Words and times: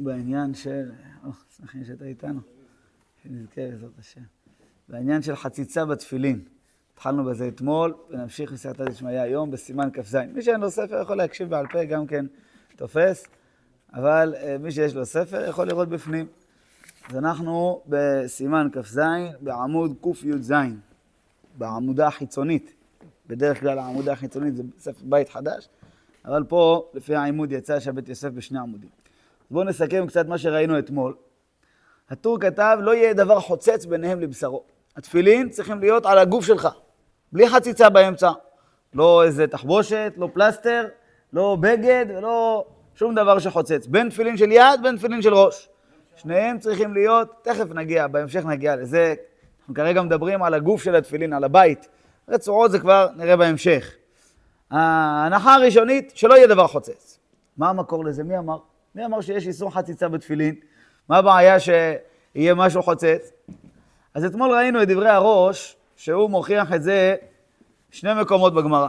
בעניין 0.00 0.54
של, 0.54 0.90
או, 1.24 1.30
שמחים 1.56 1.84
שאתה 1.84 2.04
איתנו, 2.04 2.40
שנזכה 3.22 3.60
בעזרת 3.70 3.98
השם. 3.98 4.20
בעניין 4.88 5.22
של 5.22 5.36
חציצה 5.36 5.84
בתפילין. 5.84 6.44
התחלנו 6.94 7.24
בזה 7.24 7.48
אתמול, 7.48 7.94
ונמשיך 8.10 8.52
בסייעתא 8.52 8.84
דשמיא 8.84 9.20
היום 9.20 9.50
בסימן 9.50 9.88
כ"ז. 9.92 10.14
מי 10.14 10.42
שאין 10.42 10.60
לו 10.60 10.70
ספר 10.70 11.00
יכול 11.02 11.16
להקשיב 11.16 11.48
בעל 11.48 11.66
פה, 11.66 11.84
גם 11.84 12.06
כן 12.06 12.26
תופס, 12.76 13.26
אבל 13.92 14.34
אה, 14.36 14.56
מי 14.58 14.72
שיש 14.72 14.94
לו 14.94 15.06
ספר 15.06 15.48
יכול 15.48 15.66
לראות 15.66 15.88
בפנים. 15.88 16.26
אז 17.08 17.16
אנחנו 17.16 17.82
בסימן 17.86 18.68
כ"ז 18.72 19.00
בעמוד 19.40 19.96
קי"ז, 20.02 20.52
בעמודה 21.58 22.06
החיצונית. 22.06 22.74
בדרך 23.26 23.60
כלל 23.60 23.78
העמודה 23.78 24.12
החיצונית 24.12 24.56
זה 24.56 24.62
ספר 24.78 25.04
בית 25.04 25.28
חדש, 25.28 25.68
אבל 26.24 26.44
פה 26.44 26.90
לפי 26.94 27.14
העימוד 27.14 27.52
יצא 27.52 27.80
שהבית 27.80 28.08
יוסף 28.08 28.28
בשני 28.28 28.58
עמודים. 28.58 28.99
בואו 29.50 29.64
נסכם 29.64 30.06
קצת 30.06 30.26
מה 30.26 30.38
שראינו 30.38 30.78
אתמול. 30.78 31.14
הטור 32.10 32.40
כתב, 32.40 32.78
לא 32.80 32.94
יהיה 32.94 33.12
דבר 33.12 33.40
חוצץ 33.40 33.84
ביניהם 33.84 34.20
לבשרו. 34.20 34.64
התפילין 34.96 35.48
צריכים 35.48 35.80
להיות 35.80 36.06
על 36.06 36.18
הגוף 36.18 36.44
שלך, 36.44 36.68
בלי 37.32 37.48
חציצה 37.48 37.88
באמצע. 37.88 38.30
לא 38.94 39.24
איזה 39.24 39.46
תחבושת, 39.46 40.12
לא 40.16 40.28
פלסטר, 40.32 40.86
לא 41.32 41.56
בגד 41.60 42.06
ולא 42.08 42.64
שום 42.94 43.14
דבר 43.14 43.38
שחוצץ. 43.38 43.86
בין 43.86 44.08
תפילין 44.08 44.36
של 44.36 44.52
יד, 44.52 44.80
בין 44.82 44.96
תפילין 44.96 45.22
של 45.22 45.34
ראש. 45.34 45.68
שניהם 46.16 46.58
צריכים 46.58 46.94
להיות, 46.94 47.28
תכף 47.42 47.70
נגיע, 47.74 48.06
בהמשך 48.06 48.44
נגיע 48.44 48.76
לזה. 48.76 49.14
אנחנו 49.60 49.74
כרגע 49.74 50.02
מדברים 50.02 50.42
על 50.42 50.54
הגוף 50.54 50.82
של 50.82 50.94
התפילין, 50.94 51.32
על 51.32 51.44
הבית. 51.44 51.88
רצועות 52.28 52.70
זה 52.70 52.78
כבר 52.78 53.08
נראה 53.16 53.36
בהמשך. 53.36 53.94
ההנחה 54.70 55.54
הראשונית, 55.54 56.12
שלא 56.14 56.34
יהיה 56.34 56.46
דבר 56.46 56.66
חוצץ. 56.66 57.18
מה 57.56 57.68
המקור 57.68 58.04
לזה? 58.04 58.24
מי 58.24 58.38
אמר? 58.38 58.58
מי 58.94 59.04
אמר 59.04 59.20
שיש 59.20 59.46
איסור 59.46 59.74
חציצה 59.74 60.08
בתפילין? 60.08 60.54
מה 61.08 61.16
הבעיה 61.16 61.60
שיהיה 61.60 62.54
משהו 62.54 62.82
חוצץ? 62.82 63.32
אז 64.14 64.24
אתמול 64.24 64.50
ראינו 64.50 64.82
את 64.82 64.88
דברי 64.88 65.08
הראש, 65.08 65.76
שהוא 65.96 66.30
מוכיח 66.30 66.72
את 66.72 66.82
זה 66.82 67.16
שני 67.90 68.10
מקומות 68.20 68.54
בגמרא. 68.54 68.88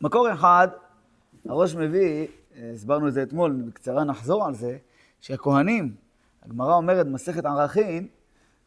מקור 0.00 0.32
אחד, 0.32 0.68
הראש 1.48 1.74
מביא, 1.74 2.26
הסברנו 2.74 3.08
את 3.08 3.12
זה 3.12 3.22
אתמול, 3.22 3.52
בקצרה 3.52 4.04
נחזור 4.04 4.46
על 4.46 4.54
זה, 4.54 4.76
שהכהנים, 5.20 5.94
הגמרא 6.42 6.74
אומרת 6.74 7.06
במסכת 7.06 7.44
ערכין, 7.44 8.06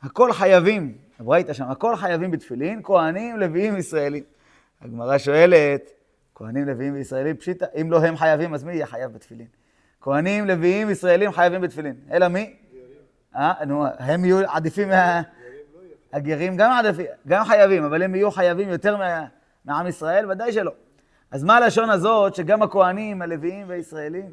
הכל 0.02 0.34
חייבים, 0.34 0.97
הברייתא 1.20 1.53
שם, 1.53 1.64
הכל 1.64 1.95
חייבים 1.95 2.31
בתפילין, 2.31 2.81
כהנים, 2.84 3.38
לוויים, 3.38 3.78
ישראלים. 3.78 4.23
הגמרא 4.81 5.18
שואלת, 5.18 5.92
כהנים, 6.36 6.68
לוויים 6.68 6.94
וישראלים, 6.94 7.38
פשיטא, 7.38 7.66
אם 7.81 7.92
לא 7.92 8.03
הם 8.03 8.18
חייבים, 8.18 8.53
אז 8.53 8.64
מי 8.64 8.73
יהיה 8.73 8.86
חייב 8.86 9.14
בתפילין? 9.14 9.47
כהנים, 10.04 10.48
לוויים, 10.48 10.90
ישראלים 10.90 11.32
חייבים 11.32 11.62
בתפילין. 11.62 11.96
אלא 12.12 12.28
מי? 12.28 12.54
אה, 13.36 13.54
נו, 13.68 13.86
הם 14.00 14.26
יהיו 14.26 14.38
עדיפים 14.50 14.90
מה... 14.90 15.22
הגרים 16.14 16.58
גם 16.58 16.72
עדיפים, 16.72 17.06
גם 17.28 17.46
חייבים, 17.46 17.84
אבל 17.84 18.04
הם 18.04 18.16
יהיו 18.16 18.31
חייבים 18.31 18.70
יותר. 18.70 18.98
מעם 19.66 19.88
ישראל? 19.88 20.31
ודאי 20.31 20.54
שלא. 20.54 20.72
אז 21.31 21.44
מה 21.44 21.58
הלשון 21.58 21.90
הזאת 21.90 22.36
שגם 22.36 22.62
הכהנים, 22.62 23.22
הלוויים 23.22 23.70
והישראלים? 23.70 24.31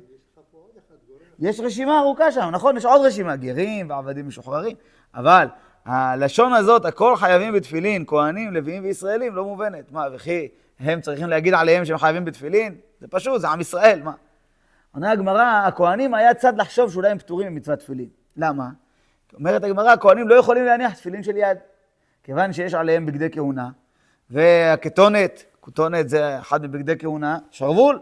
יש 1.39 1.61
רשימה 1.61 1.99
ארוכה 1.99 2.33
שם, 2.33 2.49
נכון? 2.53 2.77
יש 2.77 2.85
עוד 2.85 3.07
רשימה, 3.07 3.37
גרים 3.37 3.91
ועבדים 3.91 4.29
משוחררים, 4.29 4.77
אבל 5.15 5.47
הלשון 5.85 6.53
הזאת, 6.53 6.85
הכל 6.85 7.17
חייבים 7.17 7.53
בתפילין, 7.55 8.05
כהנים, 8.07 8.55
לוויים 8.55 8.85
וישראלים, 8.85 9.35
לא 9.35 9.45
מובנת. 9.45 9.93
מה, 9.93 10.07
וכי 10.13 10.49
הם 10.81 11.01
צריכים 11.01 11.29
להגיד 11.29 11.55
עליהם 11.55 11.85
שהם 11.85 11.99
חייבים 11.99 12.25
בתפילין? 12.25 12.75
זה 13.01 13.07
פשוט, 13.09 13.41
זה 13.41 13.49
עם 13.49 13.61
ישראל, 13.61 14.01
מה? 14.05 14.13
עונה 14.95 15.11
הגמרא, 15.11 15.63
הכהנים 15.67 16.15
היה 16.15 16.35
צד 16.35 16.57
לחשוב 16.57 16.93
שאולי 16.93 17.11
הם 17.11 17.19
פטורים 17.19 17.53
ממצוות 17.53 17.79
תפילין. 17.79 18.09
למה? 18.37 18.69
אומרת 19.35 19.65
הגמרא, 19.65 19.91
הכהנים 19.91 20.29
לא 20.29 20.35
יכולים 20.35 20.65
להניח 20.65 20.95
תפילין 20.95 21.23
של 21.23 21.37
יד, 21.37 21.59
כיוון 22.25 22.53
שיש 22.53 22.75
עליהם 22.75 23.07
בגדי 23.07 23.29
כהונה, 23.33 23.69
והכתונת, 24.31 25.45
כתונת 25.63 26.09
זה 26.09 26.39
אחד 26.39 26.63
מבגדי 26.63 26.99
כהונה, 26.99 27.39
שרוול. 27.51 28.01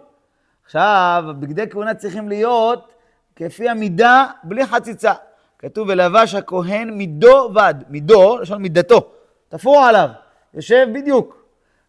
עכשיו, 0.64 1.24
בגדי 1.38 1.70
כהונה 1.70 1.94
צריכים 1.94 2.28
להיות 2.28 2.92
כפי 3.36 3.68
המידה, 3.68 4.26
בלי 4.44 4.66
חציצה. 4.66 5.12
כתוב, 5.58 5.88
ולבש 5.88 6.34
הכהן 6.34 6.90
מידו 6.90 7.50
בד, 7.50 7.74
מידו, 7.88 8.38
לשון 8.38 8.62
מידתו, 8.62 9.12
תפור 9.48 9.80
עליו, 9.80 10.08
יושב 10.54 10.86
בדיוק. 10.94 11.44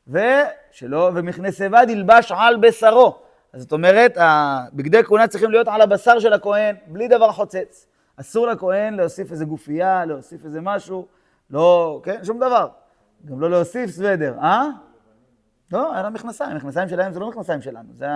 ושלא, 0.07 1.11
ומכנסי 1.13 1.69
בד 1.69 1.85
ילבש 1.89 2.31
על 2.31 2.57
בשרו. 2.57 3.17
אז 3.53 3.61
זאת 3.61 3.71
אומרת, 3.71 4.17
בגדי 4.73 5.03
כהונה 5.03 5.27
צריכים 5.27 5.51
להיות 5.51 5.67
על 5.67 5.81
הבשר 5.81 6.19
של 6.19 6.33
הכהן, 6.33 6.75
בלי 6.87 7.07
דבר 7.07 7.31
חוצץ. 7.31 7.87
אסור 8.15 8.47
לכהן 8.47 8.93
להוסיף 8.93 9.31
איזה 9.31 9.45
גופייה, 9.45 10.05
להוסיף 10.05 10.45
איזה 10.45 10.61
משהו, 10.61 11.07
לא, 11.49 12.01
כן, 12.03 12.23
שום 12.23 12.37
דבר. 12.37 12.67
גם 13.25 13.39
לא 13.39 13.49
להוסיף 13.49 13.89
סוודר, 13.89 14.35
אה? 14.41 14.65
לא, 15.71 15.93
היה 15.93 16.03
להם 16.03 16.13
מכנסיים, 16.13 16.51
המכנסיים 16.51 16.89
שלהם 16.89 17.13
זה 17.13 17.19
לא 17.19 17.29
מכנסיים 17.29 17.61
שלנו, 17.61 17.89
זה 17.93 18.07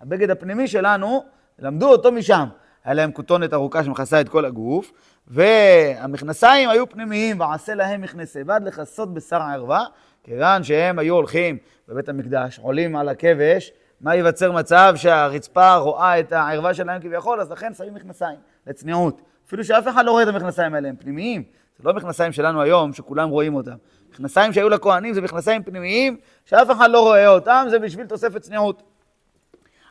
הבגד 0.00 0.30
הפנימי 0.30 0.68
שלנו, 0.68 1.24
למדו 1.58 1.88
אותו 1.88 2.12
משם. 2.12 2.48
היה 2.84 2.94
להם 2.94 3.12
כותונת 3.12 3.52
ארוכה 3.52 3.84
שמכסה 3.84 4.20
את 4.20 4.28
כל 4.28 4.44
הגוף, 4.44 4.92
והמכנסיים 5.26 6.68
היו 6.68 6.88
פנימיים, 6.88 7.40
ועשה 7.40 7.74
להם 7.74 8.00
מכנסי 8.00 8.44
בד 8.44 8.60
לכסות 8.64 9.14
בשר 9.14 9.42
הערווה, 9.42 9.84
כיוון 10.22 10.62
שהם 10.62 10.98
היו 10.98 11.14
הולכים 11.14 11.58
בבית 11.88 12.08
המקדש, 12.08 12.58
עולים 12.58 12.96
על 12.96 13.08
הכבש, 13.08 13.72
מה 14.00 14.14
ייווצר 14.14 14.52
מצב 14.52 14.92
שהרצפה 14.96 15.76
רואה 15.76 16.20
את 16.20 16.32
הערווה 16.32 16.74
שלהם 16.74 17.02
כביכול, 17.02 17.40
אז 17.40 17.50
לכן 17.50 17.74
שמים 17.74 17.94
מכנסיים, 17.94 18.38
לצניעות. 18.66 19.22
אפילו 19.46 19.64
שאף 19.64 19.88
אחד 19.88 20.04
לא 20.04 20.10
רואה 20.10 20.22
את 20.22 20.28
המכנסיים 20.28 20.74
האלה, 20.74 20.88
הם 20.88 20.96
פנימיים. 20.96 21.42
זה 21.78 21.88
לא 21.88 21.94
מכנסיים 21.94 22.32
שלנו 22.32 22.62
היום, 22.62 22.92
שכולם 22.92 23.28
רואים 23.28 23.54
אותם. 23.54 23.74
מכנסיים 24.10 24.52
שהיו 24.52 24.68
לכהנים 24.68 25.14
זה 25.14 25.20
מכנסיים 25.20 25.62
פנימיים, 25.62 26.16
שאף 26.44 26.70
אחד 26.70 26.90
לא 26.90 27.00
רואה 27.00 27.28
אותם, 27.28 27.66
זה 27.70 27.78
בשביל 27.78 28.06
תוספת 28.06 28.40
צניעות. 28.40 28.82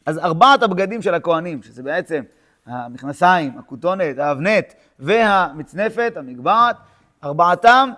אז 0.05 0.17
ארבעת 0.17 0.63
הבגדים 0.63 1.01
של 1.01 1.13
הכהנים, 1.13 1.63
שזה 1.63 1.83
בעצם 1.83 2.23
המכנסיים, 2.65 3.57
הכותונת, 3.59 4.17
האבנט 4.17 4.73
והמצנפת, 4.99 6.13
המגבעת, 6.15 6.75
ארבעתם 7.23 7.89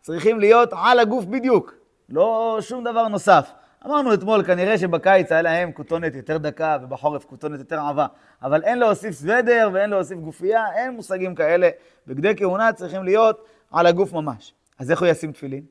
צריכים 0.00 0.40
להיות 0.40 0.70
על 0.76 0.98
הגוף 0.98 1.24
בדיוק, 1.24 1.74
לא 2.08 2.58
שום 2.60 2.84
דבר 2.84 3.08
נוסף. 3.08 3.52
אמרנו 3.86 4.14
אתמול, 4.14 4.44
כנראה 4.44 4.78
שבקיץ 4.78 5.32
היה 5.32 5.42
להם 5.42 5.72
כותונת 5.72 6.14
יותר 6.14 6.38
דקה 6.38 6.78
ובחורף 6.82 7.24
כותונת 7.24 7.58
יותר 7.58 7.80
עבה, 7.80 8.06
אבל 8.42 8.62
אין 8.62 8.78
להוסיף 8.78 9.14
סוודר 9.14 9.70
ואין 9.72 9.90
להוסיף 9.90 10.18
גופייה, 10.18 10.64
אין 10.74 10.90
מושגים 10.90 11.34
כאלה. 11.34 11.68
בגדי 12.06 12.36
כהונה 12.36 12.72
צריכים 12.72 13.04
להיות 13.04 13.44
על 13.72 13.86
הגוף 13.86 14.12
ממש. 14.12 14.54
אז 14.78 14.90
איך 14.90 15.00
הוא 15.00 15.08
ישים 15.08 15.32
תפילין? 15.32 15.62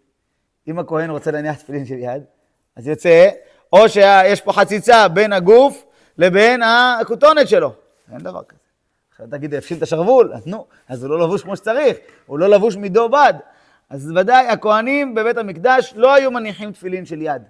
אם 0.68 0.80
הכהן 0.80 1.10
רוצה 1.10 1.32
להניח 1.32 1.56
תפילין 1.56 1.86
של 1.86 1.98
יד, 1.98 2.24
אז 2.76 2.88
יוצא, 2.88 3.30
או 3.74 3.90
שיש 3.90 4.42
פה 4.42 4.54
חציצה 4.54 5.08
בין 5.08 5.34
הגוף 5.34 5.86
לבין 6.18 6.62
הכותונת 6.64 7.48
שלו. 7.48 7.74
אין 8.12 8.20
דבר 8.20 8.44
כזה. 8.44 8.60
עכשיו 9.12 9.28
תגיד, 9.32 9.54
הפשיל 9.54 9.78
את 9.78 9.84
השרוול, 9.84 10.34
אז 10.34 10.48
נו, 10.48 10.66
אז 10.88 11.04
הוא 11.04 11.10
לא 11.10 11.20
לבוש 11.20 11.44
כמו 11.44 11.56
שצריך, 11.56 11.98
הוא 12.26 12.40
לא 12.40 12.50
לבוש 12.50 12.76
מדו 12.76 13.10
בד. 13.10 13.34
אז 13.90 14.12
ודאי, 14.16 14.48
הכהנים 14.48 15.16
בבית 15.16 15.38
המקדש 15.38 15.94
לא 15.96 16.14
היו 16.14 16.32
מניחים 16.32 16.72
תפילין 16.72 17.06
של 17.06 17.22
יד. 17.22 17.42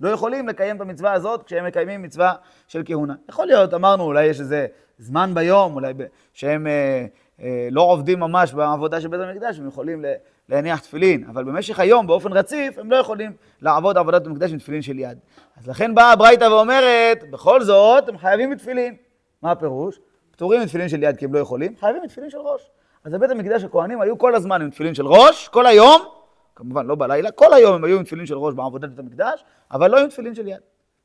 לא 0.00 0.08
יכולים 0.08 0.48
לקיים 0.48 0.76
את 0.76 0.80
המצווה 0.80 1.12
הזאת 1.12 1.42
כשהם 1.42 1.66
מקיימים 1.66 2.02
מצווה 2.02 2.34
של 2.68 2.82
כהונה. 2.84 3.14
יכול 3.28 3.46
להיות, 3.46 3.74
אמרנו, 3.74 4.04
אולי 4.04 4.24
יש 4.24 4.40
איזה 4.40 4.66
זמן 4.98 5.30
ביום, 5.34 5.74
אולי 5.74 5.94
ב... 5.94 6.02
שהם 6.32 6.66
אה, 6.66 7.06
אה, 7.40 7.68
לא 7.70 7.82
עובדים 7.82 8.20
ממש 8.20 8.52
בעבודה 8.52 9.00
של 9.00 9.08
בית 9.08 9.20
המקדש, 9.20 9.58
הם 9.58 9.68
יכולים 9.68 10.04
להניח 10.48 10.80
תפילין, 10.80 11.24
אבל 11.28 11.44
במשך 11.44 11.80
היום, 11.80 12.06
באופן 12.06 12.32
רציף, 12.32 12.78
הם 12.78 12.90
לא 12.90 12.96
יכולים 12.96 13.32
לעבוד 13.62 13.98
עבודת 13.98 14.26
המקדש 14.26 14.52
עם 14.52 14.58
תפילין 14.58 14.82
של 14.82 14.98
יד. 14.98 15.18
אז 15.56 15.68
לכן 15.68 15.94
באה 15.94 16.12
הברייתא 16.12 16.44
ואומרת, 16.44 17.30
בכל 17.30 17.62
זאת, 17.62 18.08
הם 18.08 18.18
חייבים 18.18 18.50
בתפילין. 18.50 18.94
מה 19.42 19.50
הפירוש? 19.50 19.98
פטורים 20.30 20.62
מתפילין 20.62 20.88
של 20.88 21.02
יד 21.02 21.16
כי 21.16 21.24
הם 21.24 21.34
לא 21.34 21.38
יכולים, 21.38 21.76
חייבים 21.80 22.02
מתפילין 22.02 22.30
של 22.30 22.38
ראש. 22.38 22.70
אז 23.04 23.12
בבית 23.12 23.30
המקדש 23.30 23.64
הכהנים 23.64 24.00
היו 24.00 24.18
כל 24.18 24.34
הזמן 24.34 24.62
עם 24.62 24.70
תפילין 24.70 24.94
של 24.94 25.06
ראש, 25.06 25.48
כל 25.48 25.66
היום, 25.66 26.02
כמובן 26.56 26.86
לא 26.86 26.94
בלילה, 26.94 27.30
כל 27.30 27.54
היום 27.54 27.74
הם 27.74 27.84
היו 27.84 27.96
עם 27.98 28.04
תפילין 28.04 28.26
של 28.26 28.38
ראש 28.38 28.54
בעבודת 28.54 28.88
בית 28.88 28.98
המקדש, 28.98 29.44
אבל 29.70 29.90
לא 29.90 30.00
עם 30.00 30.08
תפילין 30.08 30.34
של 30.34 30.48
יד. 30.48 30.60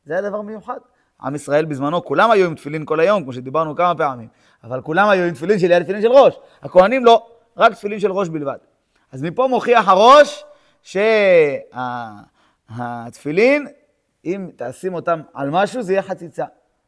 זה 0.05 0.13
היה 0.13 0.21
דבר 0.21 0.41
מיוחד. 0.41 0.77
עם 1.21 1.35
ישראל 1.35 1.65
בזמנו, 1.65 2.05
כולם 2.05 2.31
היו 2.31 2.47
עם 2.47 2.55
תפילין 2.55 2.85
כל 2.85 2.99
היום, 2.99 3.23
כמו 3.23 3.33
שדיברנו 3.33 3.75
כמה 3.75 3.95
פעמים, 3.95 4.27
אבל 4.63 4.81
כולם 4.81 5.09
היו 5.09 5.23
עם 5.23 5.33
תפילין 5.33 5.59
של 5.59 5.71
יד, 5.71 5.83
תפילין 5.83 6.01
של 6.01 6.11
ראש. 6.11 6.39
הכהנים 6.61 7.05
לא, 7.05 7.27
רק 7.57 7.73
תפילין 7.73 7.99
של 7.99 8.11
ראש 8.11 8.29
בלבד. 8.29 8.57
אז 9.11 9.23
מפה 9.23 9.47
מוכיח 9.47 9.87
הראש 9.87 10.45
שהתפילין, 12.51 13.67
אם 14.25 14.49
תשים 14.55 14.93
אותם 14.93 15.21
על 15.33 15.49
משהו, 15.49 15.81
זה 15.81 15.93
יהיה 15.93 16.03
חציצה. 16.03 16.45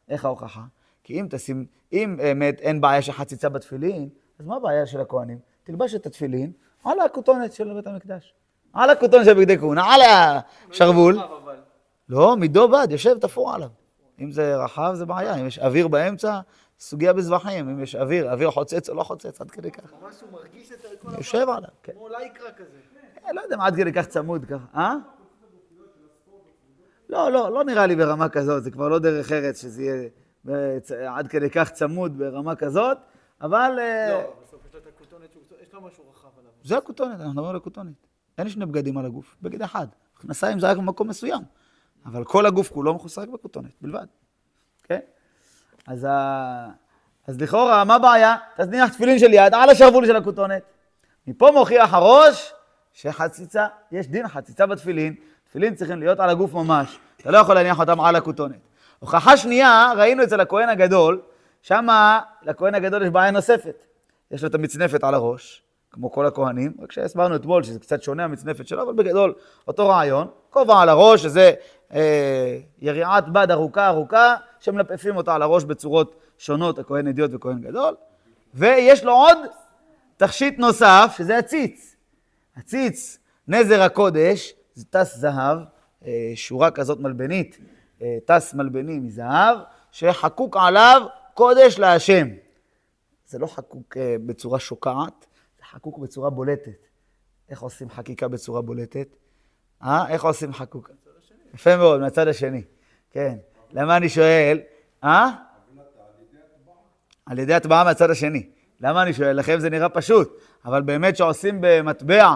איך 0.08 0.24
ההוכחה? 0.24 0.62
כי 1.04 1.20
אם 1.20 1.26
תשים, 1.30 1.66
אם 1.92 2.14
באמת 2.18 2.60
אין 2.60 2.80
בעיה 2.80 3.02
של 3.02 3.12
חציצה 3.12 3.48
בתפילין, 3.48 4.08
אז 4.38 4.46
מה 4.46 4.56
הבעיה 4.56 4.86
של 4.86 5.00
הכהנים? 5.00 5.38
תלבש 5.64 5.94
את 5.94 6.06
התפילין 6.06 6.52
על 6.84 7.00
הכותונת 7.00 7.52
של 7.52 7.74
בית 7.74 7.86
המקדש. 7.86 8.34
על 8.74 8.90
הכותונת 8.90 9.24
של 9.24 9.34
בגדי 9.34 9.58
כהונה, 9.58 9.94
על 9.94 10.00
השרוול. 10.70 11.18
לא, 12.08 12.36
מידו 12.36 12.68
בד, 12.68 12.86
יושב 12.90 13.18
תפור 13.18 13.54
עליו. 13.54 13.68
אם 14.20 14.30
זה 14.30 14.56
רחב 14.56 14.90
זה 14.94 15.06
בעיה, 15.06 15.34
אם 15.34 15.46
יש 15.46 15.58
אוויר 15.58 15.88
באמצע, 15.88 16.40
סוגיה 16.78 17.12
בזבחים, 17.12 17.68
אם 17.68 17.82
יש 17.82 17.94
אוויר, 17.94 18.32
אוויר 18.32 18.50
חוצץ 18.50 18.88
או 18.88 18.94
לא 18.94 19.02
חוצץ, 19.02 19.40
עד 19.40 19.50
כדי 19.50 19.70
כך. 19.70 19.92
ממש 20.02 20.14
הוא 20.20 20.30
מרגיש 20.32 20.72
את 20.72 20.80
כל 21.00 21.08
הבית. 21.08 21.18
יושב 21.18 21.48
עליו, 21.48 21.68
כן. 21.82 21.92
כמו 21.92 22.08
לייקרה 22.08 22.52
כזה. 22.52 22.78
אה, 23.26 23.32
לא 23.32 23.40
יודע 23.40 23.56
מה 23.56 23.66
עד 23.66 23.76
כדי 23.76 23.92
כך 23.92 24.06
צמוד 24.06 24.44
ככה, 24.44 24.64
אה? 24.74 24.94
לא, 27.08 27.32
לא, 27.32 27.52
לא 27.52 27.64
נראה 27.64 27.86
לי 27.86 27.96
ברמה 27.96 28.28
כזאת, 28.28 28.64
זה 28.64 28.70
כבר 28.70 28.88
לא 28.88 28.98
דרך 28.98 29.32
ארץ 29.32 29.62
שזה 29.62 29.82
יהיה 29.82 30.08
עד 31.08 31.28
כדי 31.28 31.50
כך 31.50 31.70
צמוד 31.70 32.18
ברמה 32.18 32.56
כזאת, 32.56 32.98
אבל 33.40 33.78
אה, 33.78 34.08
לא, 34.10 34.32
בסוף 34.42 34.60
יש 34.66 34.74
לו 34.74 34.80
את 34.80 34.86
הכותונת, 34.86 35.36
יש 35.62 35.74
לו 35.74 35.80
משהו 35.80 36.04
רחב 36.10 36.28
עליו. 36.38 36.50
זה 36.64 36.76
הכותונת, 36.76 37.20
אנחנו 37.20 37.30
מדברים 37.30 37.50
על 37.50 37.56
הכותונת. 37.56 38.03
אין 38.38 38.48
שני 38.48 38.66
בגדים 38.66 38.98
על 38.98 39.06
הגוף, 39.06 39.36
בגד 39.42 39.62
אחד. 39.62 39.86
מכנסיים 40.16 40.58
זה 40.60 40.70
רק 40.70 40.76
במקום 40.76 41.08
מסוים, 41.08 41.42
אבל 42.06 42.24
כל 42.24 42.46
הגוף 42.46 42.72
כולו 42.72 42.94
מכוסה 42.94 43.22
רק 43.22 43.28
בכותונת, 43.28 43.72
בלבד. 43.80 44.06
כן? 44.84 45.00
אז, 45.86 46.06
ה... 46.10 46.68
אז 47.26 47.40
לכאורה, 47.40 47.84
מה 47.84 47.94
הבעיה? 47.94 48.36
תזניח 48.56 48.92
תפילין 48.92 49.18
של 49.18 49.32
יד 49.32 49.54
על 49.54 49.70
השרוול 49.70 50.06
של 50.06 50.16
הכותונת. 50.16 50.62
מפה 51.26 51.50
מוכיח 51.54 51.94
הראש 51.94 52.52
שחציצה, 52.92 53.66
יש 53.92 54.08
דין 54.08 54.28
חציצה 54.28 54.66
בתפילין, 54.66 55.14
תפילין 55.44 55.74
צריכים 55.74 56.00
להיות 56.00 56.20
על 56.20 56.30
הגוף 56.30 56.54
ממש, 56.54 56.98
אתה 57.16 57.30
לא 57.30 57.38
יכול 57.38 57.54
להניח 57.54 57.80
אותם 57.80 58.00
על 58.00 58.16
הכותונת. 58.16 58.58
הוכחה 58.98 59.36
שנייה, 59.36 59.92
ראינו 59.96 60.24
אצל 60.24 60.40
הכהן 60.40 60.68
הגדול, 60.68 61.22
שמה 61.62 62.20
לכהן 62.42 62.74
הגדול 62.74 63.02
יש 63.02 63.10
בעיה 63.10 63.30
נוספת. 63.30 63.86
יש 64.30 64.42
לו 64.42 64.48
את 64.48 64.54
המצנפת 64.54 65.04
על 65.04 65.14
הראש, 65.14 65.62
כמו 65.94 66.12
כל 66.12 66.26
הכהנים, 66.26 66.72
רק 66.82 66.92
שהסברנו 66.92 67.36
אתמול 67.36 67.62
שזה 67.62 67.78
קצת 67.78 68.02
שונה 68.02 68.24
המצנפת 68.24 68.68
שלו, 68.68 68.82
אבל 68.82 68.92
בגדול 68.92 69.34
אותו 69.68 69.88
רעיון, 69.88 70.28
כובע 70.50 70.80
על 70.80 70.88
הראש, 70.88 71.22
שזה 71.22 71.52
אה, 71.94 72.58
יריעת 72.80 73.28
בד 73.28 73.50
ארוכה 73.50 73.88
ארוכה, 73.88 74.34
שמלפפים 74.60 75.16
אותה 75.16 75.34
על 75.34 75.42
הראש 75.42 75.64
בצורות 75.64 76.16
שונות, 76.38 76.78
הכהן 76.78 77.06
אדיוט 77.06 77.30
וכהן 77.34 77.60
גדול, 77.60 77.94
ויש 78.54 79.04
לו 79.04 79.12
עוד 79.12 79.38
תכשיט 80.16 80.58
נוסף, 80.58 81.14
שזה 81.18 81.38
הציץ. 81.38 81.96
הציץ, 82.56 83.18
נזר 83.48 83.82
הקודש, 83.82 84.54
זה 84.74 84.84
טס 84.90 85.16
זהב, 85.16 85.58
אה, 86.06 86.32
שורה 86.34 86.70
כזאת 86.70 87.00
מלבנית, 87.00 87.58
אה, 88.02 88.16
טס 88.24 88.54
מלבני 88.54 88.98
מזהב, 88.98 89.58
שחקוק 89.92 90.56
עליו 90.56 91.02
קודש 91.34 91.78
להשם. 91.78 92.28
זה 93.26 93.38
לא 93.38 93.46
חקוק 93.46 93.96
אה, 93.96 94.16
בצורה 94.26 94.58
שוקעת, 94.58 95.26
חקוק 95.74 95.98
בצורה 95.98 96.30
בולטת. 96.30 96.86
איך 97.48 97.60
עושים 97.60 97.90
חקיקה 97.90 98.28
בצורה 98.28 98.62
בולטת? 98.62 99.08
אה? 99.82 100.08
איך 100.08 100.24
עושים 100.24 100.52
חקוק? 100.52 100.90
יפה 101.54 101.76
מאוד, 101.76 102.00
מהצד 102.00 102.28
השני. 102.28 102.62
כן. 103.10 103.36
למה 103.72 103.96
אני 103.96 104.08
שואל? 104.08 104.60
אה? 105.04 105.30
על 107.26 107.38
ידי 107.38 107.54
הטבעה 107.54 107.84
מהצד 107.84 108.10
השני. 108.10 108.48
למה 108.80 109.02
אני 109.02 109.12
שואל? 109.12 109.36
לכם 109.36 109.60
זה 109.60 109.70
נראה 109.70 109.88
פשוט, 109.88 110.40
אבל 110.64 110.82
באמת 110.82 111.16
שעושים 111.16 111.58
במטבע, 111.60 112.34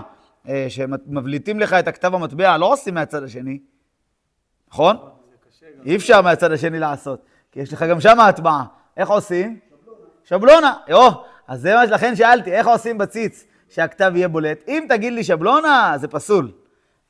אה, 0.48 0.66
שמבליטים 0.68 1.60
לך 1.60 1.72
את 1.72 1.88
הכתב 1.88 2.14
המטבע, 2.14 2.56
לא 2.56 2.72
עושים 2.72 2.94
מהצד 2.94 3.22
השני, 3.22 3.58
נכון? 4.70 4.96
אי 5.84 5.96
אפשר 5.96 6.22
מהצד 6.22 6.52
השני 6.52 6.78
לעשות, 6.78 7.24
כי 7.52 7.60
יש 7.60 7.72
לך 7.72 7.82
גם 7.82 8.00
שם 8.00 8.20
הטבעה. 8.20 8.64
איך 8.96 9.08
עושים? 9.08 9.58
שבלונה. 10.24 10.74
יו, 10.88 11.10
אז 11.48 11.60
זה 11.60 11.74
מה 11.74 11.86
שלכן 11.86 12.16
שאלתי, 12.16 12.52
איך 12.52 12.66
עושים 12.66 12.98
בציץ 12.98 13.44
שהכתב 13.68 14.12
יהיה 14.14 14.28
בולט? 14.28 14.64
אם 14.68 14.86
תגיד 14.88 15.12
לי 15.12 15.24
שבלונה, 15.24 15.92
זה 15.96 16.08
פסול. 16.08 16.50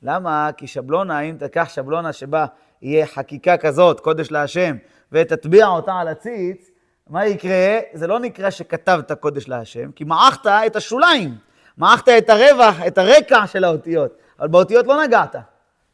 למה? 0.01 0.49
כי 0.57 0.67
שבלונה, 0.67 1.19
אם 1.19 1.35
תיקח 1.39 1.69
שבלונה 1.69 2.13
שבה 2.13 2.45
יהיה 2.81 3.05
חקיקה 3.05 3.57
כזאת, 3.57 3.99
קודש 3.99 4.31
להשם, 4.31 4.75
ותטביע 5.11 5.67
אותה 5.67 5.93
על 5.93 6.07
הציץ, 6.07 6.69
מה 7.09 7.25
יקרה? 7.25 7.79
זה 7.93 8.07
לא 8.07 8.19
נקרא 8.19 8.49
שכתבת 8.49 9.11
קודש 9.11 9.47
להשם, 9.47 9.91
כי 9.91 10.03
מעכת 10.03 10.47
את 10.47 10.75
השוליים, 10.75 11.35
מעכת 11.77 12.09
את 12.09 12.29
הרווח, 12.29 12.75
את 12.87 12.97
הרקע 12.97 13.47
של 13.47 13.63
האותיות, 13.63 14.17
אבל 14.39 14.47
באותיות 14.47 14.87
לא 14.87 15.03
נגעת, 15.03 15.35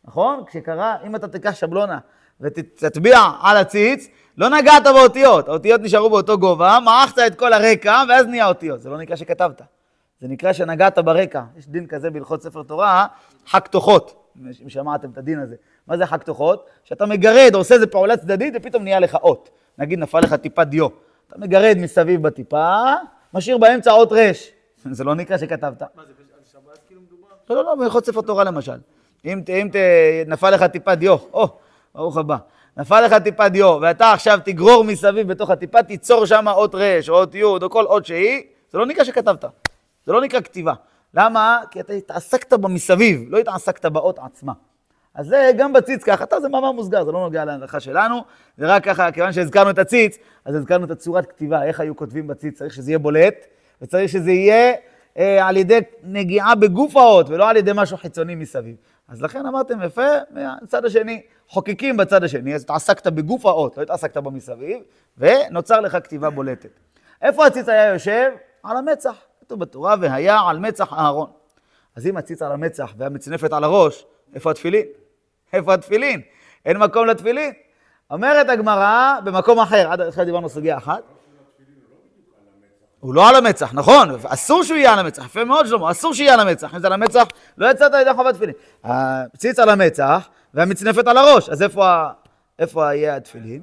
נכון? 0.05 0.43
כשקרה, 0.47 0.95
אם 1.05 1.15
אתה 1.15 1.27
תיקח 1.27 1.55
שבלונה 1.55 1.97
ותטביע 2.41 3.19
על 3.41 3.57
הציץ, 3.57 4.09
לא 4.37 4.49
נגעת 4.49 4.83
באותיות, 4.83 5.47
האותיות 5.47 5.81
נשארו 5.81 6.09
באותו 6.09 6.37
גובה, 6.39 6.77
מעכת 6.85 7.19
את 7.27 7.35
כל 7.35 7.53
הרקע, 7.53 8.03
ואז 8.09 8.25
נהיה 8.25 8.47
אותיות, 8.47 8.81
זה 8.81 8.89
לא 8.89 8.97
נקרא 8.97 9.15
שכתבת. 9.15 9.61
זה 10.21 10.27
נקרא 10.27 10.53
שנגעת 10.53 10.99
ברקע. 10.99 11.43
יש 11.57 11.67
דין 11.67 11.87
כזה 11.87 12.09
בהלכות 12.09 12.41
ספר 12.41 12.63
תורה, 12.63 13.05
חק 13.47 13.67
תוחות, 13.67 14.15
אם 14.63 14.69
שמעתם 14.69 15.09
את 15.11 15.17
הדין 15.17 15.39
הזה. 15.39 15.55
מה 15.87 15.97
זה 15.97 16.05
חק 16.05 16.23
תוחות? 16.23 16.65
שאתה 16.83 17.05
מגרד, 17.05 17.51
עושה 17.55 17.75
איזה 17.75 17.87
פעולה 17.87 18.17
צדדית, 18.17 18.53
ופתאום 18.57 18.83
נהיה 18.83 18.99
לך 18.99 19.15
אות. 19.15 19.49
נגיד 19.77 19.99
נפל 19.99 20.19
לך 20.19 20.33
טיפת 20.33 20.67
דיו. 20.67 20.87
אתה 21.27 21.37
מגרד 21.39 21.77
מסביב 21.79 22.21
בטיפה, 22.27 22.83
משאיר 23.33 23.57
באמצע 23.57 23.91
אות 23.91 24.09
רש. 24.11 24.51
זה 24.91 25.03
לא 25.03 25.15
נקרא 25.15 25.37
שכתבת. 25.37 25.81
מה 25.81 25.87
זה, 26.05 26.11
על 26.37 26.41
שבת 26.51 26.79
כאילו 26.87 27.01
מדובר? 27.01 27.27
לא, 27.49 27.55
לא, 27.55 27.63
לא, 27.63 27.75
בהלכות 27.75 28.05
ספר 28.05 28.21
תורה 28.21 28.43
למשל. 28.43 28.77
אם, 29.25 29.41
ת- 29.45 29.49
אם 29.49 29.69
ת, 29.71 29.75
נפל 30.29 30.49
לך 30.49 30.63
טיפת 30.63 30.97
דיו, 30.97 31.15
או, 31.33 31.47
ברוך 31.95 32.17
הבא. 32.17 32.37
נפל 32.77 33.01
לך 33.05 33.13
טיפת 33.13 33.51
דיו, 33.51 33.77
ואתה 33.81 34.11
עכשיו 34.13 34.39
תגרור 34.45 34.83
מסביב 34.83 35.27
בתוך 35.27 35.49
הטיפה, 35.49 35.83
תיצור 35.83 36.25
שם 36.25 36.47
אות 36.47 36.75
רש, 36.75 37.09
או 37.09 37.15
אות 37.15 37.35
י', 37.35 37.43
או 37.43 37.69
כל 37.69 37.85
אות 37.85 38.05
שהיא, 38.05 38.41
זה 38.71 38.77
לא 38.77 38.85
נקרא 38.85 39.03
שכתבת. 39.03 39.45
זה 40.05 40.13
לא 40.13 40.21
נקרא 40.21 40.41
כתיבה. 40.41 40.73
למה? 41.13 41.59
כי 41.71 41.79
אתה 41.79 41.93
התעסקת 41.93 42.53
במסביב, 42.53 43.25
לא 43.29 43.37
התעסקת 43.37 43.85
באות 43.85 44.19
עצמה. 44.19 44.53
אז 45.15 45.27
זה 45.27 45.51
גם 45.57 45.73
בציץ 45.73 46.03
ככה, 46.03 46.25
טוב, 46.25 46.39
זה 46.41 46.49
מאמר 46.49 46.71
מוסגר, 46.71 47.05
זה 47.05 47.11
לא 47.11 47.19
נוגע 47.19 47.45
להלכה 47.45 47.79
שלנו, 47.79 48.21
זה 48.57 48.67
רק 48.67 48.83
ככה, 48.83 49.11
כיוון 49.11 49.33
שהזכרנו 49.33 49.69
את 49.69 49.79
הציץ, 49.79 50.17
אז 50.45 50.55
הזכרנו 50.55 50.85
את 50.85 50.91
הצורת 50.91 51.25
כתיבה, 51.25 51.63
איך 51.63 51.79
היו 51.79 51.95
כותבים 51.95 52.27
בציץ, 52.27 52.57
צריך 52.57 52.73
שזה 52.73 52.91
יהיה 52.91 52.99
בולט, 52.99 53.45
וצריך 53.81 54.11
שזה 54.11 54.31
יהיה 54.31 54.73
אה, 55.17 55.47
על 55.47 55.57
ידי 55.57 55.79
נגיעה 56.03 56.55
בגוף 56.55 56.97
האות, 56.97 57.29
ולא 57.29 57.49
על 57.49 57.57
ידי 57.57 57.71
משהו 57.75 57.97
חיצוני 57.97 58.35
מסביב. 58.35 58.75
אז 59.07 59.21
לכן 59.21 59.45
אמרתם 59.45 59.81
יפה, 59.81 60.07
מהצד 60.29 60.85
השני, 60.85 61.21
חוקקים 61.47 61.97
בצד 61.97 62.23
השני, 62.23 62.55
אז 62.55 62.61
התעסקת 62.61 63.07
בגוף 63.07 63.45
האות, 63.45 63.77
לא 63.77 63.81
התעסקת 63.81 64.17
במסביב, 64.17 64.79
ונוצר 65.17 65.79
לך 65.79 65.97
כתיבה 66.03 66.29
בולטת. 66.29 66.79
איפה 67.21 67.45
הציץ 67.45 67.69
היה 67.69 67.93
יושב? 67.93 68.31
על 68.63 68.77
המצח. 68.77 69.15
כתוב 69.41 69.59
בתורה, 69.59 69.95
והיה 69.99 70.39
על 70.49 70.59
מצח 70.59 70.93
אהרון. 70.93 71.29
אז 71.95 72.07
אם 72.07 72.17
הציץ 72.17 72.41
על 72.41 72.51
המצח 72.51 72.93
והמצנפת 72.97 73.53
על 73.53 73.63
הראש, 73.63 74.05
איפה 74.35 74.51
התפילין? 74.51 74.85
איפה 75.53 75.73
התפילין? 75.73 76.21
אין 76.65 76.77
מקום 76.77 77.07
לתפילין. 77.07 77.53
אומרת 78.11 78.49
הגמרא 78.49 79.19
במקום 79.23 79.59
אחר, 79.59 79.91
עד 79.91 80.01
עכשיו 80.01 80.25
דיברנו 80.25 80.49
סוגיה 80.49 80.77
אחת. 80.77 81.03
הוא 82.99 83.13
לא 83.13 83.29
על 83.29 83.35
המצח, 83.35 83.73
נכון, 83.73 84.09
אסור 84.25 84.63
שהוא 84.63 84.77
יהיה 84.77 84.93
על 84.93 84.99
המצח, 84.99 85.25
יפה 85.25 85.43
מאוד 85.43 85.67
שלמה, 85.67 85.91
אסור 85.91 86.13
שיהיה 86.13 86.33
על 86.33 86.39
המצח, 86.39 86.75
אם 86.75 86.79
זה 86.79 86.87
על 86.87 86.93
המצח, 86.93 87.23
לא 87.57 87.67
יצאת 87.71 87.91
ידי 88.01 88.13
חובת 88.15 88.35
תפילין. 88.35 88.55
הציץ 88.83 89.59
על 89.59 89.69
המצח 89.69 90.27
והמצנפת 90.53 91.07
על 91.07 91.17
הראש, 91.17 91.49
אז 91.49 91.63
איפה, 91.63 92.03
איפה 92.59 92.93
יהיה 92.93 93.15
התפילין? 93.15 93.61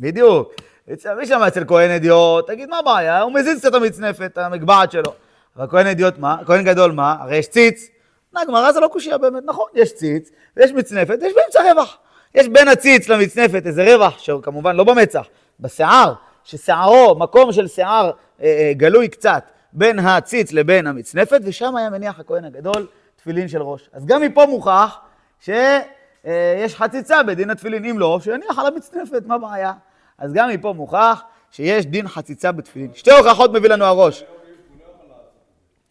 בדיוק. 0.00 0.52
מי 0.88 1.26
שם 1.26 1.42
אצל 1.42 1.64
כהן 1.64 1.90
אדיוט, 1.90 2.46
תגיד 2.46 2.68
מה 2.68 2.78
הבעיה, 2.78 3.20
הוא 3.20 3.32
מזיז 3.32 3.58
קצת 3.58 3.74
המצנפת, 3.74 4.38
המגבעת 4.38 4.92
שלו. 4.92 5.12
אבל 5.56 5.66
כהן 5.70 5.86
אדיוט 5.86 6.18
מה? 6.18 6.36
כהן 6.46 6.64
גדול 6.64 6.92
מה? 6.92 7.16
הרי 7.20 7.36
יש 7.36 7.48
ציץ. 7.48 7.88
נה, 8.32 8.44
גמרא 8.44 8.72
זה 8.72 8.80
לא 8.80 8.88
קושייה 8.88 9.18
באמת, 9.18 9.42
נכון, 9.46 9.66
יש 9.74 9.94
ציץ, 9.94 10.30
ויש 10.56 10.72
מצנפת, 10.72 11.18
ויש 11.22 11.32
באמצע 11.36 11.72
רווח. 11.72 11.98
יש 12.34 12.48
בין 12.48 12.68
הציץ 12.68 13.08
למצנפת 13.08 13.66
איזה 13.66 13.94
רווח, 13.94 14.18
שכמובן 14.18 14.76
לא 14.76 14.84
במצח, 14.84 15.26
בשיער, 15.60 16.14
ששיערו, 16.46 17.14
מקום 17.18 17.52
של 17.52 17.68
שיער 17.68 18.10
אה, 18.40 18.46
אה, 18.46 18.72
גלוי 18.74 19.08
קצת 19.08 19.50
בין 19.72 19.98
הציץ 19.98 20.52
לבין 20.52 20.86
המצנפת, 20.86 21.40
ושם 21.44 21.76
היה 21.76 21.90
מניח 21.90 22.20
הכהן 22.20 22.44
הגדול 22.44 22.86
תפילין 23.16 23.48
של 23.48 23.62
ראש. 23.62 23.90
אז 23.92 24.06
גם 24.06 24.22
מפה 24.22 24.46
מוכח 24.46 24.98
שיש 25.40 26.74
חציצה 26.74 27.22
בדין 27.22 27.50
התפילין, 27.50 27.84
אם 27.84 27.98
לא, 27.98 28.18
שיניח 28.22 28.58
על 28.58 28.66
המצנפת, 28.66 29.22
מה 29.26 29.34
הבעיה? 29.34 29.72
אז 30.18 30.32
גם 30.32 30.48
מפה 30.50 30.72
מוכח 30.72 31.22
שיש 31.50 31.86
דין 31.86 32.08
חציצה 32.08 32.52
בתפילין. 32.52 32.90
שתי 32.94 33.10
הוכחות 33.10 33.52
מביא 33.52 33.70
לנו 33.70 33.84
הראש. 33.84 34.24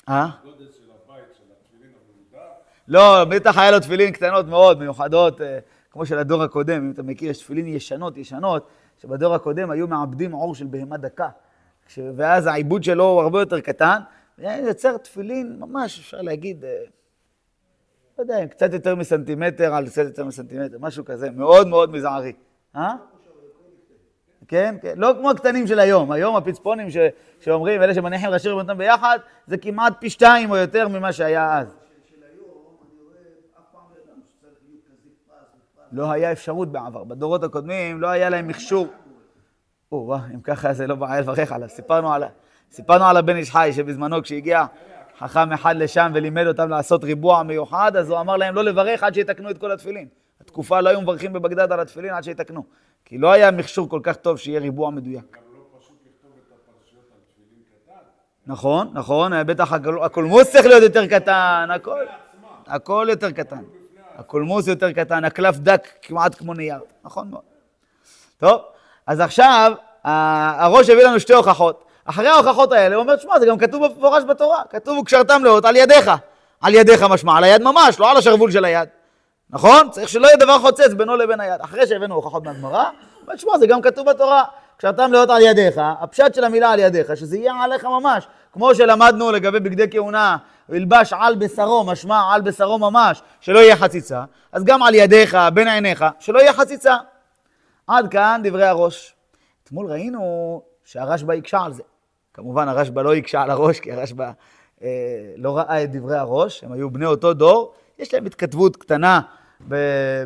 אה? 0.09 0.27
לא, 2.87 3.25
בטח 3.25 3.57
היה 3.57 3.71
לו 3.71 3.79
תפילין 3.79 4.11
קטנות 4.11 4.47
מאוד, 4.47 4.79
מיוחדות, 4.79 5.41
אה, 5.41 5.59
כמו 5.91 6.05
של 6.05 6.17
הדור 6.17 6.43
הקודם, 6.43 6.85
אם 6.85 6.91
אתה 6.91 7.03
מכיר, 7.03 7.29
יש 7.29 7.37
תפילין 7.37 7.67
ישנות, 7.67 8.17
ישנות, 8.17 8.67
שבדור 9.01 9.35
הקודם 9.35 9.71
היו 9.71 9.87
מעבדים 9.87 10.31
עור 10.31 10.55
של 10.55 10.65
בהמה 10.67 10.97
דקה. 10.97 11.29
כש- 11.87 11.99
ואז 12.15 12.47
העיבוד 12.47 12.83
שלו 12.83 13.03
הוא 13.03 13.21
הרבה 13.21 13.39
יותר 13.39 13.59
קטן, 13.59 13.99
והיה 14.37 14.67
יוצר 14.67 14.97
תפילין, 14.97 15.55
ממש, 15.59 15.99
אפשר 15.99 16.21
להגיד, 16.21 16.65
אה, 16.65 16.69
לא 18.17 18.23
יודע, 18.23 18.47
קצת 18.47 18.73
יותר 18.73 18.95
מסנטימטר 18.95 19.73
על 19.75 19.87
קצת 19.87 20.03
יותר 20.05 20.25
מסנטימטר, 20.25 20.77
משהו 20.79 21.05
כזה, 21.05 21.31
מאוד 21.31 21.67
מאוד 21.67 21.91
מזערי. 21.91 22.33
אה? 22.75 22.93
כן, 24.47 24.75
כן, 24.81 24.93
לא 24.97 25.13
כמו 25.19 25.29
הקטנים 25.29 25.67
של 25.67 25.79
היום. 25.79 26.11
היום 26.11 26.35
הפצפונים 26.35 26.89
ש, 26.89 26.97
שאומרים, 27.39 27.81
אלה 27.81 27.93
שמניחים 27.93 28.29
ראשי 28.29 28.47
ריבונותם 28.49 28.77
ביחד, 28.77 29.19
זה 29.47 29.57
כמעט 29.57 29.93
פי 29.99 30.09
שתיים 30.09 30.51
או 30.51 30.55
יותר 30.55 30.87
ממה 30.87 31.13
שהיה 31.13 31.57
אז. 31.59 31.75
לא 35.95 36.11
היה 36.11 36.31
אפשרות 36.31 36.71
בעבר. 36.71 37.03
בדורות 37.03 37.43
הקודמים 37.43 38.01
לא 38.01 38.07
היה 38.07 38.29
להם 38.29 38.47
מכשור. 38.47 38.87
או, 39.91 40.15
אם 40.33 40.41
ככה 40.41 40.73
זה 40.73 40.87
לא 40.87 40.95
בעיה 40.95 41.21
לברך 41.21 41.51
עליו. 41.51 41.69
סיפרנו 41.69 42.13
על, 42.13 42.23
סיפרנו 42.71 43.05
על 43.05 43.17
הבן 43.17 43.35
איש 43.35 43.51
חי, 43.51 43.71
שבזמנו 43.75 44.21
כשהגיע 44.23 44.65
חכם 45.19 45.51
אחד 45.51 45.75
לשם 45.75 46.11
ולימד 46.15 46.47
אותם 46.47 46.69
לעשות 46.69 47.03
ריבוע 47.03 47.43
מיוחד, 47.43 47.95
אז 47.95 48.09
הוא 48.09 48.19
אמר 48.19 48.37
להם 48.37 48.55
לא 48.55 48.63
לברך 48.63 49.03
עד 49.03 49.13
שיתקנו 49.13 49.49
את 49.49 49.57
כל 49.57 49.71
התפילין. 49.71 50.07
התקופה 50.41 50.81
לא 50.81 50.89
היו 50.89 51.01
מברכים 51.01 51.33
בבגדד 51.33 51.71
על 51.71 51.79
התפילין 51.79 52.13
עד 52.13 52.23
שיתקנו. 52.23 52.63
כי 53.05 53.17
לא 53.17 53.31
היה 53.31 53.51
מכשור 53.51 53.89
כל 53.89 53.99
כך 54.03 54.15
טוב 54.15 54.37
שיהיה 54.37 54.59
ריבוע 54.59 54.89
מדויק. 54.89 55.37
נכון, 58.47 58.89
נכון, 58.93 59.31
בטח 59.47 59.73
הקול- 59.73 60.03
הקולמוס 60.03 60.51
צריך 60.51 60.65
להיות 60.65 60.83
יותר 60.83 61.07
קטן, 61.07 61.67
הכל, 61.75 62.05
הכל 62.67 63.07
יותר 63.09 63.31
קטן. 63.31 63.63
הקולמוס 64.17 64.67
יותר 64.67 64.91
קטן, 64.91 65.25
הקלף 65.25 65.57
דק 65.57 65.87
כמעט 66.01 66.35
כמו 66.35 66.53
נייר, 66.53 66.79
נכון 67.03 67.27
מאוד. 67.31 67.41
טוב, 68.37 68.61
אז 69.07 69.19
עכשיו 69.19 69.71
הראש 70.03 70.89
הביא 70.89 71.05
לנו 71.05 71.19
שתי 71.19 71.33
הוכחות. 71.33 71.85
אחרי 72.05 72.27
ההוכחות 72.27 72.71
האלה 72.71 72.95
הוא 72.95 73.03
אומר, 73.03 73.17
שמע, 73.17 73.39
זה 73.39 73.45
גם 73.45 73.57
כתוב 73.57 73.85
במפורש 73.85 74.23
בתורה, 74.23 74.61
כתוב 74.69 74.97
וקשרתם 74.97 75.43
לאות 75.43 75.65
על 75.65 75.75
ידיך. 75.75 76.11
על 76.61 76.73
ידיך 76.73 77.03
משמע, 77.03 77.37
על 77.37 77.43
היד 77.43 77.61
ממש, 77.63 77.99
לא 77.99 78.11
על 78.11 78.17
השרוול 78.17 78.51
של 78.51 78.65
היד. 78.65 78.89
נכון? 79.49 79.89
צריך 79.91 80.09
שלא 80.09 80.27
יהיה 80.27 80.37
דבר 80.37 80.59
חוצץ 80.59 80.93
בינו 80.93 81.15
לבין 81.15 81.39
היד. 81.39 81.61
אחרי 81.61 81.87
שהבאנו 81.87 82.15
הוכחות 82.15 82.43
מהגמרא, 82.43 82.83
הוא 82.83 82.91
אומר, 83.27 83.37
שמע, 83.37 83.57
זה 83.57 83.67
גם 83.67 83.81
כתוב 83.81 84.09
בתורה. 84.09 84.43
קשרתם 84.77 85.13
לאות 85.13 85.29
על 85.29 85.41
ידיך, 85.41 85.81
הפשט 86.01 86.33
של 86.33 86.43
המילה 86.43 86.71
על 86.71 86.79
ידיך, 86.79 87.17
שזה 87.17 87.37
יהיה 87.37 87.53
עליך 87.63 87.85
ממש. 87.85 88.27
כמו 88.55 88.75
שלמדנו 88.75 89.31
לגבי 89.31 89.59
בגדי 89.59 89.85
כהונה, 89.91 90.37
ילבש 90.69 91.13
על 91.13 91.35
בשרו, 91.35 91.83
משמע 91.83 92.21
על 92.33 92.41
בשרו 92.41 92.79
ממש, 92.79 93.21
שלא 93.39 93.59
יהיה 93.59 93.75
חציצה. 93.75 94.23
אז 94.51 94.63
גם 94.63 94.83
על 94.83 94.95
ידיך, 94.95 95.37
בין 95.53 95.67
עיניך, 95.67 96.05
שלא 96.19 96.39
יהיה 96.39 96.53
חציצה. 96.53 96.95
עד 97.87 98.11
כאן 98.11 98.41
דברי 98.43 98.65
הראש. 98.65 99.15
אתמול 99.63 99.91
ראינו 99.91 100.61
שהרשב"א 100.83 101.33
הקשה 101.33 101.59
על 101.61 101.73
זה. 101.73 101.83
כמובן 102.33 102.67
הרשב"א 102.67 103.01
לא 103.01 103.15
הקשה 103.15 103.41
על 103.41 103.49
הראש, 103.49 103.79
כי 103.79 103.91
הרשב"א 103.91 104.31
אה, 104.83 104.87
לא 105.37 105.57
ראה 105.57 105.83
את 105.83 105.91
דברי 105.91 106.17
הראש, 106.17 106.63
הם 106.63 106.71
היו 106.71 106.89
בני 106.89 107.05
אותו 107.05 107.33
דור, 107.33 107.73
יש 107.99 108.13
להם 108.13 108.25
התכתבות 108.25 108.75
קטנה 108.75 109.21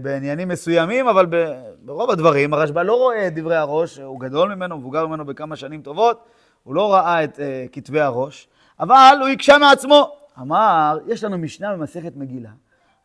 בעניינים 0.02 0.48
מסוימים, 0.48 1.08
אבל 1.08 1.26
ברוב 1.82 2.12
הדברים 2.12 2.54
הרשב"א 2.54 2.84
לא 2.84 2.94
רואה 2.94 3.28
את 3.28 3.34
דברי 3.34 3.56
הראש, 3.56 4.00
הוא 4.00 4.20
גדול 4.20 4.56
ממנו, 4.56 4.78
מבוגר 4.78 5.08
ממנו 5.08 5.26
בכמה 5.26 5.56
שנים 5.56 5.82
טובות, 5.82 6.24
הוא 6.70 6.76
לא 6.76 6.94
ראה 6.94 7.24
את 7.24 7.40
אה, 7.40 7.66
כתבי 7.72 8.00
הראש, 8.00 8.48
אבל 8.80 9.18
הוא 9.20 9.28
הקשה 9.28 9.58
מעצמו. 9.58 10.18
אמר, 10.40 11.00
יש 11.08 11.24
לנו 11.24 11.38
משנה 11.38 11.74
במסכת 11.74 12.16
מגילה. 12.16 12.50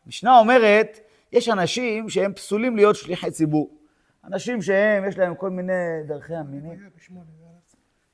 משנה 0.07 0.39
אומרת, 0.39 0.99
יש 1.31 1.49
אנשים 1.49 2.09
שהם 2.09 2.33
פסולים 2.33 2.75
להיות 2.75 2.95
שליחי 2.95 3.31
ציבור. 3.31 3.77
אנשים 4.23 4.61
שהם, 4.61 5.05
יש 5.05 5.17
להם 5.17 5.35
כל 5.35 5.49
מיני 5.49 5.73
דרכי 6.07 6.35
המינים. 6.35 6.79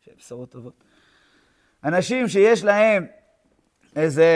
שיהיה 0.04 0.18
בשורות 0.18 0.52
טובות. 0.52 0.84
אנשים 1.84 2.28
שיש 2.28 2.64
להם 2.64 3.06
איזה... 3.96 4.28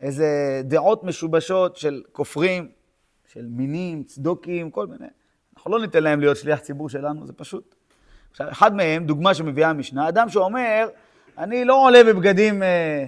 איזה 0.00 0.60
דעות 0.64 1.04
משובשות 1.04 1.76
של 1.76 2.02
כופרים, 2.12 2.70
של 3.26 3.46
מינים, 3.46 4.04
צדוקים, 4.04 4.70
כל 4.70 4.86
מיני. 4.86 5.06
אנחנו 5.60 5.72
לא 5.72 5.80
ניתן 5.80 6.02
להם 6.02 6.20
להיות 6.20 6.36
שליח 6.36 6.58
ציבור 6.58 6.88
שלנו, 6.88 7.26
זה 7.26 7.32
פשוט. 7.32 7.74
עכשיו, 8.30 8.50
אחד 8.50 8.74
מהם, 8.74 9.06
דוגמה 9.06 9.34
שמביאה 9.34 9.70
המשנה, 9.70 10.08
אדם 10.08 10.28
שאומר, 10.28 10.88
אני 11.38 11.64
לא 11.64 11.84
עולה 11.86 12.04
בבגדים 12.04 12.62
אה, 12.62 13.04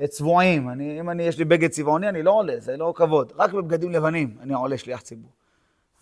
אה, 0.00 0.06
צבועים, 0.06 0.68
אני, 0.68 1.00
אם 1.00 1.10
אני, 1.10 1.22
יש 1.22 1.38
לי 1.38 1.44
בגד 1.44 1.70
צבעוני, 1.70 2.08
אני 2.08 2.22
לא 2.22 2.30
עולה, 2.30 2.54
זה 2.58 2.76
לא 2.76 2.92
כבוד. 2.96 3.32
רק 3.36 3.52
בבגדים 3.52 3.92
לבנים 3.92 4.36
אני 4.42 4.54
עולה 4.54 4.78
שליח 4.78 5.00
ציבור. 5.00 5.30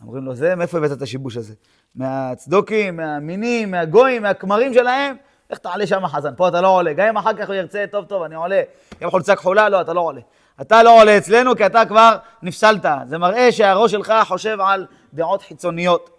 אומרים 0.03 0.25
לו, 0.25 0.35
זה, 0.35 0.55
מאיפה 0.55 0.79
הבאת 0.79 0.93
את 0.93 1.03
השיבוש 1.03 1.37
הזה? 1.37 1.55
מהצדוקים, 1.95 2.97
מהמינים, 2.97 3.71
מהגויים, 3.71 4.23
מהכמרים 4.23 4.75
שלהם? 4.75 5.17
איך 5.51 5.59
תעלה 5.59 5.87
שם 5.87 6.07
חזן? 6.07 6.35
פה 6.37 6.49
אתה 6.49 6.61
לא 6.61 6.69
עולה. 6.69 6.93
גם 6.93 7.09
אם 7.09 7.17
אחר 7.17 7.35
כך 7.35 7.47
הוא 7.47 7.55
ירצה, 7.55 7.85
טוב, 7.91 8.05
טוב, 8.05 8.23
אני 8.23 8.35
עולה. 8.35 8.63
עם 9.01 9.11
חולצה 9.11 9.37
כחולה, 9.37 9.69
לא, 9.69 9.81
אתה 9.81 9.93
לא 9.93 10.01
עולה. 10.01 10.21
אתה 10.61 10.83
לא 10.83 11.01
עולה 11.01 11.19
אצלנו 11.19 11.57
כי 11.57 11.67
אתה 11.67 11.85
כבר 11.87 12.17
נפסלת. 12.43 12.87
זה 13.07 13.19
מראה 13.19 13.53
שהראש 13.53 13.91
שלך 13.91 14.13
חושב 14.25 14.61
על 14.61 14.87
דעות 15.15 15.43
חיצוניות. 15.43 16.11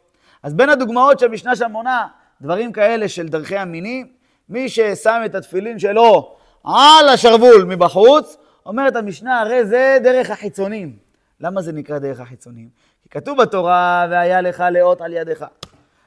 אז 0.43 0.53
בין 0.53 0.69
הדוגמאות 0.69 1.19
שהמשנה 1.19 1.55
שם 1.55 1.71
מונה, 1.71 2.07
דברים 2.41 2.71
כאלה 2.71 3.09
של 3.09 3.27
דרכי 3.27 3.57
המינים, 3.57 4.07
מי 4.49 4.69
ששם 4.69 5.21
את 5.25 5.35
התפילין 5.35 5.79
שלו 5.79 6.35
על 6.63 7.09
השרוול 7.09 7.63
מבחוץ, 7.63 8.37
אומרת 8.65 8.95
המשנה, 8.95 9.41
הרי 9.41 9.65
זה 9.65 9.97
דרך 10.03 10.29
החיצונים. 10.29 10.97
למה 11.39 11.61
זה 11.61 11.71
נקרא 11.71 11.99
דרך 11.99 12.19
החיצונים? 12.19 12.69
כי 13.03 13.09
כתוב 13.09 13.41
בתורה, 13.41 14.07
והיה 14.09 14.41
לך 14.41 14.63
לאות 14.71 15.01
על 15.01 15.13
ידך. 15.13 15.45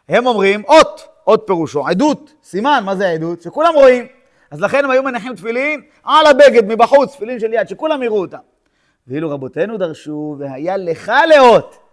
הם 0.08 0.26
אומרים, 0.26 0.64
אות, 0.64 1.08
אות 1.26 1.42
פירושו, 1.46 1.86
עדות, 1.86 2.32
סימן, 2.42 2.82
מה 2.84 2.96
זה 2.96 3.08
עדות? 3.08 3.42
שכולם 3.42 3.74
רואים. 3.74 4.06
אז 4.50 4.60
לכן 4.60 4.84
הם 4.84 4.90
היו 4.90 5.02
מניחים 5.02 5.34
תפילין 5.34 5.82
על 6.04 6.26
הבגד, 6.26 6.66
מבחוץ, 6.66 7.12
תפילין 7.12 7.40
של 7.40 7.52
יד, 7.52 7.68
שכולם 7.68 8.02
יראו 8.02 8.20
אותם. 8.20 8.38
ואילו 9.06 9.30
רבותינו 9.30 9.78
דרשו, 9.78 10.36
והיה 10.38 10.76
לך 10.76 11.12
לאות. 11.28 11.85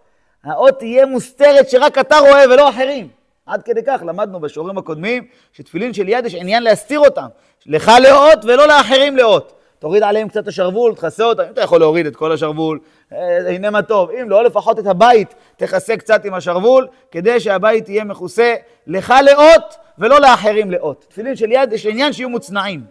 האות 0.44 0.78
תהיה 0.78 1.06
מוסתרת 1.06 1.70
שרק 1.70 1.98
אתה 1.98 2.18
רואה 2.18 2.44
ולא 2.50 2.68
אחרים. 2.68 3.08
עד 3.46 3.62
כדי 3.62 3.80
כך 3.86 4.02
למדנו 4.06 4.40
בשיעורים 4.40 4.78
הקודמים, 4.78 5.26
שתפילין 5.52 5.94
של 5.94 6.08
יד 6.08 6.26
יש 6.26 6.34
עניין 6.34 6.62
להסתיר 6.62 7.00
אותם. 7.00 7.26
לך 7.66 7.92
לאות 8.02 8.44
ולא 8.44 8.68
לאחרים 8.68 9.16
לאות. 9.16 9.54
תוריד 9.78 10.02
עליהם 10.02 10.28
קצת 10.28 10.48
השרוול, 10.48 10.94
תכסה 10.94 11.24
אותם, 11.24 11.42
אם 11.42 11.52
אתה 11.52 11.60
יכול 11.60 11.80
להוריד 11.80 12.06
את 12.06 12.16
כל 12.16 12.32
השרוול, 12.32 12.80
אה, 13.12 13.50
הנה 13.50 13.70
מה 13.70 13.82
טוב. 13.82 14.10
אם 14.10 14.30
לא, 14.30 14.44
לפחות 14.44 14.78
את 14.78 14.86
הבית 14.86 15.34
תכסה 15.56 15.96
קצת 15.96 16.24
עם 16.24 16.34
השרוול, 16.34 16.86
כדי 17.10 17.40
שהבית 17.40 17.88
יהיה 17.88 18.04
מכוסה 18.04 18.54
לך 18.86 19.14
לאות 19.24 19.74
ולא 19.98 20.20
לאחרים 20.20 20.70
לאות. 20.70 21.06
תפילין 21.08 21.36
של 21.36 21.52
יד 21.52 21.72
יש 21.72 21.86
עניין 21.86 22.12
שיהיו 22.12 22.28
מוצנעים. 22.28 22.84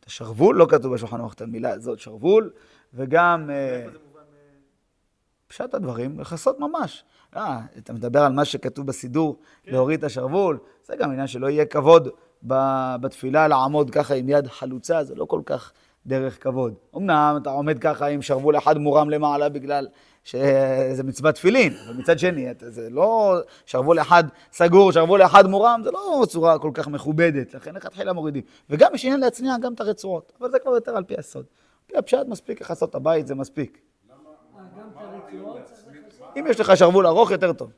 את 0.00 0.06
השרוול? 0.06 0.56
לא 0.56 0.66
כתוב 0.68 0.94
בשולחן 0.94 1.20
את 1.34 1.40
המילה 1.40 1.70
הזאת, 1.70 1.98
שרוול, 1.98 2.50
וגם... 2.94 3.50
אה, 3.50 3.76
איפה 3.76 3.90
זה 3.90 3.98
מובן? 4.06 4.20
אה, 4.20 4.24
פשט 5.50 5.74
הדברים, 5.74 6.20
לכסות 6.20 6.60
ממש. 6.60 7.04
אה, 7.36 7.60
אתה 7.78 7.92
מדבר 7.92 8.22
על 8.22 8.32
מה 8.32 8.44
שכתוב 8.44 8.86
בסידור, 8.86 9.36
להוריד 9.66 9.98
את 9.98 10.04
השרוול, 10.04 10.58
זה 10.86 10.96
גם 10.96 11.10
עניין 11.10 11.26
שלא 11.26 11.46
יהיה 11.50 11.64
כבוד 11.64 12.08
בתפילה 13.00 13.48
לעמוד 13.48 13.90
ככה 13.90 14.14
עם 14.14 14.28
יד 14.28 14.46
חלוצה, 14.46 15.04
זה 15.04 15.14
לא 15.14 15.24
כל 15.24 15.40
כך 15.46 15.72
דרך 16.06 16.42
כבוד. 16.42 16.74
אמנם 16.96 17.38
אתה 17.42 17.50
עומד 17.50 17.78
ככה 17.78 18.06
עם 18.06 18.22
שרוול 18.22 18.58
אחד 18.58 18.78
מורם 18.78 19.10
למעלה 19.10 19.48
בגלל 19.48 19.88
שזה 20.24 21.02
מצוות 21.04 21.34
תפילין, 21.34 21.72
אבל 21.86 21.96
מצד 21.96 22.18
שני, 22.18 22.50
אתה- 22.50 22.70
זה 22.70 22.90
לא 22.90 23.36
שרוול 23.66 24.00
אחד 24.00 24.24
סגור, 24.52 24.92
שרוול 24.92 25.22
אחד 25.22 25.46
מורם, 25.46 25.80
זה 25.84 25.90
לא 25.90 26.24
צורה 26.28 26.58
כל 26.58 26.70
כך 26.74 26.88
מכובדת, 26.88 27.54
לכן 27.54 27.74
לכתחילה 27.74 28.12
מורידים. 28.12 28.42
וגם 28.70 28.94
יש 28.94 29.04
עניין 29.04 29.20
להצניע 29.20 29.54
גם 29.62 29.72
את 29.74 29.80
הרצועות, 29.80 30.32
אבל 30.40 30.50
זה 30.50 30.58
כבר 30.58 30.70
יותר 30.74 30.96
על 30.96 31.04
פי 31.04 31.14
הסוד. 31.18 31.44
על 31.44 31.92
פי 31.92 31.98
הפשט 31.98 32.26
מספיק 32.28 32.60
לכסות 32.60 32.90
את 32.90 32.94
הבית, 32.94 33.26
זה 33.26 33.34
מספיק. 33.34 33.78
אם 36.38 36.46
יש 36.50 36.60
לך 36.60 36.76
שרוול 36.76 37.06
ארוך, 37.06 37.30
יותר 37.30 37.52
טוב. 37.52 37.70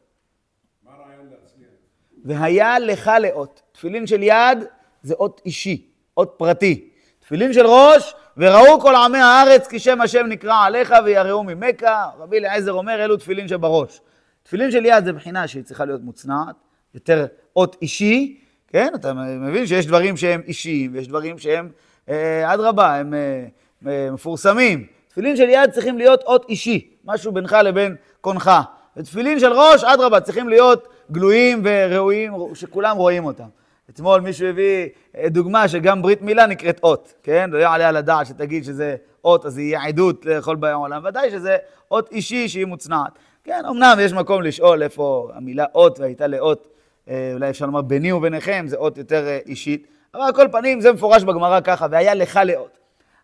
והיה 2.25 2.78
לך 2.78 3.11
לאות. 3.21 3.62
תפילין 3.73 4.06
של 4.06 4.23
יד 4.23 4.59
זה 5.02 5.14
אות 5.14 5.40
אישי, 5.47 5.87
אות 6.16 6.35
פרטי. 6.37 6.88
תפילין 7.21 7.52
של 7.52 7.66
ראש, 7.66 8.14
וראו 8.37 8.80
כל 8.80 8.94
עמי 8.94 9.18
הארץ 9.18 9.66
כי 9.66 9.78
שם 9.78 10.00
השם 10.00 10.26
נקרא 10.26 10.64
עליך 10.64 10.94
ויראו 11.04 11.44
ממך. 11.44 11.82
רבי 12.18 12.38
אליעזר 12.38 12.73
אומר, 12.73 13.04
אלו 13.04 13.16
תפילין 13.16 13.49
שבראש. 13.49 14.00
תפילין 14.42 14.71
של 14.71 14.87
יד 14.87 15.04
זה 15.04 15.12
בחינה 15.12 15.49
שהיא 15.49 15.62
צריכה 15.62 15.85
להיות 15.85 16.00
מוצנעת, 16.02 16.56
יותר 16.94 17.26
אות 17.56 17.76
אישי, 17.82 18.40
כן? 18.68 18.92
אתה 18.94 19.12
מבין 19.14 19.66
שיש 19.66 19.87
דברים 19.87 20.16
שהם 20.16 20.40
אישיים, 20.47 20.90
ויש 20.94 21.09
דברים 21.09 21.38
שהם, 21.38 21.68
אה, 22.09 22.54
אדרבה, 22.54 22.94
הם 22.94 23.14
אה, 23.14 23.44
אה, 23.87 24.11
מפורסמים. 24.11 24.87
תפילין 25.09 25.37
של 25.37 25.49
יד 25.49 25.71
צריכים 25.71 25.99
להיות 25.99 26.23
אות 26.23 26.47
אישי, 26.49 26.91
משהו 27.04 27.32
בינך 27.32 27.56
לבין 27.64 27.97
קונך. 28.21 28.50
ותפילין 28.97 29.40
של 29.40 29.52
ראש, 29.52 29.85
אדרבה, 29.85 30.21
צריכים 30.21 30.49
להיות 30.49 30.88
גלויים 31.11 31.62
וראויים, 31.64 32.32
שכולם 32.54 32.97
רואים 32.97 33.25
אותם. 33.25 33.49
אתמול 33.90 34.21
מישהו 34.21 34.47
הביא 34.47 34.88
אה, 35.16 35.28
דוגמה 35.28 35.68
שגם 35.68 36.02
ברית 36.02 36.23
מילה 36.23 36.47
נקראת 36.47 36.80
אות, 36.82 37.14
כן? 37.23 37.50
לא 37.52 37.59
יעלה 37.59 37.88
על 37.88 37.97
הדעת 37.97 38.26
שתגיד 38.26 38.64
שזה 38.64 38.97
אות, 39.25 39.47
אז 39.47 39.59
יהיה 39.59 39.82
עדות 39.82 40.26
לכל 40.26 40.56
באי 40.56 40.71
העולם. 40.71 41.04
ודאי 41.04 41.30
שזה 41.30 41.56
אות 41.90 42.12
אישי 42.12 42.49
שהיא 42.49 42.64
מוצנעת. 42.64 43.12
כן, 43.44 43.62
אמנם 43.71 43.97
יש 44.00 44.12
מקום 44.12 44.42
לשאול 44.42 44.82
איפה 44.82 45.30
המילה 45.35 45.64
אות 45.75 46.00
והייתה 46.00 46.26
לאות, 46.26 46.68
אה, 47.09 47.30
אולי 47.35 47.50
אפשר 47.50 47.66
לומר 47.66 47.82
ביני 47.82 48.12
וביניכם, 48.12 48.64
זה 48.68 48.76
אות 48.76 48.99
יותר 48.99 49.26
אה, 49.26 49.38
אישית. 49.47 49.87
אבל 50.14 50.23
על 50.23 50.32
כל 50.32 50.47
פנים 50.52 50.80
זה 50.80 50.92
מפורש 50.92 51.23
בגמרא 51.23 51.61
ככה, 51.61 51.87
והיה 51.90 52.14
לך 52.14 52.40
לאות. 52.44 52.78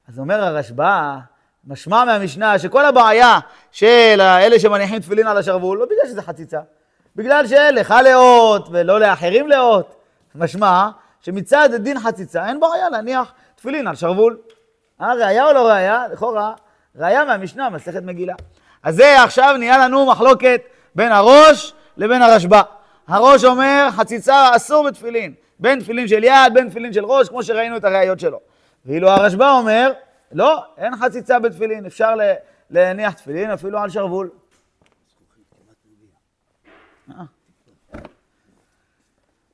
אז 0.08 0.18
אומר 0.18 0.44
הרשב"א, 0.44 1.18
משמע 1.66 2.04
מהמשנה 2.04 2.58
שכל 2.58 2.84
הבעיה 2.84 3.38
של 3.72 4.20
אלה 4.20 4.58
שמניחים 4.60 4.98
תפילין 4.98 5.26
על 5.26 5.36
השרוול, 5.36 5.78
לא 5.78 5.84
בגלל 5.84 6.06
שזה 6.06 6.22
חציצה, 6.22 6.60
בגלל 7.16 7.46
שלך 7.46 7.94
לאות 8.04 8.68
ולא 8.70 9.00
לאחרים 9.00 9.48
לאות. 9.48 9.94
משמע 10.34 10.88
שמצד 11.20 11.68
דין 11.74 12.00
חציצה 12.00 12.46
אין 12.46 12.60
בעיה 12.60 12.90
להניח 12.90 13.32
תפילין 13.54 13.86
על 13.86 13.94
שרוול. 13.94 14.38
אה, 15.00 15.14
ראיה 15.14 15.46
או 15.46 15.52
לא 15.52 15.68
ראיה? 15.68 16.04
לכאורה, 16.12 16.52
ראיה 16.96 17.24
מהמשנה, 17.24 17.70
מסכת 17.70 18.02
מגילה. 18.02 18.34
אז 18.82 18.96
זה 18.96 19.22
עכשיו 19.22 19.54
נהיה 19.58 19.78
לנו 19.78 20.06
מחלוקת 20.06 20.60
בין 20.94 21.12
הראש 21.12 21.74
לבין 21.96 22.22
הרשב"א. 22.22 22.62
הראש 23.08 23.44
אומר, 23.44 23.88
חציצה 23.90 24.56
אסור 24.56 24.88
בתפילין. 24.88 25.34
בין 25.58 25.80
תפילין 25.80 26.08
של 26.08 26.24
יד, 26.24 26.54
בין 26.54 26.68
תפילין 26.68 26.92
של 26.92 27.04
ראש, 27.04 27.28
כמו 27.28 27.42
שראינו 27.42 27.76
את 27.76 27.84
הראיות 27.84 28.20
שלו. 28.20 28.40
ואילו 28.86 29.08
הרשב"א 29.08 29.50
אומר, 29.50 29.92
לא, 30.32 30.64
אין 30.76 30.96
חציצה 30.96 31.38
בתפילין, 31.38 31.86
אפשר 31.86 32.14
להניח 32.70 33.12
תפילין 33.12 33.50
אפילו 33.50 33.78
על 33.78 33.90
שרוול. 33.90 34.30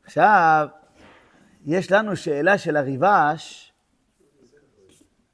עכשיו, 0.04 0.68
יש 1.64 1.92
לנו 1.92 2.16
שאלה 2.16 2.58
של 2.58 2.76
הריבש. 2.76 3.72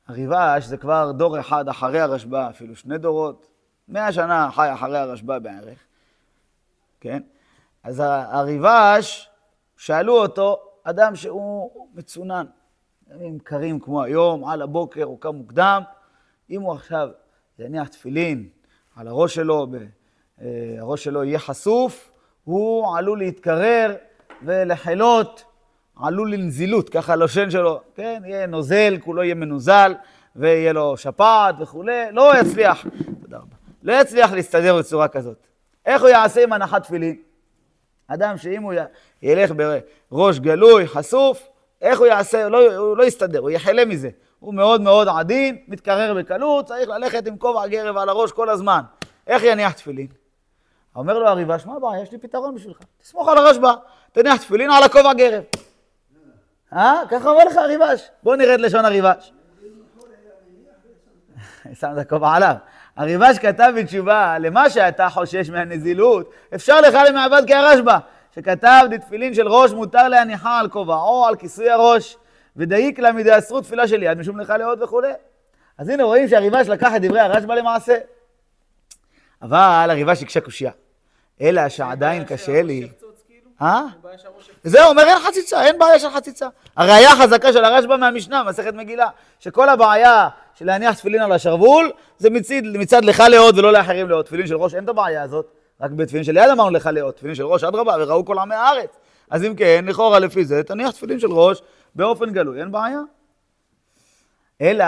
הריבש 0.09 0.65
זה 0.65 0.77
כבר 0.77 1.13
דור 1.13 1.41
אחד 1.41 1.69
אחרי 1.69 2.01
הרשב"א, 2.01 2.51
אפילו 2.51 2.77
שני 2.77 2.99
דורות. 2.99 3.47
מאה 3.89 4.13
שנה 4.13 4.51
חי 4.53 4.73
אחרי 4.73 4.99
הרשב"א 4.99 5.39
בערך, 5.39 5.79
כן? 7.01 7.23
אז 7.83 8.03
הריבש, 8.05 9.31
שאלו 9.77 10.19
אותו, 10.19 10.63
אדם 10.85 11.17
שהוא 11.17 11.89
מצונן, 11.95 12.47
ימים 13.15 13.39
קרים 13.39 13.81
כמו 13.81 14.03
היום, 14.03 14.45
על 14.45 14.63
הבוקר, 14.63 15.05
הוא 15.05 15.21
קם 15.21 15.35
מוקדם, 15.35 15.83
אם 16.51 16.61
הוא 16.61 16.73
עכשיו 16.73 17.09
יניח 17.59 17.89
תפילין 17.89 18.49
על 18.97 19.09
הראש 19.09 19.35
שלו, 19.35 19.67
ב- 19.67 19.77
אה, 20.41 20.47
הראש 20.79 21.05
שלו 21.05 21.25
יהיה 21.25 21.39
חשוף, 21.39 22.13
הוא 22.45 22.97
עלול 22.97 23.19
להתקרר 23.19 23.95
ולחלות, 24.43 25.45
עלול 25.97 26.33
לנזילות, 26.33 26.89
ככה 26.89 27.13
הלושן 27.13 27.51
שלו, 27.51 27.81
כן, 27.95 28.23
יהיה 28.25 28.47
נוזל, 28.47 28.99
כולו 29.01 29.23
יהיה 29.23 29.35
מנוזל, 29.35 29.95
ויהיה 30.37 30.73
לו 30.73 30.97
שפעת 30.97 31.55
וכולי, 31.61 32.13
לא 32.13 32.33
יצליח, 32.41 32.87
תודה 33.23 33.37
רבה, 33.37 33.57
לא 33.83 33.93
יצליח 33.93 34.33
להסתדר 34.33 34.79
בצורה 34.79 35.09
כזאת. 35.09 35.47
איך 35.87 36.03
הוא 36.03 36.09
יעשה 36.09 36.43
עם 36.43 36.53
הנחת 36.53 36.83
תפילין? 36.83 37.17
אדם 38.07 38.37
שאם 38.37 38.63
הוא 38.63 38.73
ילך 39.23 39.53
בראש 40.11 40.39
גלוי, 40.39 40.87
חשוף, 40.87 41.50
איך 41.81 41.99
הוא 41.99 42.07
יעשה? 42.07 42.43
הוא 42.43 42.51
לא, 42.51 42.77
הוא 42.77 42.97
לא 42.97 43.05
יסתדר, 43.05 43.39
הוא 43.39 43.51
יחלה 43.51 43.85
מזה. 43.85 44.11
הוא 44.41 44.55
מאוד 44.55 44.81
מאוד 44.81 45.09
עדין, 45.09 45.57
מתקרר 45.69 46.15
בקלות, 46.15 46.67
צריך 46.67 46.89
ללכת 46.89 47.27
עם 47.27 47.37
כובע 47.37 47.67
גרב 47.67 47.97
על 47.97 48.09
הראש 48.09 48.33
כל 48.33 48.49
הזמן. 48.49 48.81
איך 49.27 49.43
יניח 49.43 49.73
תפילין? 49.73 50.07
אומר 50.97 51.19
לו 51.19 51.29
הריבש, 51.29 51.67
מה 51.67 51.77
הבעיה? 51.77 52.03
יש 52.03 52.13
לי 52.13 52.19
פתרון 52.19 52.55
בשבילך. 52.55 52.79
תסמוך 53.03 53.29
על 53.29 53.39
הרשב"א, 53.39 53.73
תניח 54.13 54.37
תפילין 54.37 54.71
על 54.71 54.83
הכובע 54.83 55.13
גרב. 55.15 55.43
אה? 56.73 57.03
ככה 57.11 57.31
אומר 57.31 57.45
לך 57.45 57.57
הריבש. 57.57 58.09
בוא 58.23 58.35
את 58.35 58.41
לשון 58.41 58.85
הריבש. 58.85 59.33
שם 61.81 61.89
את 61.93 61.99
הכובע 61.99 62.35
עליו. 62.35 62.55
הריבש 62.97 63.39
כתב 63.39 63.73
בתשובה 63.77 64.39
למה 64.39 64.71
שאתה 64.71 65.09
חושש 65.09 65.51
מהנזילות, 65.51 66.31
אפשר 66.55 66.81
לך 66.81 66.99
למעבד 67.09 67.43
כהרשב"א, 67.47 67.99
שכתב 68.35 68.85
דתפילין 68.91 69.35
של 69.35 69.49
ראש 69.49 69.73
מותר 69.73 70.09
להניחה 70.09 70.59
על 70.59 70.69
כובעו, 70.69 71.27
על 71.27 71.37
כיסוי 71.37 71.71
הראש, 71.71 72.17
ודאיק 72.57 72.99
לה 72.99 73.13
מדאסרו 73.13 73.61
תפילה 73.61 73.89
של 73.89 74.03
יד 74.03 74.19
משום 74.19 74.41
לך 74.41 74.53
לאות 74.59 74.83
וכולי. 74.83 75.13
אז 75.79 75.89
הנה 75.89 76.05
רואים 76.05 76.29
שהריבש 76.29 76.69
לקח 76.69 76.97
את 76.97 77.03
דברי 77.03 77.21
הרשב"א 77.21 77.55
למעשה. 77.55 77.97
אבל 79.43 79.87
הריבש 79.91 80.23
הקשה 80.23 80.41
קושייה. 80.41 80.71
אלא 81.41 81.69
שעדיין 81.69 82.25
קשה 82.25 82.63
לי. 82.63 82.89
כאילו? 83.29 83.51
אה? 83.63 83.83
זהו, 84.65 84.91
אומר 84.91 85.03
אין 85.03 85.19
חציצה, 85.19 85.65
אין 85.65 85.79
בעיה 85.79 85.99
של 85.99 86.11
חציצה. 86.11 86.49
הראייה 86.77 87.13
החזקה 87.13 87.53
של 87.53 87.65
הרשב"א 87.65 87.97
מהמשנה, 87.97 88.43
מסכת 88.43 88.75
מגילה, 88.75 89.09
שכל 89.41 89.69
הבעיה 89.69 90.29
של 90.55 90.67
להניח 90.67 90.95
תפילין 90.95 91.23
על 91.23 91.33
השרוול, 91.33 91.93
זה 92.19 92.31
מצד, 92.31 92.55
מצד 92.75 93.05
לך 93.05 93.23
לאות 93.31 93.55
ולא 93.59 93.73
לאחרים 93.73 94.09
לאות. 94.09 94.27
תפילין 94.27 94.47
של 94.47 94.57
ראש 94.57 94.75
אין 94.75 94.85
את 94.85 94.89
הבעיה 94.89 95.23
הזאת, 95.23 95.53
רק 95.81 95.91
בתפילין 95.91 96.25
של 96.25 96.37
יד 96.37 96.51
אמרנו 96.51 96.71
לך 96.71 96.91
לאות, 96.93 97.17
תפילין 97.17 97.35
של 97.35 97.45
ראש 97.45 97.65
אדרבה, 97.65 97.97
וראו 98.01 98.25
כל 98.25 98.39
עמי 98.39 98.55
הארץ. 98.55 98.91
אז 99.31 99.45
אם 99.45 99.55
כן, 99.57 99.85
לכאורה 99.89 100.19
לפי 100.19 100.45
זה, 100.45 100.63
תניח 100.63 100.91
תפילין 100.91 101.21
של 101.21 101.33
ראש 101.33 101.63
באופן 101.95 102.33
גלוי, 102.33 102.61
אין 102.61 102.73
בעיה. 102.73 103.01
אלא 104.61 104.85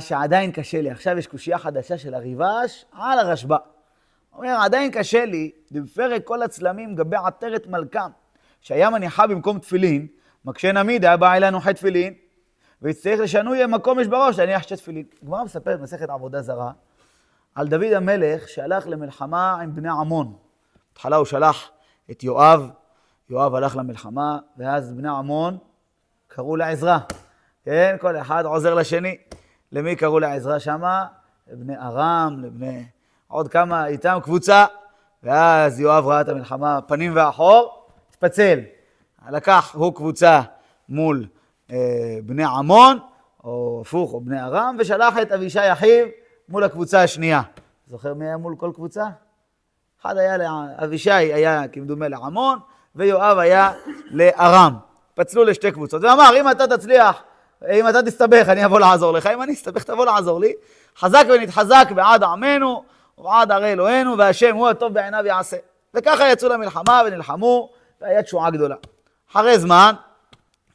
שעדיין 0.00 0.52
קשה 0.52 0.80
לי. 0.80 0.90
עכשיו 0.90 1.18
יש 1.18 1.26
קושייה 1.26 1.58
חדשה 1.58 1.98
של 1.98 2.14
הריבש 2.14 2.84
על 2.92 3.18
הרשב"א. 3.18 3.56
אומר, 4.32 4.56
עדיין 4.60 4.90
קשה 4.90 5.24
לי, 5.24 5.50
בפרק 5.70 6.24
כל 6.24 6.42
הצלמים 6.42 6.94
גבי 6.94 7.16
עטרת 7.16 7.66
מלכם, 7.66 8.10
שהיה 8.60 8.90
מניחה 8.90 9.26
במקום 9.26 9.58
תפילין, 9.58 10.06
מקשה 10.44 10.72
נמיד, 10.72 11.04
היה 11.04 11.16
בא 11.16 11.34
אלינו 11.34 11.60
חטא 11.60 11.72
תפילין, 11.72 12.14
ויצטרך 12.82 13.20
לשנוי 13.20 13.66
מקום 13.66 14.00
יש 14.00 14.06
בראש, 14.06 14.38
להניח 14.38 14.62
שתי 14.62 14.76
תפילין. 14.76 15.04
הגמרא 15.22 15.44
מספרת 15.44 15.80
במסכת 15.80 16.10
עבודה 16.10 16.42
זרה, 16.42 16.70
על 17.56 17.68
דוד 17.68 17.92
המלך 17.92 18.48
שהלך 18.48 18.88
למלחמה 18.88 19.60
עם 19.62 19.74
בני 19.74 19.88
עמון. 19.88 20.36
בהתחלה 20.92 21.16
הוא 21.16 21.24
שלח 21.24 21.70
את 22.10 22.24
יואב, 22.24 22.70
יואב 23.30 23.54
הלך 23.54 23.76
למלחמה, 23.76 24.38
ואז 24.56 24.92
בני 24.92 25.08
עמון 25.08 25.58
קראו 26.28 26.56
לעזרה. 26.56 26.98
כן, 27.64 27.96
כל 28.00 28.16
אחד 28.16 28.44
עוזר 28.44 28.74
לשני. 28.74 29.16
למי 29.72 29.96
קראו 29.96 30.18
לעזרה 30.18 30.60
שמה? 30.60 31.06
לבני 31.52 31.76
ארם, 31.76 32.36
לבני... 32.42 32.84
עוד 33.28 33.48
כמה 33.48 33.86
איתם, 33.86 34.18
קבוצה. 34.22 34.66
ואז 35.22 35.80
יואב 35.80 36.06
ראה 36.06 36.20
את 36.20 36.28
המלחמה 36.28 36.80
פנים 36.86 37.12
ואחור, 37.14 37.86
התפצל. 38.10 38.60
לקח 39.30 39.74
הוא 39.74 39.94
קבוצה 39.94 40.40
מול 40.88 41.26
אה, 41.70 42.18
בני 42.24 42.44
עמון, 42.44 42.98
או 43.44 43.82
הפוך, 43.86 44.12
או 44.12 44.20
בני 44.20 44.42
ארם, 44.42 44.76
ושלח 44.78 45.14
את 45.22 45.32
אבישי 45.32 45.72
אחיו 45.72 46.06
מול 46.48 46.64
הקבוצה 46.64 47.02
השנייה. 47.02 47.42
זוכר 47.86 48.14
מי 48.14 48.24
היה 48.24 48.36
מול 48.36 48.54
כל 48.58 48.70
קבוצה? 48.74 49.04
אחד 50.02 50.16
היה, 50.16 50.36
לע- 50.36 50.84
אבישי 50.84 51.10
היה 51.10 51.68
כמדומה 51.72 52.08
לעמון, 52.08 52.58
ויואב 52.96 53.38
היה 53.38 53.72
לארם. 54.10 54.76
פצלו 55.14 55.44
לשתי 55.44 55.72
קבוצות, 55.72 56.02
ואמר, 56.04 56.30
אם 56.40 56.50
אתה 56.50 56.66
תצליח, 56.66 57.22
אם 57.72 57.88
אתה 57.88 58.02
תסתבך, 58.02 58.48
אני 58.48 58.64
אבוא 58.64 58.80
לעזור 58.80 59.12
לך, 59.12 59.26
אם 59.26 59.42
אני 59.42 59.52
אסתבך, 59.52 59.82
תבוא 59.82 60.04
לעזור 60.04 60.40
לי. 60.40 60.52
חזק 60.98 61.24
ונתחזק 61.34 61.86
בעד 61.94 62.22
עמנו, 62.22 62.84
ובעד 63.18 63.50
ערי 63.52 63.72
אלוהינו, 63.72 64.18
והשם 64.18 64.56
הוא 64.56 64.68
הטוב 64.68 64.92
בעיניו 64.94 65.26
יעשה. 65.26 65.56
וככה 65.94 66.28
יצאו 66.28 66.48
למלחמה 66.48 67.02
ונלחמו, 67.06 67.70
והייתה 68.00 68.22
תשועה 68.22 68.50
גדולה. 68.50 68.76
אחרי 69.32 69.58
זמן, 69.58 69.94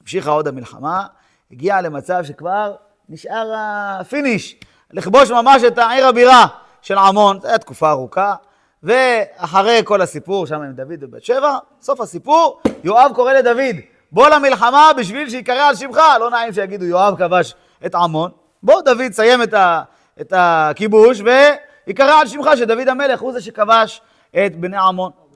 המשיכה 0.01 0.31
עוד 0.31 0.47
המלחמה, 0.47 1.05
הגיעה 1.51 1.81
למצב 1.81 2.23
שכבר 2.23 2.75
נשאר 3.09 3.51
הפיניש, 3.55 4.59
לכבוש 4.93 5.31
ממש 5.31 5.63
את 5.63 5.77
העיר 5.77 6.07
הבירה 6.07 6.45
של 6.81 6.97
עמון, 6.97 7.39
זו 7.39 7.47
הייתה 7.47 7.59
תקופה 7.59 7.89
ארוכה, 7.89 8.35
ואחרי 8.83 9.81
כל 9.85 10.01
הסיפור 10.01 10.47
שם 10.47 10.61
עם 10.61 10.71
דוד 10.71 10.99
ובת 10.99 11.23
שבע, 11.23 11.57
סוף 11.81 12.01
הסיפור, 12.01 12.61
יואב 12.83 13.11
קורא 13.15 13.33
לדוד, 13.33 13.75
בוא 14.11 14.29
למלחמה 14.29 14.91
בשביל 14.97 15.29
שיקרא 15.29 15.63
על 15.63 15.75
שמך, 15.75 15.99
לא 16.19 16.29
נעים 16.29 16.53
שיגידו 16.53 16.85
יואב 16.85 17.15
כבש 17.17 17.55
את 17.85 17.95
עמון, 17.95 18.31
בוא 18.63 18.81
דוד 18.81 19.11
סיים 19.11 19.43
את, 19.43 19.53
ה, 19.53 19.83
את 20.21 20.33
הכיבוש 20.35 21.21
ויקרא 21.87 22.13
על 22.21 22.27
שמך 22.27 22.49
שדוד 22.57 22.87
המלך 22.87 23.19
הוא 23.19 23.33
זה 23.33 23.41
שכבש 23.41 24.01
את 24.45 24.55
בני 24.55 24.77
עמון. 24.77 25.11
אה, 25.11 25.27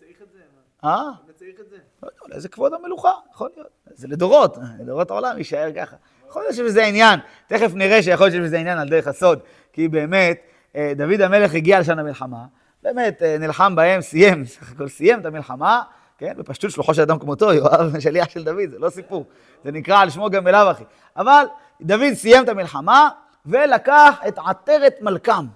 צריך 0.00 0.22
את 0.22 0.28
זה? 0.32 0.38
מה? 0.82 0.90
אה? 0.90 1.10
צריך 1.34 1.60
את 1.60 1.68
זה? 1.70 1.76
לא 2.02 2.08
יודע, 2.08 2.18
אולי 2.22 2.40
זה 2.40 2.48
כבוד 2.48 2.74
המלוכה, 2.74 3.12
יכול 3.34 3.50
להיות. 3.56 3.68
זה 3.94 4.08
לדורות, 4.08 4.56
לדורות 4.80 5.10
העולם 5.10 5.38
יישאר 5.38 5.68
ככה. 5.76 5.96
יכול 6.34 6.42
להיות 6.42 6.54
שזה 6.54 6.84
עניין, 6.84 7.20
תכף 7.46 7.70
נראה 7.74 8.02
שיכול 8.02 8.26
להיות 8.26 8.46
שזה 8.46 8.58
עניין 8.58 8.78
על 8.78 8.88
דרך 8.88 9.06
הסוד, 9.06 9.38
כי 9.72 9.88
באמת, 9.88 10.40
אה, 10.76 10.92
דוד 10.96 11.20
המלך 11.20 11.54
הגיע 11.54 11.80
לשם 11.80 11.98
למלחמה, 11.98 12.44
באמת 12.82 13.22
אה, 13.22 13.38
נלחם 13.38 13.76
בהם, 13.76 14.00
סיים, 14.00 14.44
סך 14.54 14.72
הכל 14.72 14.88
סיים 14.88 15.20
את 15.20 15.26
המלחמה, 15.26 15.82
כן, 16.18 16.32
בפשטות 16.36 16.70
שלוחו 16.70 16.94
של 16.94 17.02
אדם 17.02 17.18
כמותו, 17.18 17.52
יואב 17.52 17.94
שליח 18.00 18.28
של 18.28 18.44
דוד, 18.44 18.70
זה 18.70 18.78
לא 18.78 18.90
סיפור, 18.90 19.24
זה 19.64 19.72
נקרא 19.72 19.98
על 19.98 20.10
שמו 20.10 20.30
גם 20.30 20.44
בלאו 20.44 20.70
הכי. 20.70 20.84
אבל 21.16 21.44
דוד 21.80 22.14
סיים 22.14 22.44
את 22.44 22.48
המלחמה, 22.48 23.08
ולקח 23.46 24.20
את 24.28 24.38
עטרת 24.46 24.94
מלכם. 25.00 25.46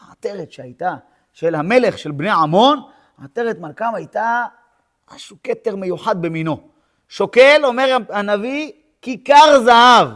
העטרת 0.00 0.52
שהייתה 0.52 0.94
של 1.32 1.54
המלך 1.54 1.98
של 1.98 2.10
בני 2.10 2.30
עמון, 2.30 2.80
עטרת 3.24 3.58
מלכם 3.58 3.94
הייתה 3.94 4.44
משהו 5.14 5.36
כתר 5.44 5.76
מיוחד 5.76 6.22
במינו. 6.22 6.60
שוקל, 7.08 7.60
אומר 7.64 7.96
הנביא, 8.08 8.72
כיכר 9.02 9.60
זהב. 9.64 10.08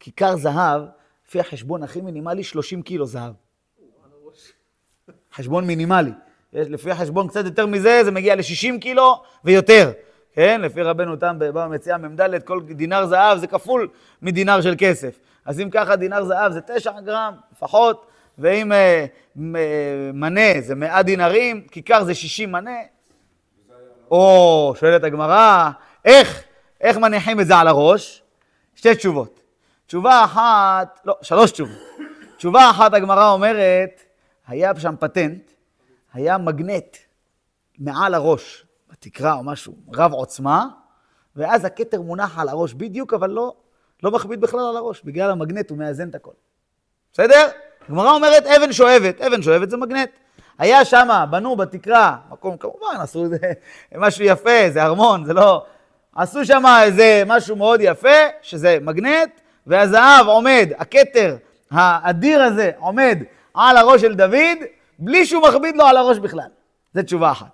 כיכר 0.00 0.36
זהב, 0.36 0.82
לפי 1.28 1.40
החשבון 1.40 1.82
הכי 1.82 2.00
מינימלי, 2.00 2.44
30 2.44 2.82
קילו 2.82 3.06
זהב. 3.06 3.32
חשבון 5.34 5.66
מינימלי. 5.66 6.10
לפי 6.52 6.90
החשבון 6.90 7.28
קצת 7.28 7.44
יותר 7.44 7.66
מזה, 7.66 8.04
זה 8.04 8.10
מגיע 8.10 8.34
ל-60 8.34 8.80
קילו 8.80 9.22
ויותר. 9.44 9.92
כן, 10.32 10.60
לפי 10.60 10.82
רבנו 10.82 11.16
תם 11.16 11.36
בבבא 11.38 11.66
מציאה 11.66 11.98
מ"ד, 11.98 12.42
כל 12.44 12.60
דינר 12.62 13.06
זהב 13.06 13.38
זה 13.38 13.46
כפול 13.46 13.88
מדינר 14.22 14.60
של 14.60 14.74
כסף. 14.78 15.18
אז 15.44 15.60
אם 15.60 15.70
ככה 15.70 15.96
דינר 15.96 16.24
זהב 16.24 16.52
זה 16.52 16.60
9 16.60 17.00
גרם 17.00 17.34
לפחות, 17.52 18.06
ואם 18.38 18.72
אה, 18.72 19.06
אה, 19.56 20.10
מנה 20.14 20.60
זה 20.60 20.74
100 20.74 21.02
דינרים, 21.02 21.66
כיכר 21.70 22.04
זה 22.04 22.14
60 22.14 22.52
מנה. 22.52 22.70
או, 24.10 24.74
שואלת 24.80 25.04
הגמרא, 25.04 25.70
איך, 26.04 26.44
איך 26.80 26.96
מניחים 26.96 27.40
את 27.40 27.46
זה 27.46 27.56
על 27.56 27.68
הראש? 27.68 28.22
שתי 28.74 28.94
תשובות. 28.94 29.40
תשובה 29.86 30.24
אחת, 30.24 31.00
לא, 31.04 31.16
שלוש 31.22 31.50
תשובות. 31.50 31.76
תשובה 32.36 32.70
אחת 32.70 32.94
הגמרא 32.94 33.30
אומרת, 33.30 34.00
היה 34.46 34.80
שם 34.80 34.94
פטנט, 35.00 35.50
היה 36.12 36.38
מגנט 36.38 36.96
מעל 37.78 38.14
הראש, 38.14 38.66
בתקרה 38.90 39.34
או 39.34 39.42
משהו, 39.42 39.74
רב 39.94 40.12
עוצמה, 40.12 40.66
ואז 41.36 41.64
הכתר 41.64 42.00
מונח 42.00 42.38
על 42.38 42.48
הראש 42.48 42.74
בדיוק, 42.74 43.14
אבל 43.14 43.30
לא, 43.30 43.54
לא 44.02 44.10
מכביד 44.10 44.40
בכלל 44.40 44.60
על 44.70 44.76
הראש, 44.76 45.02
בגלל 45.02 45.30
המגנט 45.30 45.70
הוא 45.70 45.78
מאזן 45.78 46.08
את 46.08 46.14
הכל. 46.14 46.32
בסדר? 47.12 47.48
הגמרא 47.88 48.10
אומרת 48.10 48.46
אבן 48.46 48.72
שואבת, 48.72 49.20
אבן 49.20 49.42
שואבת 49.42 49.70
זה 49.70 49.76
מגנט. 49.76 50.10
היה 50.58 50.84
שם, 50.84 51.24
בנו 51.30 51.56
בתקרה, 51.56 52.16
מקום 52.30 52.56
כמובן, 52.56 52.96
עשו 53.00 53.24
איזה 53.24 53.38
משהו 53.96 54.24
יפה, 54.24 54.70
זה 54.70 54.84
ארמון, 54.84 55.24
זה 55.24 55.32
לא... 55.32 55.66
עשו 56.16 56.44
שם 56.44 56.62
איזה 56.82 57.22
משהו 57.26 57.56
מאוד 57.56 57.80
יפה, 57.82 58.18
שזה 58.42 58.78
מגנט, 58.82 59.40
והזהב 59.66 60.26
עומד, 60.26 60.68
הכתר 60.78 61.36
האדיר 61.70 62.42
הזה 62.42 62.70
עומד 62.78 63.18
על 63.54 63.76
הראש 63.76 64.00
של 64.00 64.14
דוד, 64.14 64.58
בלי 64.98 65.26
שהוא 65.26 65.42
מכביד 65.48 65.76
לו 65.76 65.84
על 65.84 65.96
הראש 65.96 66.18
בכלל. 66.18 66.48
זו 66.94 67.02
תשובה 67.02 67.30
אחת. 67.30 67.46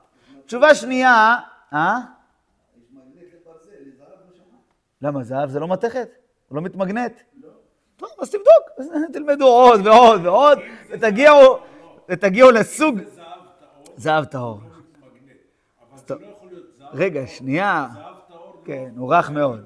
תשובה 0.46 0.74
שנייה, 0.74 1.36
אה? 1.72 1.98
למה, 5.02 5.22
זהב 5.22 5.50
זה 5.50 5.60
לא 5.60 5.68
מתכת? 5.68 6.08
הוא 6.48 6.56
לא 6.56 6.62
מתמגנט? 6.62 7.20
לא. 7.42 7.48
טוב, 7.96 8.08
אז 8.20 8.30
תבדוק, 8.30 8.90
תלמדו 9.12 9.46
עוד 9.46 9.86
ועוד 9.86 10.26
ועוד, 10.26 10.58
ותגיעו, 10.90 11.58
ותגיעו 12.08 12.50
לסוג... 12.50 12.98
זהב 13.96 14.24
טהור. 14.24 14.60
רגע, 16.92 17.26
שנייה. 17.26 17.86
כן, 18.64 18.88
הוא 18.96 19.14
רך 19.14 19.30
מאוד. 19.30 19.64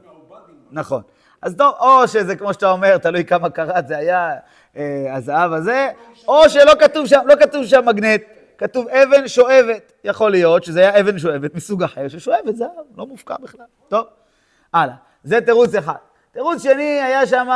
נכון. 0.71 1.03
אז 1.43 1.55
טוב, 1.57 1.75
או 1.81 2.09
שזה 2.09 2.37
כמו 2.37 2.53
שאתה 2.53 2.71
אומר, 2.71 2.99
תלוי 2.99 3.25
כמה 3.25 3.51
קראט 3.51 3.87
זה 3.87 3.97
היה 3.97 4.35
אה, 4.77 5.15
הזהב 5.15 5.53
הזה, 5.53 5.89
או 6.29 6.49
שלא 6.49 6.73
כתוב 6.81 7.07
שם, 7.07 7.21
לא 7.27 7.35
כתוב 7.37 7.65
שם 7.67 7.85
מגנט, 7.87 8.23
כתוב 8.59 8.89
אבן 8.89 9.29
שואבת. 9.29 9.93
יכול 10.05 10.31
להיות 10.31 10.65
שזה 10.65 10.81
היה 10.81 11.01
אבן 11.01 11.19
שואבת 11.19 11.55
מסוג 11.55 11.83
אחר 11.83 12.09
ששואבת 12.09 12.57
זהב, 12.57 12.69
לא 12.97 13.07
מופקע 13.07 13.35
בכלל. 13.43 13.67
טוב, 13.89 14.07
הלאה. 14.73 14.95
זה 15.25 15.41
תירוץ 15.41 15.75
אחד. 15.75 15.95
תירוץ 16.33 16.63
שני 16.63 17.03
היה 17.03 17.27
שם 17.27 17.49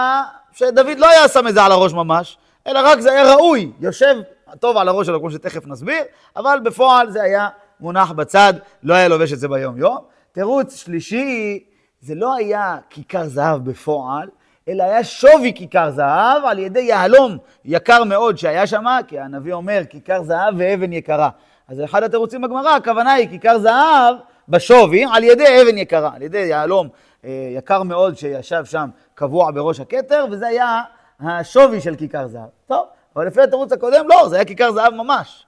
שדוד 0.52 0.98
לא 0.98 1.08
היה 1.08 1.28
שם 1.28 1.48
את 1.48 1.54
זה 1.54 1.62
על 1.62 1.72
הראש 1.72 1.92
ממש, 1.92 2.38
אלא 2.66 2.80
רק 2.84 3.00
זה 3.00 3.12
היה 3.12 3.34
ראוי, 3.34 3.72
יושב 3.80 4.14
טוב 4.60 4.76
על 4.76 4.88
הראש 4.88 5.06
שלו, 5.06 5.20
כמו 5.20 5.30
שתכף 5.30 5.66
נסביר, 5.66 6.02
אבל 6.36 6.60
בפועל 6.64 7.10
זה 7.10 7.22
היה 7.22 7.48
מונח 7.80 8.10
בצד, 8.10 8.54
לא 8.82 8.94
היה 8.94 9.08
לובש 9.08 9.32
את 9.32 9.38
זה 9.38 9.48
ביום-יום. 9.48 9.98
תירוץ 10.32 10.76
שלישי, 10.76 11.64
זה 12.00 12.14
לא 12.14 12.34
היה 12.34 12.78
כיכר 12.90 13.28
זהב 13.28 13.64
בפועל, 13.64 14.28
אלא 14.68 14.82
היה 14.82 15.04
שווי 15.04 15.52
כיכר 15.54 15.90
זהב 15.90 16.44
על 16.44 16.58
ידי 16.58 16.80
יהלום 16.80 17.38
יקר 17.64 18.04
מאוד 18.04 18.38
שהיה 18.38 18.66
שם, 18.66 18.84
כי 19.08 19.18
הנביא 19.18 19.52
אומר 19.52 19.82
כיכר 19.90 20.22
זהב 20.22 20.54
ואבן 20.58 20.92
יקרה. 20.92 21.30
אז 21.68 21.84
אחד 21.84 22.02
התירוצים 22.02 22.42
בגמרא, 22.42 22.70
הכוונה 22.70 23.12
היא 23.12 23.28
כיכר 23.28 23.58
זהב 23.58 24.14
בשווי 24.48 25.04
על 25.12 25.24
ידי 25.24 25.62
אבן 25.62 25.78
יקרה, 25.78 26.10
על 26.14 26.22
ידי 26.22 26.38
יהלום 26.38 26.88
אה, 27.24 27.48
יקר 27.56 27.82
מאוד 27.82 28.16
שישב 28.16 28.64
שם 28.64 28.88
קבוע 29.14 29.50
בראש 29.50 29.80
הכתר, 29.80 30.26
וזה 30.30 30.46
היה 30.46 30.82
השווי 31.20 31.80
של 31.80 31.96
כיכר 31.96 32.26
זהב. 32.26 32.48
טוב, 32.66 32.86
אבל 33.16 33.26
לפי 33.26 33.42
התירוץ 33.42 33.72
הקודם, 33.72 34.08
לא, 34.08 34.28
זה 34.28 34.36
היה 34.36 34.44
כיכר 34.44 34.72
זהב 34.72 34.94
ממש. 34.94 35.46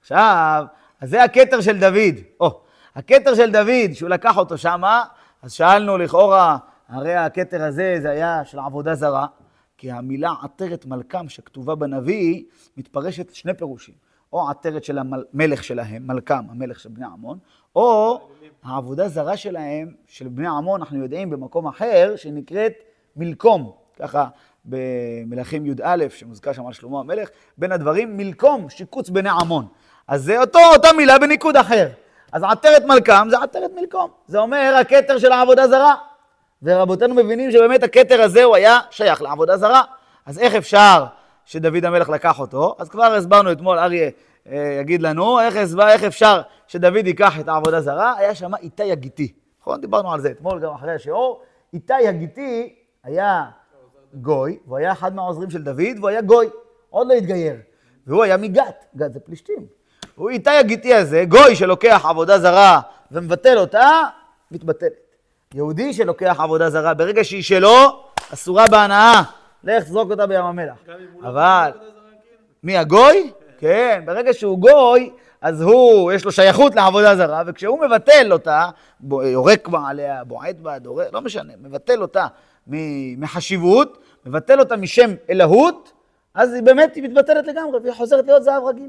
עכשיו, 0.00 0.64
אז 1.00 1.10
זה 1.10 1.24
הכתר 1.24 1.60
של 1.60 1.78
דוד. 1.78 2.14
או, 2.40 2.60
הכתר 2.94 3.34
של 3.34 3.52
דוד, 3.52 3.92
שהוא 3.92 4.08
לקח 4.08 4.36
אותו 4.36 4.58
שמה, 4.58 5.04
אז 5.42 5.52
שאלנו 5.52 5.98
לכאורה, 5.98 6.58
הרי 6.88 7.14
הכתר 7.14 7.62
הזה, 7.62 7.96
זה 8.02 8.10
היה 8.10 8.44
של 8.44 8.58
עבודה 8.58 8.94
זרה, 8.94 9.26
כי 9.78 9.90
המילה 9.90 10.32
עטרת 10.42 10.86
מלכם 10.86 11.28
שכתובה 11.28 11.74
בנביא, 11.74 12.42
מתפרשת 12.76 13.34
שני 13.34 13.54
פירושים. 13.54 13.94
או 14.32 14.50
עטרת 14.50 14.84
של 14.84 14.98
המלך 14.98 15.64
שלהם, 15.64 16.06
מלכם, 16.06 16.50
המלך 16.50 16.80
של 16.80 16.88
בני 16.88 17.04
עמון, 17.04 17.38
או 17.76 18.20
העבודה 18.62 19.08
זרה 19.08 19.36
שלהם, 19.36 19.92
של 20.06 20.28
בני 20.28 20.48
עמון, 20.48 20.80
אנחנו 20.80 20.98
יודעים 20.98 21.30
במקום 21.30 21.66
אחר, 21.66 22.12
שנקראת 22.16 22.72
מלקום. 23.16 23.72
ככה 23.96 24.26
במלכים 24.64 25.66
י"א, 25.66 26.04
שמוזכר 26.08 26.52
שם 26.52 26.66
על 26.66 26.72
שלמה 26.72 27.00
המלך, 27.00 27.28
בין 27.58 27.72
הדברים 27.72 28.16
מלקום, 28.16 28.70
שיקוץ 28.70 29.08
בני 29.10 29.30
עמון. 29.40 29.66
אז 30.08 30.24
זה 30.24 30.40
אותו, 30.40 30.58
אותה 30.74 30.88
מילה 30.96 31.18
בניקוד 31.18 31.56
אחר. 31.56 31.88
אז 32.32 32.42
עטרת 32.42 32.84
מלכם 32.84 33.28
זה 33.30 33.38
עטרת 33.38 33.70
מלקום. 33.80 34.10
זה 34.26 34.38
אומר 34.38 34.74
הכתר 34.80 35.18
של 35.18 35.32
העבודה 35.32 35.68
זרה. 35.68 35.94
ורבותינו 36.62 37.14
מבינים 37.14 37.50
שבאמת 37.50 37.82
הכתר 37.82 38.22
הזה 38.22 38.44
הוא 38.44 38.56
היה 38.56 38.80
שייך 38.90 39.22
לעבודה 39.22 39.56
זרה. 39.56 39.82
אז 40.26 40.38
איך 40.38 40.54
אפשר 40.54 41.04
שדוד 41.44 41.84
המלך 41.84 42.08
לקח 42.08 42.40
אותו? 42.40 42.76
אז 42.78 42.88
כבר 42.88 43.14
הסברנו 43.14 43.52
אתמול, 43.52 43.78
אריה 43.78 44.10
אה, 44.50 44.78
יגיד 44.80 45.02
לנו, 45.02 45.40
איך, 45.40 45.56
הסבר, 45.56 45.88
איך 45.88 46.04
אפשר 46.04 46.40
שדוד 46.66 47.06
ייקח 47.06 47.40
את 47.40 47.48
העבודה 47.48 47.80
זרה? 47.80 48.14
היה 48.18 48.34
שם 48.34 48.54
איתי 48.54 48.92
הגיתי. 48.92 49.32
נכון? 49.60 49.80
דיברנו 49.80 50.12
על 50.12 50.20
זה 50.20 50.30
אתמול 50.30 50.60
גם 50.60 50.72
אחרי 50.74 50.92
השיעור. 50.92 51.42
איתי 51.72 52.08
הגיתי 52.08 52.74
היה 53.04 53.44
גוי, 54.14 54.58
והוא 54.66 54.78
היה 54.78 54.92
אחד 54.92 55.14
מהעוזרים 55.14 55.50
של 55.50 55.62
דוד, 55.62 55.98
והוא 55.98 56.08
היה 56.08 56.22
גוי, 56.22 56.46
עוד 56.90 57.08
לא 57.08 57.12
התגייר. 57.12 57.56
והוא 58.06 58.22
היה 58.22 58.36
מגת, 58.36 58.84
גת 58.96 59.12
זה 59.12 59.20
פלישתים. 59.20 59.66
הוא 60.14 60.30
איתי 60.30 60.50
הגיתי 60.50 60.94
הזה, 60.94 61.24
גוי 61.28 61.56
שלוקח 61.56 62.04
עבודה 62.08 62.38
זרה 62.38 62.80
ומבטל 63.12 63.58
אותה, 63.58 63.88
מתבטלת. 64.50 64.92
יהודי 65.54 65.92
שלוקח 65.92 66.36
עבודה 66.38 66.70
זרה, 66.70 66.94
ברגע 66.94 67.24
שהיא 67.24 67.42
שלו, 67.42 68.04
אסורה 68.32 68.68
בהנאה. 68.68 69.22
לך 69.64 69.84
תזרוק 69.84 70.10
אותה 70.10 70.26
בים 70.26 70.44
המלח. 70.44 70.74
לא 70.88 71.28
אבל... 71.28 71.70
מי, 72.62 72.76
הגוי? 72.76 73.30
כן, 73.58 74.02
ברגע 74.04 74.32
שהוא 74.32 74.58
גוי, 74.58 75.10
אז 75.40 75.62
הוא, 75.62 76.12
יש 76.12 76.24
לו 76.24 76.32
שייכות 76.32 76.74
לעבודה 76.74 77.16
זרה, 77.16 77.42
וכשהוא 77.46 77.86
מבטל 77.86 78.32
אותה, 78.32 78.68
יורק 79.10 79.68
בה 79.68 79.80
עליה, 79.88 80.24
בועט 80.24 80.56
בה, 80.56 80.78
דורק, 80.78 81.06
לא 81.12 81.20
משנה, 81.20 81.52
מבטל 81.62 82.02
אותה 82.02 82.26
מחשיבות, 83.16 83.98
מבטל 84.26 84.60
אותה 84.60 84.76
משם 84.76 85.10
אלוהות, 85.30 85.92
אז 86.34 86.54
היא 86.54 86.62
באמת 86.62 86.94
היא 86.94 87.04
מתבטלת 87.04 87.46
לגמרי, 87.46 87.78
והיא 87.82 87.94
חוזרת 87.94 88.24
להיות 88.26 88.42
זהב 88.42 88.64
רגיל. 88.64 88.88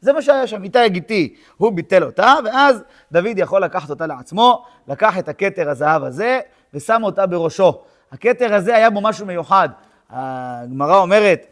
זה 0.00 0.12
מה 0.12 0.22
שהיה 0.22 0.46
שם, 0.46 0.64
איתי 0.64 0.78
הגיתי, 0.78 1.34
הוא 1.56 1.72
ביטל 1.72 2.04
אותה, 2.04 2.34
ואז 2.44 2.82
דוד 3.12 3.38
יכול 3.38 3.64
לקחת 3.64 3.90
אותה 3.90 4.06
לעצמו, 4.06 4.64
לקח 4.88 5.18
את 5.18 5.28
הכתר 5.28 5.70
הזהב 5.70 6.04
הזה, 6.04 6.40
ושם 6.74 7.00
אותה 7.04 7.26
בראשו. 7.26 7.82
הכתר 8.12 8.54
הזה 8.54 8.76
היה 8.76 8.90
בו 8.90 9.00
משהו 9.00 9.26
מיוחד. 9.26 9.68
הגמרא 10.10 10.98
אומרת, 10.98 11.46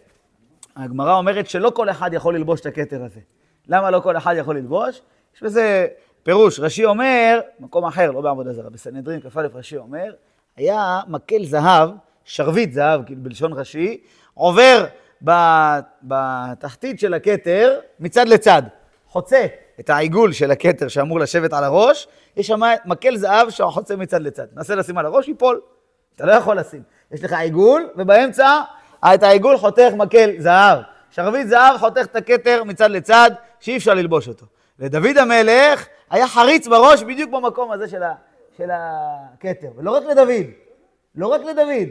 הגמרא 0.76 1.14
אומרת 1.14 1.50
שלא 1.50 1.70
כל 1.70 1.90
אחד 1.90 2.10
יכול 2.12 2.36
ללבוש 2.36 2.60
את 2.60 2.66
הכתר 2.66 3.04
הזה. 3.04 3.20
למה 3.68 3.90
לא 3.90 4.00
כל 4.00 4.16
אחד 4.16 4.34
יכול 4.38 4.56
ללבוש? 4.56 5.00
יש 5.36 5.42
בזה 5.42 5.86
פירוש. 6.22 6.60
רש"י 6.60 6.84
אומר, 6.84 7.40
מקום 7.60 7.84
אחר, 7.84 8.10
לא 8.10 8.20
בעבודה 8.20 8.52
זרה, 8.52 8.70
בסנהדרין 8.70 9.20
כ"א 9.20 9.46
רש"י 9.54 9.76
אומר, 9.76 10.12
היה 10.56 11.00
מקל 11.08 11.44
זהב, 11.44 11.90
שרביט 12.24 12.72
זהב, 12.72 13.00
בלשון 13.10 13.52
רש"י, 13.52 14.00
עובר 14.34 14.84
בתחתית 16.02 17.00
של 17.00 17.14
הכתר 17.14 17.78
מצד 18.00 18.28
לצד, 18.28 18.62
חוצה 19.06 19.46
את 19.80 19.90
העיגול 19.90 20.32
של 20.32 20.50
הכתר 20.50 20.88
שאמור 20.88 21.20
לשבת 21.20 21.52
על 21.52 21.64
הראש, 21.64 22.08
יש 22.36 22.46
שם 22.46 22.60
מקל 22.84 23.16
זהב 23.16 23.50
שחוצה 23.50 23.96
מצד 23.96 24.22
לצד. 24.22 24.46
נסה 24.56 24.74
לשים 24.74 24.98
על 24.98 25.06
הראש, 25.06 25.28
ייפול. 25.28 25.60
אתה 26.16 26.26
לא 26.26 26.32
יכול 26.32 26.58
לשים. 26.58 26.82
יש 27.12 27.24
לך 27.24 27.32
עיגול, 27.32 27.88
ובאמצע 27.96 28.60
את 29.04 29.22
העיגול 29.22 29.56
חותך 29.56 29.90
מקל 29.96 30.30
זהב. 30.38 30.78
שרביט 31.10 31.46
זהב 31.46 31.78
חותך 31.78 32.04
את 32.04 32.16
הכתר 32.16 32.64
מצד 32.64 32.90
לצד, 32.90 33.30
שאי 33.60 33.76
אפשר 33.76 33.94
ללבוש 33.94 34.28
אותו. 34.28 34.46
ודוד 34.78 35.18
המלך 35.18 35.86
היה 36.10 36.28
חריץ 36.28 36.66
בראש 36.66 37.02
בדיוק 37.02 37.30
במקום 37.30 37.72
הזה 37.72 37.88
של 38.56 38.70
הכתר. 38.70 39.68
ולא 39.76 39.90
רק 39.90 40.02
לדוד, 40.10 40.46
לא 41.14 41.26
רק 41.26 41.40
לדוד, 41.40 41.88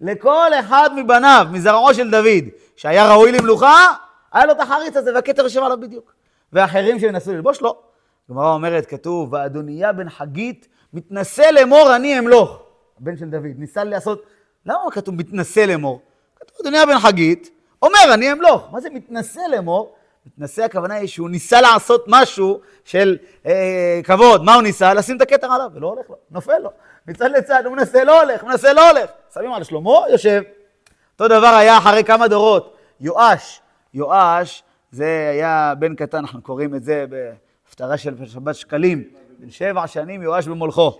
לכל 0.00 0.50
אחד 0.60 0.90
מבניו, 0.96 1.46
מזרעו 1.52 1.94
של 1.94 2.10
דוד, 2.10 2.44
שהיה 2.76 3.12
ראוי 3.12 3.32
למלוכה, 3.32 3.92
היה 4.32 4.46
לו 4.46 4.52
את 4.52 4.60
החריץ 4.60 4.96
הזה 4.96 5.14
והכתר 5.14 5.42
יושב 5.42 5.62
עליו 5.62 5.80
בדיוק. 5.80 6.14
ואחרים 6.52 6.98
שינסו 6.98 7.32
ללבוש, 7.32 7.62
לא. 7.62 7.78
הגמרא 8.28 8.54
אומרת, 8.54 8.86
כתוב, 8.86 9.32
ואדוניה 9.32 9.92
בן 9.92 10.08
חגית 10.08 10.68
מתנשא 10.92 11.42
לאמור 11.42 11.96
אני 11.96 12.18
אמלוך. 12.18 12.62
הבן 13.00 13.16
של 13.16 13.30
דוד, 13.30 13.58
ניסה 13.58 13.84
לעשות, 13.84 14.22
למה 14.66 14.90
כתוב 14.90 15.14
מתנשא 15.14 15.60
לאמור? 15.60 16.00
כתוב, 16.40 16.56
אדוניה 16.60 16.86
בן 16.86 16.98
חגית, 16.98 17.50
אומר 17.82 18.14
אני 18.14 18.32
אמלוך. 18.32 18.68
מה 18.72 18.80
זה 18.80 18.90
מתנשא 18.90 19.40
לאמור? 19.50 19.94
מתנשא 20.26 20.62
הכוונה 20.62 20.94
היא 20.94 21.08
שהוא 21.08 21.30
ניסה 21.30 21.60
לעשות 21.60 22.04
משהו 22.08 22.60
של 22.84 23.18
אה, 23.46 24.00
כבוד. 24.04 24.44
מה 24.44 24.54
הוא 24.54 24.62
ניסה? 24.62 24.94
לשים 24.94 25.16
את 25.16 25.22
הכתר 25.22 25.52
עליו, 25.52 25.70
ולא 25.74 25.86
הולך 25.86 26.10
לו, 26.10 26.16
נופל 26.30 26.58
לו. 26.58 26.70
מצד 27.06 27.30
לצד, 27.30 27.62
הוא 27.66 27.76
מנסה, 27.76 28.04
לא 28.04 28.22
הולך, 28.22 28.44
מנסה, 28.44 28.72
לא 28.72 28.90
הולך. 28.90 29.10
שמים 29.34 29.52
על 29.52 29.64
שלמה, 29.64 30.00
יושב. 30.10 30.42
אותו 31.20 31.28
דבר 31.28 31.46
היה 31.46 31.78
אחרי 31.78 32.04
כמה 32.04 32.28
דורות. 32.28 32.76
יואש, 33.00 33.60
יואש, 33.94 34.62
זה 34.90 35.28
היה 35.32 35.74
בן 35.78 35.94
קטן, 35.94 36.18
אנחנו 36.18 36.42
קוראים 36.42 36.74
את 36.74 36.84
זה 36.84 37.04
בהפטרה 37.08 37.96
של 37.96 38.26
שבת 38.26 38.54
שקלים. 38.54 39.04
בן 39.38 39.50
שבע 39.50 39.86
שנים 39.86 40.22
יואש 40.22 40.48
במולכו. 40.48 40.98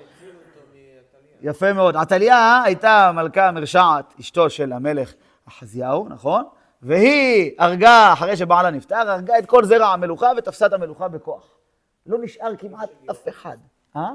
יפה 1.40 1.72
מאוד. 1.72 1.96
עתליה 1.96 2.62
הייתה 2.64 3.12
מלכה 3.14 3.52
מרשעת, 3.52 4.14
אשתו 4.20 4.50
של 4.50 4.72
המלך 4.72 5.14
אחזיהו, 5.48 6.08
נכון? 6.08 6.44
והיא 6.82 7.52
הרגה, 7.58 8.12
אחרי 8.12 8.36
שבעלה 8.36 8.70
נפטר, 8.70 9.10
הרגה 9.10 9.38
את 9.38 9.46
כל 9.46 9.64
זרע 9.64 9.86
המלוכה 9.86 10.30
ותפסה 10.38 10.66
את 10.66 10.72
המלוכה 10.72 11.08
בכוח. 11.08 11.58
לא 12.06 12.18
נשאר 12.22 12.56
כמעט 12.58 12.90
אף 13.10 13.28
אחד. 13.28 13.56
אה? 13.96 14.02
נראה 14.02 14.12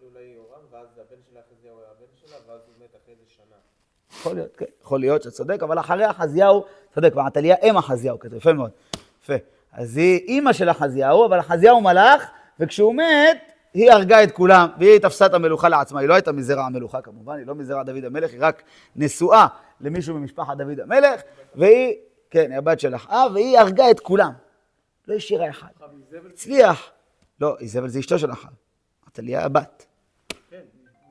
לי 0.00 0.06
אולי 0.14 0.24
יורם, 0.24 0.60
ואז 0.70 0.86
הבן 0.98 1.22
שלה 1.30 1.40
חזיהו 1.50 1.76
היה 1.78 1.88
הבן 1.90 2.06
שלה, 2.14 2.36
ואז 2.48 2.60
הוא 2.66 2.74
מת 2.84 2.96
אחרי 3.02 3.14
איזה 3.14 3.24
שנה. 3.28 3.56
יכול 4.22 4.34
להיות, 4.34 4.56
כן, 4.56 4.64
יכול 4.82 5.00
להיות 5.00 5.22
שאתה 5.22 5.34
צודק, 5.34 5.62
אבל 5.62 5.78
אחרי 5.78 6.10
אחזיהו, 6.10 6.64
צודק, 6.94 7.12
ועתליה 7.16 7.56
אם 7.62 7.76
אחזיהו, 7.76 8.18
כתוב, 8.18 8.34
יפה 8.34 8.52
מאוד. 8.52 8.70
יפה. 9.22 9.34
אז 9.72 9.96
היא 9.96 10.18
אימא 10.18 10.52
של 10.52 10.70
אחזיהו, 10.70 11.26
אבל 11.26 11.40
אחזיהו 11.40 11.80
מלאך, 11.80 12.30
וכשהוא 12.60 12.94
מת, 12.94 13.38
היא 13.74 13.90
הרגה 13.90 14.22
את 14.22 14.32
כולם, 14.32 14.68
והיא 14.78 14.98
תפסה 14.98 15.26
את 15.26 15.34
המלוכה 15.34 15.68
לעצמה. 15.68 16.00
היא 16.00 16.08
לא 16.08 16.14
הייתה 16.14 16.32
מזרע 16.32 16.64
המלוכה 16.64 17.00
כמובן, 17.00 17.36
היא 17.36 17.46
לא 17.46 17.54
מזרע 17.54 17.82
דוד 17.82 18.04
המלך, 18.04 18.30
היא 18.30 18.38
רק 18.42 18.62
נשואה 18.96 19.46
למישהו 19.80 20.14
ממשפחת 20.14 20.56
דוד 20.56 20.80
המלך, 20.80 21.20
והיא, 21.54 21.94
כן, 22.30 22.50
היא 22.50 22.58
הבת 22.58 22.80
של 22.80 22.94
אחאב, 22.94 23.32
והיא 23.34 23.58
הרגה 23.58 23.90
את 23.90 24.00
כולם. 24.00 24.32
לא 25.08 25.14
השאירה 25.14 25.50
אחד. 25.50 25.68
הצליח. 26.32 26.90
לא, 27.40 27.56
איזבל 27.60 27.88
זה 27.88 27.98
אשתו 27.98 28.18
של 28.18 28.32
אחאב. 28.32 28.52
עתליה 29.06 29.44
הבת. 29.44 29.86
כן, 30.50 30.60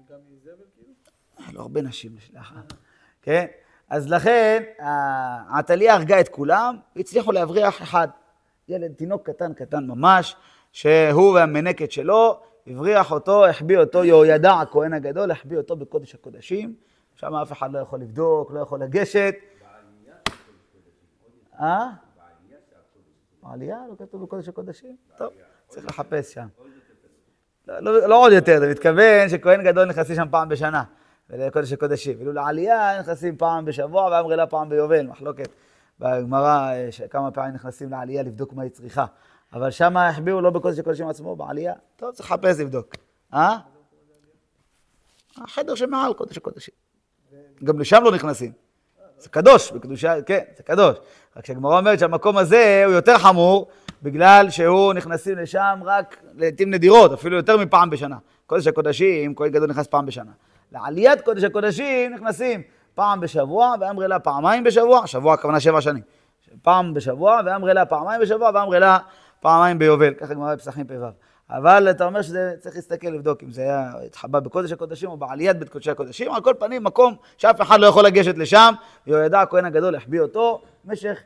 גם 0.10 0.20
איזבל 0.32 0.64
כאילו? 0.76 0.94
היה 1.38 1.48
לו 1.54 1.62
הרבה 1.62 1.82
נשים 1.82 2.16
לשלחה. 2.16 2.56
כן? 3.22 3.46
אז 3.90 4.12
לכן, 4.12 4.64
ה- 4.80 5.60
עתליה 5.60 5.94
הרגה 5.94 6.20
את 6.20 6.30
כולם, 6.30 6.78
והצליחו 6.96 7.32
להבריח 7.32 7.82
אחד. 7.82 8.08
ילד, 8.68 8.92
תינוק 8.94 9.30
קטן 9.30 9.54
קטן 9.54 9.88
ממש, 9.88 10.36
שהוא 10.72 11.34
והמנקת 11.34 11.92
שלו, 11.92 12.40
הבריח 12.68 13.12
אותו, 13.12 13.46
החביא 13.46 13.78
אותו, 13.78 14.04
יהוידע 14.04 14.54
הכהן 14.54 14.94
הגדול, 14.94 15.32
החביא 15.32 15.58
אותו 15.58 15.76
בקודש 15.76 16.16
הקודשים. 16.16 16.76
שם 17.16 17.36
אף 17.36 17.52
אחד 17.52 17.74
לא 17.74 17.80
יכול 17.80 18.00
לבדוק, 18.00 18.52
לא 18.52 18.60
יכול 18.60 18.80
לגשת. 18.80 19.36
אה? 21.60 21.88
בעלייה? 23.44 23.78
לא 23.90 24.06
כתוב 24.06 24.24
בקודש 24.24 24.48
הקודשים? 24.48 24.96
טוב, 25.18 25.34
צריך 25.68 25.86
לחפש 25.86 26.34
שם. 26.34 26.48
לא, 27.68 27.80
לא, 27.80 28.10
לא 28.10 28.22
עוד 28.22 28.32
יותר, 28.32 28.58
אתה 28.58 28.68
מתכוון 28.72 29.30
שכהן 29.30 29.64
גדול 29.64 29.86
נכנסים 29.86 30.16
שם 30.16 30.28
פעם 30.32 30.50
בשנה, 30.50 30.84
לקודש 31.38 31.74
הקודשים. 31.74 32.18
ואילו 32.18 32.34
לעלייה 32.34 33.00
נכנסים 33.00 33.38
פעם 33.38 33.66
בשבוע, 33.66 34.04
והמרלה 34.04 34.48
פעם 34.48 34.70
ביובל, 34.70 35.08
מחלוקת 35.08 35.50
בגמרא, 36.00 36.72
אה, 36.72 36.90
כמה 37.10 37.32
פעמים 37.32 37.54
נכנסים 37.54 37.90
לעלייה 37.90 38.24
לבדוק 38.24 38.54
מה 38.54 38.64
היא 38.64 38.72
צריכה. 38.72 39.06
אבל 39.54 39.72
שם 39.72 39.98
החביאו 39.98 40.42
לא 40.42 40.50
בקודש 40.50 40.80
הקודשים 40.80 41.08
עצמו, 41.08 41.36
בעלייה. 41.36 41.74
טוב, 41.96 42.12
צריך 42.12 42.32
לחפש 42.32 42.60
לבדוק. 42.60 42.96
אה? 43.34 43.58
החדר 45.38 45.76
שמעל 45.76 46.14
קודש 46.14 46.38
הקודשים. 46.38 46.74
גם 47.64 47.80
לשם 47.80 48.04
לא 48.04 48.12
נכנסים. 48.12 48.52
זה 49.18 49.30
קדוש, 49.30 49.72
בקדושה, 49.72 50.22
כן, 50.22 50.40
זה 50.58 50.64
קדוש. 50.64 50.98
רק 51.38 51.46
שהגמרא 51.46 51.80
אומרת 51.80 52.00
שהמקום 52.00 52.38
הזה 52.38 52.84
הוא 52.86 52.94
יותר 52.94 53.18
חמור, 53.18 53.68
בגלל 54.04 54.50
שהוא 54.50 54.94
נכנסים 54.94 55.38
לשם 55.38 55.80
רק 55.86 56.22
לעיתים 56.36 56.72
נדירות, 56.72 57.14
אפילו 57.14 57.36
יותר 57.36 57.58
מפעם 57.58 57.90
בשנה. 57.90 58.18
קודש 58.46 58.68
הקודשים, 58.68 59.36
כהן 59.36 59.52
גדול 59.52 59.70
נכנס 59.70 59.88
פעם 59.88 60.06
בשנה. 60.06 60.32
לעליית 60.72 61.22
קודש 61.22 61.44
הקודשים 61.44 62.14
נכנסים 62.14 62.62
פעם 62.96 63.20
בשבוע, 63.20 63.74
ואמרלה 63.80 64.20
פעמיים 64.20 64.64
בשבוע, 64.64 65.08
שבוע 65.08 65.34
הכוונה 65.34 65.60
שבע 65.60 65.82
שנים. 65.82 66.04
פעם 66.62 66.94
בשבוע, 66.94 67.40
ואמרלה 67.46 67.86
פעמיים 67.86 68.22
בשבוע, 68.22 68.52
ואמרלה 68.54 68.98
פעמיים 69.40 69.80
ביובל. 69.80 70.14
ככה 70.14 70.34
גמרא 70.34 70.56
בפסחים 70.56 70.88
פ"ו. 70.88 71.06
אבל 71.50 71.90
אתה 71.90 72.06
אומר 72.06 72.22
שזה 72.22 72.54
צריך 72.60 72.76
להסתכל, 72.76 73.08
לבדוק 73.08 73.44
אם 73.44 73.52
זה 73.52 73.62
היה 73.62 73.92
התחבא 74.06 74.40
בקודש 74.40 74.72
הקודשים 74.72 75.10
או 75.10 75.18
בעליית 75.18 75.60
בית 75.60 75.70
קודשי 75.70 75.92
הקודשים. 75.92 76.34
על 76.34 76.42
כל 76.42 76.54
פנים, 76.60 76.84
מקום 76.84 77.16
שאף 77.38 77.62
אחד 77.62 77.80
לא 77.80 77.88
יכול 77.88 78.06
לגשת 78.06 78.38
לשם. 78.38 78.74
יהוידע 79.08 79.42
הכהן 79.42 79.66
הגדול 79.66 79.96
החביא 79.96 80.22
אותו 80.22 80.62
במשך 80.86 81.18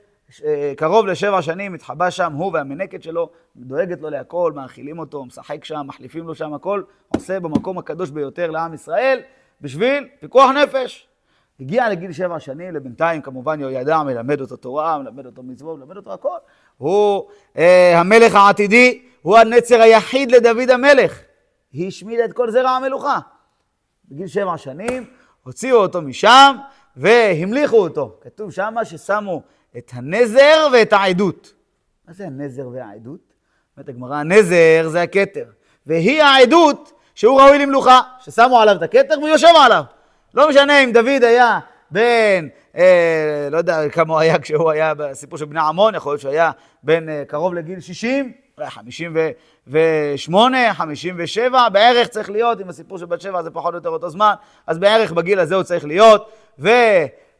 קרוב 0.77 1.05
לשבע 1.05 1.41
שנים, 1.41 1.73
התחבא 1.73 2.09
שם, 2.09 2.33
הוא 2.33 2.51
והמנקת 2.53 3.03
שלו, 3.03 3.29
דואגת 3.55 4.01
לו 4.01 4.09
להכל, 4.09 4.51
מאכילים 4.55 4.99
אותו, 4.99 5.25
משחק 5.25 5.65
שם, 5.65 5.81
מחליפים 5.85 6.27
לו 6.27 6.35
שם 6.35 6.53
הכל, 6.53 6.83
עושה 7.07 7.39
במקום 7.39 7.77
הקדוש 7.77 8.09
ביותר 8.09 8.51
לעם 8.51 8.73
ישראל, 8.73 9.19
בשביל 9.61 10.07
פיקוח 10.19 10.49
נפש. 10.49 11.07
הגיע 11.59 11.89
לגיל 11.89 12.11
שבע 12.11 12.39
שנים, 12.39 12.75
לבינתיים 12.75 13.21
כמובן 13.21 13.59
יהוידע 13.59 14.03
מלמד 14.03 14.41
אותו 14.41 14.55
תורה, 14.55 14.97
מלמד 14.97 15.25
אותו 15.25 15.43
מצוות, 15.43 15.79
מלמד 15.79 15.97
אותו 15.97 16.13
הכל. 16.13 16.37
הוא 16.77 17.29
אה, 17.57 17.99
המלך 17.99 18.35
העתידי, 18.35 19.01
הוא 19.21 19.37
הנצר 19.37 19.81
היחיד 19.81 20.31
לדוד 20.31 20.69
המלך. 20.69 21.19
היא 21.71 21.87
השמידה 21.87 22.25
את 22.25 22.33
כל 22.33 22.51
זרע 22.51 22.69
המלוכה. 22.69 23.19
בגיל 24.09 24.27
שבע 24.27 24.57
שנים, 24.57 25.05
הוציאו 25.43 25.77
אותו 25.77 26.01
משם 26.01 26.55
והמליכו 26.95 27.77
אותו. 27.77 28.17
כתוב 28.21 28.51
שמה 28.51 28.85
ששמו 28.85 29.41
את 29.77 29.91
הנזר 29.93 30.67
ואת 30.73 30.93
העדות. 30.93 31.53
מה 32.07 32.13
זה 32.13 32.25
הנזר 32.25 32.67
והעדות? 32.67 33.33
אומרת 33.77 33.89
הגמרא, 33.89 34.15
הנזר 34.15 34.87
זה 34.87 35.01
הכתר, 35.01 35.45
והיא 35.85 36.23
העדות 36.23 36.91
שהוא 37.15 37.41
ראוי 37.41 37.59
למלוכה, 37.59 38.01
ששמו 38.19 38.59
עליו 38.59 38.75
את 38.75 38.81
הכתר 38.81 39.17
והוא 39.17 39.29
יושב 39.29 39.47
עליו. 39.65 39.83
לא 40.33 40.49
משנה 40.49 40.83
אם 40.83 40.91
דוד 40.91 41.23
היה 41.23 41.59
בן, 41.91 42.47
אה, 42.77 43.47
לא 43.51 43.57
יודע 43.57 43.89
כמה 43.89 44.13
הוא 44.13 44.19
היה 44.19 44.39
כשהוא 44.39 44.71
היה 44.71 44.93
בסיפור 44.93 45.39
של 45.39 45.45
בני 45.45 45.59
עמון, 45.59 45.95
יכול 45.95 46.11
להיות 46.11 46.21
שהוא 46.21 46.31
היה 46.31 46.51
בן 46.83 47.09
אה, 47.09 47.23
קרוב 47.27 47.53
לגיל 47.53 47.79
60, 47.79 48.33
אולי 48.57 48.69
58, 48.69 50.73
57, 50.73 51.69
בערך 51.69 52.07
צריך 52.07 52.29
להיות, 52.29 52.59
עם 52.59 52.69
הסיפור 52.69 52.97
של 52.97 53.05
בת 53.05 53.21
שבע 53.21 53.43
זה 53.43 53.51
פחות 53.51 53.73
או 53.73 53.77
יותר 53.77 53.89
אותו 53.89 54.09
זמן, 54.09 54.33
אז 54.67 54.79
בערך 54.79 55.11
בגיל 55.11 55.39
הזה 55.39 55.55
הוא 55.55 55.63
צריך 55.63 55.85
להיות, 55.85 56.31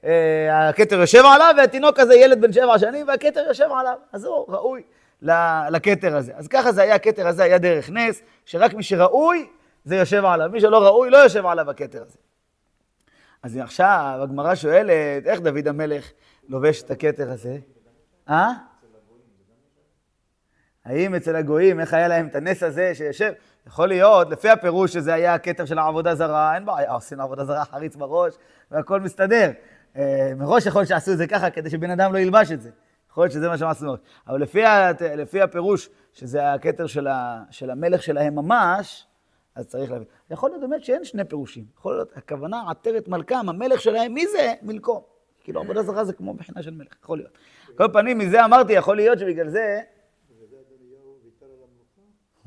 והכתר 0.05 0.95
יושב 0.95 1.23
עליו, 1.25 1.53
והתינוק 1.57 1.99
הזה 1.99 2.15
ילד 2.15 2.41
בן 2.41 2.53
שבע 2.53 2.79
שנים, 2.79 3.07
והכתר 3.07 3.43
יושב 3.47 3.67
עליו, 3.79 3.97
אז 4.11 4.25
הוא 4.25 4.45
ראוי 4.47 4.81
לכתר 5.69 6.15
הזה. 6.15 6.31
אז 6.35 6.47
ככה 6.47 6.71
זה 6.71 6.81
היה, 6.81 6.95
הכתר 6.95 7.27
הזה 7.27 7.43
היה 7.43 7.57
דרך 7.57 7.89
נס, 7.89 8.21
שרק 8.45 8.73
מי 8.73 8.83
שראוי, 8.83 9.47
זה 9.85 9.95
יושב 9.95 10.25
עליו, 10.25 10.49
מי 10.51 10.61
שלא 10.61 10.83
ראוי, 10.83 11.09
לא 11.09 11.17
יושב 11.17 11.45
עליו 11.45 11.69
הכתר 11.69 12.01
הזה. 12.01 12.17
אז 13.43 13.57
עכשיו 13.57 14.19
הגמרא 14.23 14.55
שואלת, 14.55 15.25
איך 15.25 15.39
דוד 15.39 15.67
המלך 15.67 16.11
לובש 16.49 16.83
את 16.83 16.91
הכתר 16.91 17.31
הזה? 17.31 17.57
אה? 18.29 18.51
האם 20.85 21.15
אצל 21.15 21.35
הגויים, 21.35 21.79
איך 21.79 21.93
היה 21.93 22.07
להם 22.07 22.27
את 22.27 22.35
הנס 22.35 22.63
הזה 22.63 22.95
שיושב? 22.95 23.31
יכול 23.67 23.87
להיות, 23.87 24.29
לפי 24.29 24.49
הפירוש 24.49 24.93
שזה 24.93 25.13
היה 25.13 25.33
הכתר 25.33 25.65
של 25.65 25.79
העבודה 25.79 26.15
זרה, 26.15 26.55
אין 26.55 26.65
בעיה, 26.65 26.91
עושים 26.91 27.21
עבודה 27.21 27.45
זרה 27.45 27.65
חריץ 27.65 27.95
בראש 27.95 28.33
והכל 28.71 28.99
מסתדר. 28.99 29.51
אה, 29.97 30.31
מראש 30.37 30.65
יכול 30.65 30.81
להיות 30.81 30.89
שעשו 30.89 31.11
את 31.11 31.17
זה 31.17 31.27
ככה 31.27 31.49
כדי 31.49 31.69
שבן 31.69 31.89
אדם 31.89 32.13
לא 32.13 32.17
ילבש 32.17 32.51
את 32.51 32.61
זה. 32.61 32.69
יכול 33.11 33.23
להיות 33.23 33.33
שזה 33.33 33.47
מה 33.47 33.57
שהם 33.57 33.69
עשו. 33.69 33.95
אבל 34.27 34.41
לפי, 34.41 34.61
לפי 35.17 35.41
הפירוש 35.41 35.89
שזה 36.13 36.53
הכתר 36.53 36.87
של, 36.87 37.07
ה, 37.07 37.43
של 37.51 37.69
המלך 37.69 38.03
שלהם 38.03 38.35
ממש, 38.35 39.07
אז 39.55 39.67
צריך 39.67 39.91
להבין. 39.91 40.07
יכול 40.29 40.49
להיות 40.49 40.61
באמת 40.61 40.83
שאין 40.83 41.03
שני 41.03 41.23
פירושים. 41.25 41.65
יכול 41.77 41.95
להיות, 41.95 42.17
הכוונה 42.17 42.63
עטרת 42.69 43.07
מלכם, 43.07 43.49
המלך 43.49 43.81
שלהם, 43.81 44.13
מי 44.13 44.27
זה? 44.27 44.53
מלכו. 44.61 45.03
כאילו 45.43 45.61
עבודה 45.61 45.83
זרה 45.83 46.05
זה 46.05 46.13
כמו 46.13 46.33
בחינה 46.33 46.63
של 46.63 46.71
מלך, 46.71 46.95
יכול 47.03 47.17
להיות. 47.17 47.37
כל 47.77 47.87
פנים, 47.93 48.17
מזה 48.17 48.45
אמרתי, 48.45 48.73
יכול 48.73 48.95
להיות 48.95 49.19
שבגלל 49.19 49.49
זה... 49.49 49.81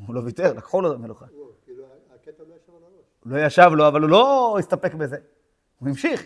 הוא 0.06 0.14
לא 0.14 0.20
ויתר, 0.20 0.52
לקחו 0.52 0.80
לו 0.80 0.90
את 0.90 0.96
המלוכה. 0.96 1.26
הוא 3.24 3.32
לא 3.32 3.38
ישב 3.38 3.70
לו, 3.74 3.88
אבל 3.88 4.00
הוא 4.00 4.10
לא 4.10 4.56
הסתפק 4.58 4.94
בזה. 4.94 5.16
הוא 5.78 5.88
המשיך. 5.88 6.22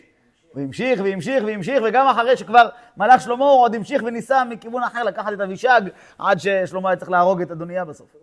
הוא 0.52 0.62
המשיך 0.62 1.00
והמשיך 1.04 1.44
והמשיך, 1.46 1.82
וגם 1.88 2.06
אחרי 2.06 2.36
שכבר 2.36 2.68
מלך 2.96 3.20
שלמה, 3.20 3.44
הוא 3.44 3.60
עוד 3.60 3.74
המשיך 3.74 4.02
וניסה 4.02 4.44
מכיוון 4.44 4.82
אחר 4.82 5.02
לקחת 5.02 5.32
את 5.32 5.40
אבישג, 5.40 5.80
עד 6.18 6.38
ששלמה 6.38 6.88
היה 6.88 6.96
צריך 6.96 7.10
להרוג 7.10 7.42
את 7.42 7.50
אדוניה 7.50 7.84
בסוף. 7.84 8.16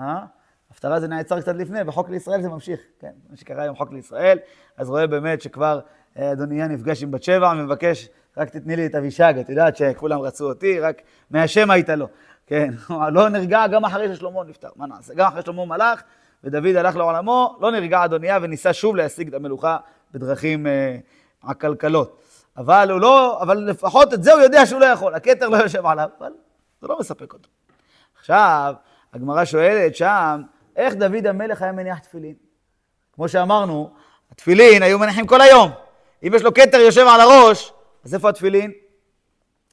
אה? 0.00 0.24
הפטרה 0.70 1.00
זה 1.00 1.08
נעצר 1.08 1.40
קצת 1.40 1.54
לפני, 1.54 1.84
בחוק 1.84 2.10
לישראל 2.10 2.42
זה 2.42 2.48
ממשיך. 2.48 2.80
כן, 3.00 3.12
מה 3.30 3.36
שקרה 3.36 3.62
היום 3.62 3.76
חוק 3.76 3.92
לישראל, 3.92 4.38
אז 4.76 4.90
רואה 4.90 5.06
באמת 5.06 5.42
שכבר 5.42 5.80
אה, 6.18 6.32
אדוניה 6.32 6.68
נפגש 6.68 7.02
עם 7.02 7.10
בת 7.10 7.22
שבע 7.22 7.52
ומבקש, 7.52 8.08
רק 8.36 8.50
תתני 8.50 8.76
לי 8.76 8.86
את 8.86 8.94
אבישג, 8.94 9.34
את 9.40 9.48
יודעת 9.48 9.76
שכולם 9.76 10.20
רצו 10.20 10.48
אותי, 10.48 10.80
רק 10.80 11.02
מהשם 11.30 11.70
היית 11.70 11.88
לו. 11.88 12.08
כן, 12.46 12.70
לא 13.12 13.28
נרגע 13.28 13.66
גם 13.66 13.84
אחרי 13.84 14.14
ששלמה 14.14 14.44
נפטר, 14.44 14.68
מה 14.76 14.86
נעשה? 14.86 15.14
גם 15.14 15.26
אחרי 15.26 15.42
ששלמה 15.42 15.64
מלך 15.64 16.02
ודוד 16.44 16.76
הלך 16.76 16.96
לעולמו, 16.96 17.56
לא 17.60 17.70
נרגע 17.70 18.04
אדוניה 18.04 18.38
וניסה 18.42 18.72
שוב 18.72 18.96
להשיג 18.96 19.28
את 19.28 19.34
המלוכה 19.34 19.76
בדרכים 20.14 20.66
אה, 20.66 20.96
עקלקלות. 21.46 22.20
אבל 22.56 22.90
הוא 22.90 23.00
לא, 23.00 23.42
אבל 23.42 23.58
לפחות 23.58 24.14
את 24.14 24.22
זה 24.22 24.32
הוא 24.32 24.40
יודע 24.40 24.66
שהוא 24.66 24.80
לא 24.80 24.86
יכול, 24.86 25.14
הכתר 25.14 25.48
לא 25.48 25.56
יושב 25.56 25.86
עליו, 25.86 26.08
אבל 26.18 26.32
זה 26.80 26.86
לא 26.88 26.98
מספק 27.00 27.32
אותו. 27.32 27.48
עכשיו, 28.18 28.74
הגמרא 29.14 29.44
שואלת 29.44 29.96
שם, 29.96 30.42
איך 30.76 30.94
דוד 30.94 31.26
המלך 31.26 31.62
היה 31.62 31.72
מניח 31.72 31.98
תפילין? 31.98 32.34
כמו 33.12 33.28
שאמרנו, 33.28 33.90
התפילין 34.32 34.82
היו 34.82 34.98
מניחים 34.98 35.26
כל 35.26 35.40
היום. 35.40 35.70
אם 36.26 36.32
יש 36.34 36.42
לו 36.42 36.54
כתר 36.54 36.76
יושב 36.76 37.06
על 37.08 37.20
הראש, 37.20 37.72
אז 38.04 38.14
איפה 38.14 38.28
התפילין? 38.28 38.72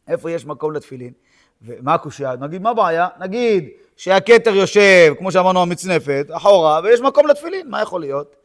איפה 0.08 0.32
יש 0.32 0.46
מקום 0.46 0.74
לתפילין? 0.74 1.14
ומה 1.62 1.94
הקושייה? 1.94 2.36
נגיד, 2.36 2.62
מה 2.62 2.70
הבעיה? 2.70 3.08
נגיד 3.20 3.70
שהכתר 3.96 4.56
יושב, 4.56 5.14
כמו 5.18 5.32
שאמרנו, 5.32 5.62
המצנפת, 5.62 6.28
אחורה, 6.32 6.80
ויש 6.84 7.02
מקום 7.02 7.28
לתפילין, 7.28 7.70
מה 7.70 7.82
יכול 7.82 8.02
להיות? 8.02 8.36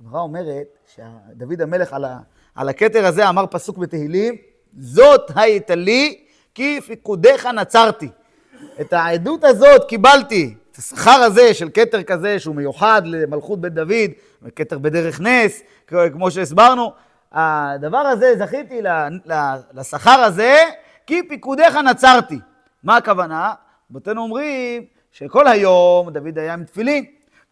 הגמרא 0.00 0.20
אומרת 0.20 0.78
שדוד 0.94 1.62
המלך 1.62 1.92
על, 1.92 2.04
ה, 2.04 2.18
על 2.54 2.68
הכתר 2.68 3.06
הזה 3.06 3.28
אמר 3.28 3.46
פסוק 3.46 3.78
בתהילים, 3.78 4.36
זאת 4.78 5.30
הייתה 5.34 5.74
לי, 5.74 6.24
כי 6.54 6.80
פיקודיך 6.80 7.46
נצרתי. 7.46 8.08
את 8.80 8.92
העדות 8.92 9.44
הזאת 9.44 9.88
קיבלתי, 9.88 10.54
את 10.72 10.76
השכר 10.76 11.10
הזה 11.10 11.54
של 11.54 11.68
כתר 11.74 12.02
כזה 12.02 12.38
שהוא 12.38 12.54
מיוחד 12.54 13.02
למלכות 13.04 13.60
בית 13.60 13.74
דוד, 13.74 14.10
כתר 14.56 14.78
בדרך 14.78 15.20
נס, 15.20 15.62
כמו 15.86 16.30
שהסברנו, 16.30 16.92
הדבר 17.32 17.98
הזה, 17.98 18.34
זכיתי 18.38 18.80
לשכר 19.74 20.20
הזה, 20.20 20.56
כי 21.06 21.28
פיקודיך 21.28 21.76
נצרתי. 21.76 22.38
מה 22.82 22.96
הכוונה? 22.96 23.52
רבותינו 23.90 24.22
אומרים 24.22 24.84
שכל 25.12 25.48
היום 25.48 26.10
דוד 26.10 26.38
היה 26.38 26.52
עם 26.52 26.64
תפילין, 26.64 27.04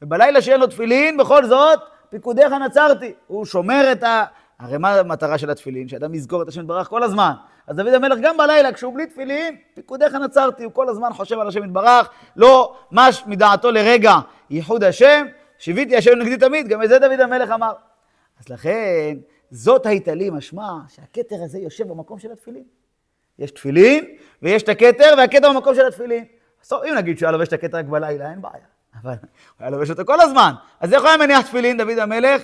ובלילה 0.02 0.42
שאין 0.42 0.60
לו 0.60 0.66
תפילין, 0.66 1.16
בכל 1.16 1.46
זאת, 1.46 1.80
פיקודיך 2.10 2.52
נצרתי. 2.52 3.12
הוא 3.26 3.44
שומר 3.44 3.92
את 3.92 4.02
ה... 4.02 4.24
הרי 4.58 4.78
מה 4.78 4.94
המטרה 4.94 5.38
של 5.38 5.50
התפילין? 5.50 5.88
שאדם 5.88 6.14
יזכור 6.14 6.42
את 6.42 6.48
השם 6.48 6.60
יתברך 6.60 6.88
כל 6.88 7.02
הזמן. 7.02 7.32
אז 7.66 7.76
דוד 7.76 7.94
המלך 7.94 8.18
גם 8.22 8.36
בלילה, 8.36 8.72
כשהוא 8.72 8.94
בלי 8.94 9.06
תפילין, 9.06 9.56
פיקודיך 9.74 10.14
נצרתי, 10.14 10.64
הוא 10.64 10.72
כל 10.72 10.88
הזמן 10.88 11.12
חושב 11.12 11.38
על 11.38 11.48
השם 11.48 11.64
יתברך, 11.64 12.10
לא 12.36 12.76
מש 12.92 13.22
מדעתו 13.26 13.70
לרגע 13.70 14.14
ייחוד 14.50 14.84
השם, 14.84 15.26
שיוויתי 15.58 15.96
השם 15.96 16.18
נגדי 16.18 16.36
תמיד, 16.36 16.68
גם 16.68 16.82
את 16.82 16.88
זה 16.88 16.98
דוד 16.98 17.20
המלך 17.20 17.50
אמר. 17.50 17.72
אז 18.40 18.48
לכן, 18.48 19.16
זאת 19.50 19.86
הייתה 19.86 20.14
לי 20.14 20.30
משמע 20.30 20.72
שהכתר 20.88 21.36
הזה 21.44 21.58
יושב 21.58 21.88
במקום 21.88 22.18
של 22.18 22.32
התפילין. 22.32 22.64
יש 23.38 23.50
תפילין, 23.50 24.04
ויש 24.42 24.62
את 24.62 24.68
הכתר, 24.68 25.14
והכתר 25.18 25.52
במקום 25.52 25.74
של 25.74 25.86
התפילין. 25.86 26.24
אז 26.62 26.72
אם 26.72 26.94
נגיד 26.94 27.18
שהוא 27.18 27.26
היה 27.26 27.32
לובש 27.32 27.48
את 27.48 27.52
הכתר 27.52 27.76
רק 27.76 27.84
בלילה, 27.84 28.30
אין 28.30 28.42
בעיה. 28.42 28.64
אבל 29.02 29.10
הוא 29.10 29.18
היה 29.58 29.70
לובש 29.70 29.90
אותו 29.90 30.02
כל 30.06 30.20
הזמן. 30.20 30.52
אז 30.80 30.94
איך 30.94 31.00
הוא 31.02 31.08
היה 31.08 31.18
מניח 31.18 31.46
תפילין, 31.46 31.76
דוד 31.76 31.98
המלך? 31.98 32.42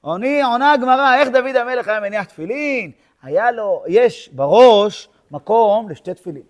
עוני, 0.00 0.42
עונה 0.42 0.72
הגמרא, 0.72 1.16
איך 1.16 1.28
דוד 1.28 1.56
המלך 1.56 1.88
היה 1.88 2.00
מניח 2.00 2.24
תפילין? 2.24 2.90
היה 3.22 3.50
לו, 3.50 3.84
יש 3.86 4.30
בראש 4.32 5.08
מקום 5.30 5.88
לשתי 5.90 6.14
תפילין. 6.14 6.42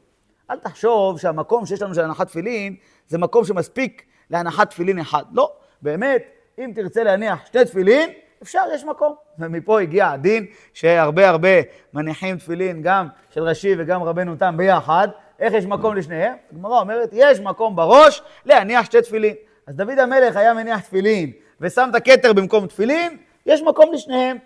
אל 0.51 0.59
תחשוב 0.59 1.19
שהמקום 1.19 1.67
שיש 1.67 1.83
לנו 1.83 1.95
של 1.95 2.01
הנחת 2.01 2.27
תפילין, 2.27 2.77
זה 3.09 3.19
מקום 3.19 3.45
שמספיק 3.45 4.03
להנחת 4.31 4.71
תפילין 4.71 4.99
אחד. 4.99 5.23
לא, 5.33 5.53
באמת, 5.83 6.23
אם 6.59 6.73
תרצה 6.75 7.05
להניח 7.05 7.47
שתי 7.47 7.65
תפילין, 7.65 8.11
אפשר, 8.43 8.61
יש 8.75 8.85
מקום. 8.85 9.15
ומפה 9.39 9.81
הגיע 9.81 10.11
הדין 10.11 10.47
שהרבה 10.75 11.29
הרבה 11.29 11.49
מניחים 11.95 12.37
תפילין, 12.37 12.83
גם 12.83 13.09
של 13.31 13.43
ראשי 13.43 13.75
וגם 13.79 14.03
רבנו 14.03 14.37
תם 14.37 14.57
ביחד. 14.57 15.09
איך 15.39 15.55
יש 15.55 15.65
מקום 15.65 15.95
לשניהם? 15.95 16.35
הגמרא 16.53 16.81
אומרת, 16.81 17.09
יש 17.13 17.41
מקום 17.41 17.77
בראש 17.77 18.23
להניח 18.45 18.85
שתי 18.85 19.03
תפילין. 19.03 19.35
אז 19.67 19.77
דוד 19.77 19.99
המלך 19.99 20.37
היה 20.37 20.55
מניח 20.55 20.81
תפילין 20.81 21.33
ושם 21.61 21.89
את 21.91 21.95
הכתר 21.95 22.33
במקום 22.33 22.67
תפילין, 22.67 23.17
יש 23.47 23.63
מקום 23.63 23.93
לשניהם. 23.93 24.37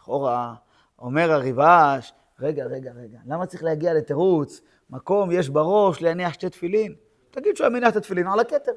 לכאורה, 0.00 0.54
אומר 0.98 1.32
הריבש, 1.32 2.12
רגע, 2.40 2.64
רגע, 2.64 2.90
רגע, 3.02 3.18
למה 3.26 3.46
צריך 3.46 3.64
להגיע 3.64 3.94
לתירוץ? 3.94 4.60
מקום 4.90 5.30
יש 5.32 5.48
בראש 5.48 6.02
להניח 6.02 6.32
שתי 6.32 6.50
תפילין? 6.50 6.94
תגיד 7.30 7.56
שהוא 7.56 7.64
היה 7.64 7.70
מניח 7.70 7.90
את 7.90 7.96
התפילין 7.96 8.26
על 8.26 8.40
הכתר. 8.40 8.72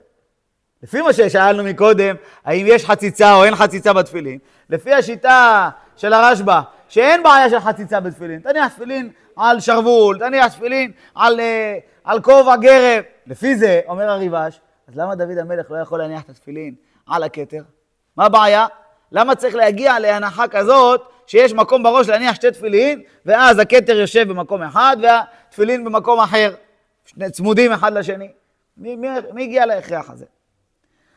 לפי 0.83 1.01
מה 1.01 1.13
ששאלנו 1.13 1.63
מקודם, 1.63 2.15
האם 2.45 2.65
יש 2.69 2.85
חציצה 2.85 3.35
או 3.35 3.43
אין 3.43 3.55
חציצה 3.55 3.93
בתפילין, 3.93 4.39
לפי 4.69 4.93
השיטה 4.93 5.69
של 5.95 6.13
הרשב"א, 6.13 6.61
שאין 6.87 7.23
בעיה 7.23 7.49
של 7.49 7.59
חציצה 7.59 7.99
בתפילין, 7.99 8.39
תניח 8.39 8.73
תפילין 8.73 9.11
על 9.39 9.59
שרוול, 9.59 10.19
תניח 10.19 10.47
תפילין 10.47 10.91
על, 11.15 11.39
אה, 11.39 11.77
על 12.03 12.21
כובע 12.21 12.55
גרב. 12.55 13.03
לפי 13.27 13.55
זה, 13.55 13.81
אומר 13.87 14.09
הריבש, 14.09 14.61
אז 14.87 14.95
למה 14.95 15.15
דוד 15.15 15.37
המלך 15.37 15.71
לא 15.71 15.77
יכול 15.77 15.99
להניח 15.99 16.23
את 16.23 16.29
התפילין 16.29 16.75
על 17.07 17.23
הכתר? 17.23 17.61
מה 18.17 18.25
הבעיה? 18.25 18.67
למה 19.11 19.35
צריך 19.35 19.55
להגיע 19.55 19.99
להנחה 19.99 20.47
כזאת 20.47 21.01
שיש 21.27 21.53
מקום 21.53 21.83
בראש 21.83 22.09
להניח 22.09 22.35
שתי 22.35 22.51
תפילין, 22.51 23.01
ואז 23.25 23.59
הכתר 23.59 23.97
יושב 23.97 24.27
במקום 24.29 24.61
אחד 24.61 24.97
והתפילין 25.01 25.85
במקום 25.85 26.19
אחר, 26.19 26.53
שני 27.05 27.31
צמודים 27.31 27.71
אחד 27.71 27.93
לשני? 27.93 28.31
מי, 28.77 28.95
מי, 28.95 29.07
מי 29.33 29.43
הגיע 29.43 29.65
להכרח 29.65 30.09
הזה? 30.09 30.25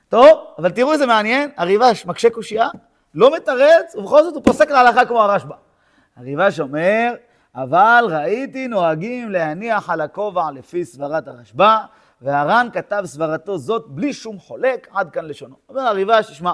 טוב, 0.09 0.45
אבל 0.59 0.71
תראו 0.71 0.93
איזה 0.93 1.07
מעניין, 1.07 1.51
הריבש 1.57 2.07
מקשה 2.07 2.31
קושייה, 2.31 2.69
לא 3.15 3.37
מתרץ, 3.37 3.95
ובכל 3.97 4.23
זאת 4.23 4.35
הוא 4.35 4.43
פוסק 4.45 4.71
להלכה 4.71 5.07
כמו 5.07 5.23
הרשב"א. 5.23 5.55
הריבש 6.17 6.61
אומר, 6.61 7.15
אבל 7.55 8.05
ראיתי 8.11 8.69
נוהגים 8.69 9.31
להניח 9.31 9.91
על 9.91 10.01
הכובע 10.01 10.51
לפי 10.51 10.85
סברת 10.85 11.29
הרשב"א, 11.29 11.77
והר"ן 12.23 12.69
כתב 12.73 13.03
סברתו 13.05 13.59
זאת 13.59 13.85
בלי 13.89 14.13
שום 14.13 14.39
חולק, 14.39 14.89
עד 14.91 15.11
כאן 15.11 15.25
לשונו. 15.25 15.57
אומר 15.69 15.81
הריבש, 15.81 16.31
תשמע, 16.31 16.53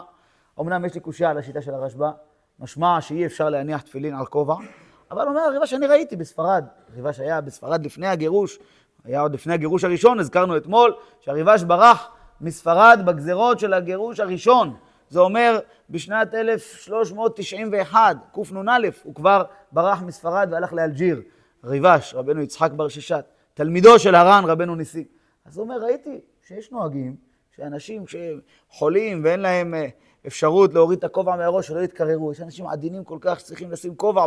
אמנם 0.60 0.84
יש 0.84 0.94
לי 0.94 1.00
קושייה 1.00 1.30
על 1.30 1.38
השיטה 1.38 1.62
של 1.62 1.74
הרשב"א, 1.74 2.10
משמע 2.58 3.00
שאי 3.00 3.26
אפשר 3.26 3.50
להניח 3.50 3.82
תפילין 3.82 4.14
על 4.14 4.26
כובע, 4.26 4.54
אבל 5.10 5.28
אומר 5.28 5.40
הריבש, 5.40 5.74
אני 5.74 5.86
ראיתי 5.86 6.16
בספרד, 6.16 6.64
הריבש 6.92 7.20
היה 7.20 7.40
בספרד 7.40 7.84
לפני 7.84 8.06
הגירוש, 8.06 8.58
היה 9.04 9.20
עוד 9.20 9.34
לפני 9.34 9.54
הגירוש 9.54 9.84
הראשון, 9.84 10.20
הזכרנו 10.20 10.56
אתמול, 10.56 10.94
שהריבש 11.20 11.62
ברח 11.62 12.10
מספרד 12.40 13.00
בגזרות 13.04 13.58
של 13.58 13.72
הגירוש 13.72 14.20
הראשון. 14.20 14.76
זה 15.10 15.20
אומר 15.20 15.58
בשנת 15.90 16.34
1391, 16.34 18.16
קנ"א, 18.32 18.88
הוא 19.02 19.14
כבר 19.14 19.42
ברח 19.72 20.02
מספרד 20.02 20.48
והלך 20.50 20.72
לאלג'יר. 20.72 21.22
ריבש, 21.64 22.14
רבנו 22.14 22.42
יצחק 22.42 22.70
בר 22.72 22.88
ששת, 22.88 23.24
תלמידו 23.54 23.98
של 23.98 24.14
הר"ן, 24.14 24.44
רבנו 24.46 24.74
ניסים. 24.74 25.04
אז 25.44 25.56
הוא 25.56 25.64
אומר, 25.64 25.84
ראיתי 25.84 26.20
שיש 26.46 26.72
נוהגים, 26.72 27.16
שאנשים 27.56 28.04
שחולים 28.06 29.20
ואין 29.24 29.40
להם 29.40 29.74
אה, 29.74 29.86
אפשרות 30.26 30.74
להוריד 30.74 30.98
את 30.98 31.04
הכובע 31.04 31.36
מהראש, 31.36 31.66
שלא 31.66 31.80
יתקררו. 31.80 32.32
יש 32.32 32.40
אנשים 32.40 32.66
עדינים 32.66 33.04
כל 33.04 33.18
כך 33.20 33.40
שצריכים 33.40 33.70
לשים 33.70 33.96
כובע 33.96 34.26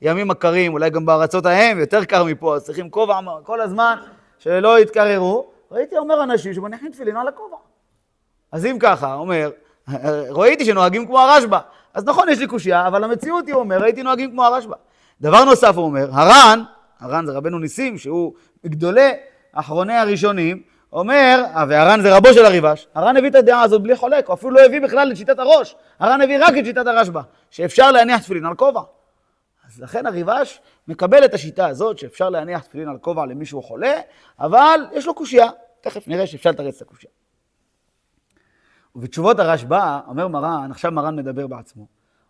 בימים 0.00 0.30
הקרים, 0.30 0.72
אולי 0.72 0.90
גם 0.90 1.06
בארצות 1.06 1.46
ההם, 1.46 1.78
יותר 1.78 2.04
קר 2.04 2.24
מפה, 2.24 2.56
אז 2.56 2.64
צריכים 2.64 2.90
כובע 2.90 3.20
כל 3.42 3.60
הזמן, 3.60 3.98
שלא 4.38 4.80
יתקררו. 4.80 5.50
ראיתי 5.70 5.98
אומר 5.98 6.22
אנשים 6.22 6.54
שמניחים 6.54 6.92
תפילין 6.92 7.16
על 7.16 7.28
הכובע. 7.28 7.56
אז 8.52 8.66
אם 8.66 8.76
ככה, 8.80 9.14
אומר, 9.14 9.50
ראיתי 10.30 10.64
שנוהגים 10.64 11.06
כמו 11.06 11.20
הרשב"א. 11.20 11.58
אז 11.94 12.04
נכון, 12.04 12.28
יש 12.28 12.38
לי 12.38 12.46
קושייה, 12.46 12.86
אבל 12.86 13.04
המציאות 13.04 13.46
היא, 13.46 13.54
אומר, 13.54 13.78
ראיתי 13.78 14.02
נוהגים 14.02 14.30
כמו 14.30 14.44
הרשב"א. 14.44 14.74
דבר 15.20 15.44
נוסף, 15.44 15.76
הוא 15.76 15.84
אומר, 15.84 16.08
הר"ן, 16.12 16.62
הר"ן 17.00 17.26
זה 17.26 17.32
רבנו 17.32 17.58
ניסים, 17.58 17.98
שהוא 17.98 18.32
מגדולי 18.64 19.10
אחרוני 19.52 19.94
הראשונים, 19.94 20.62
אומר, 20.92 21.44
והר"ן 21.68 22.00
זה 22.02 22.16
רבו 22.16 22.32
של 22.32 22.44
הריבש, 22.44 22.88
הר"ן 22.94 23.16
הביא 23.16 23.30
את 23.30 23.34
הדעה 23.34 23.62
הזאת 23.62 23.82
בלי 23.82 23.96
חולק, 23.96 24.26
הוא 24.26 24.34
אפילו 24.34 24.50
לא 24.50 24.60
הביא 24.60 24.80
בכלל 24.80 25.12
את 25.12 25.16
שיטת 25.16 25.38
הראש, 25.38 25.76
הר"ן 25.98 26.22
הביא 26.22 26.38
רק 26.40 26.58
את 26.58 26.64
שיטת 26.64 26.86
הרשב"א, 26.86 27.20
שאפשר 27.50 27.90
להניח 27.90 28.22
תפילין 28.22 28.46
על 28.46 28.54
כובע. 28.54 28.80
אז 29.66 29.80
לכן 29.80 30.06
הריבש 30.06 30.60
מקבל 30.88 31.24
את 31.24 31.34
השיטה 31.34 31.66
הזאת, 31.66 31.98
שאפשר 31.98 32.30
להניח 32.30 32.62
תפילין 32.62 32.88
על 32.88 32.98
כובע 32.98 33.26
למישהו 33.26 33.62
חולה, 33.62 33.94
אבל 34.40 34.80
יש 34.92 35.06
לו 35.06 35.14
קושייה. 35.14 35.48
תכף 35.80 36.08
נראה 36.08 36.26
שאפשר 36.26 36.50
לתרץ 36.50 36.76
את 36.76 36.82
הקושייה. 36.82 37.17
ובתשובות 38.98 39.38
הרשב"א, 39.38 40.00
אומר 40.06 40.28
מרן, 40.28 40.70
עכשיו 40.70 40.92
מרן 40.92 41.16
מדבר 41.16 41.46
בעצמו, 41.46 41.86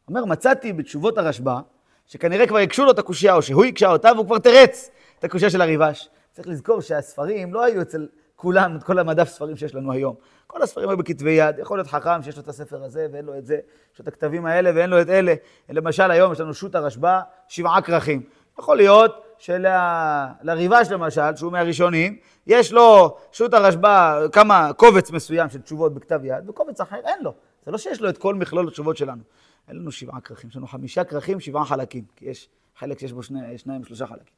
אומר, 0.08 0.24
מצאתי 0.24 0.72
בתשובות 0.72 1.18
הרשב"א, 1.18 1.60
שכנראה 2.06 2.46
כבר 2.46 2.58
הקשו 2.58 2.84
לו 2.84 2.90
את 2.90 2.98
הקושייה, 2.98 3.34
או 3.34 3.42
שהוא 3.42 3.64
הקשה 3.64 3.90
אותה, 3.90 4.10
והוא 4.14 4.26
כבר 4.26 4.38
תרץ 4.38 4.90
את 5.18 5.24
הקושייה 5.24 5.50
של 5.50 5.60
הריבש. 5.60 6.08
צריך 6.32 6.48
לזכור 6.48 6.80
שהספרים 6.80 7.54
לא 7.54 7.64
היו 7.64 7.82
אצל 7.82 8.08
כולם, 8.36 8.76
את 8.76 8.82
כל 8.82 8.98
המדף 8.98 9.28
ספרים 9.28 9.56
שיש 9.56 9.74
לנו 9.74 9.92
היום. 9.92 10.14
כל 10.46 10.62
הספרים 10.62 10.88
היו 10.88 10.98
בכתבי 10.98 11.30
יד, 11.30 11.58
יכול 11.58 11.78
להיות 11.78 11.88
חכם 11.88 12.22
שיש 12.22 12.36
לו 12.36 12.42
את 12.42 12.48
הספר 12.48 12.84
הזה 12.84 13.06
ואין 13.12 13.24
לו 13.24 13.38
את 13.38 13.46
זה, 13.46 13.54
יש 13.94 13.98
לו 13.98 14.02
את 14.02 14.08
הכתבים 14.08 14.46
האלה 14.46 14.70
ואין 14.74 14.90
לו 14.90 15.00
את 15.00 15.08
אלה. 15.08 15.34
למשל 15.68 16.10
היום 16.10 16.32
יש 16.32 16.40
לנו 16.40 16.54
שו"ת 16.54 16.74
הרשב"א, 16.74 17.20
שבעה 17.48 17.82
כרכים. 17.82 18.22
יכול 18.58 18.76
להיות 18.76 19.24
שלריבש 19.38 20.88
למשל, 20.90 21.36
שהוא 21.36 21.52
מהראשונים, 21.52 22.16
יש 22.46 22.72
לו 22.72 23.16
שו"ת 23.32 23.54
הרשב"א, 23.54 24.26
כמה, 24.32 24.72
קובץ 24.72 25.10
מסוים 25.10 25.48
של 25.48 25.60
תשובות 25.60 25.94
בכתב 25.94 26.20
יד, 26.24 26.48
וקובץ 26.48 26.80
אחר 26.80 26.96
אין 27.04 27.18
לו. 27.22 27.34
זה 27.66 27.72
לא 27.72 27.78
שיש 27.78 28.00
לו 28.00 28.08
את 28.08 28.18
כל 28.18 28.34
מכלול 28.34 28.68
התשובות 28.68 28.96
שלנו. 28.96 29.22
אין 29.68 29.76
לנו 29.76 29.92
שבעה 29.92 30.20
כרכים, 30.20 30.50
יש 30.50 30.56
לנו 30.56 30.66
חמישה 30.66 31.04
כרכים, 31.04 31.40
שבעה 31.40 31.64
חלקים, 31.64 32.04
כי 32.16 32.24
יש 32.24 32.48
חלק 32.78 32.98
שיש 32.98 33.12
בו 33.12 33.22
שני, 33.22 33.58
שניים, 33.58 33.84
שלושה 33.84 34.06
חלקים. 34.06 34.34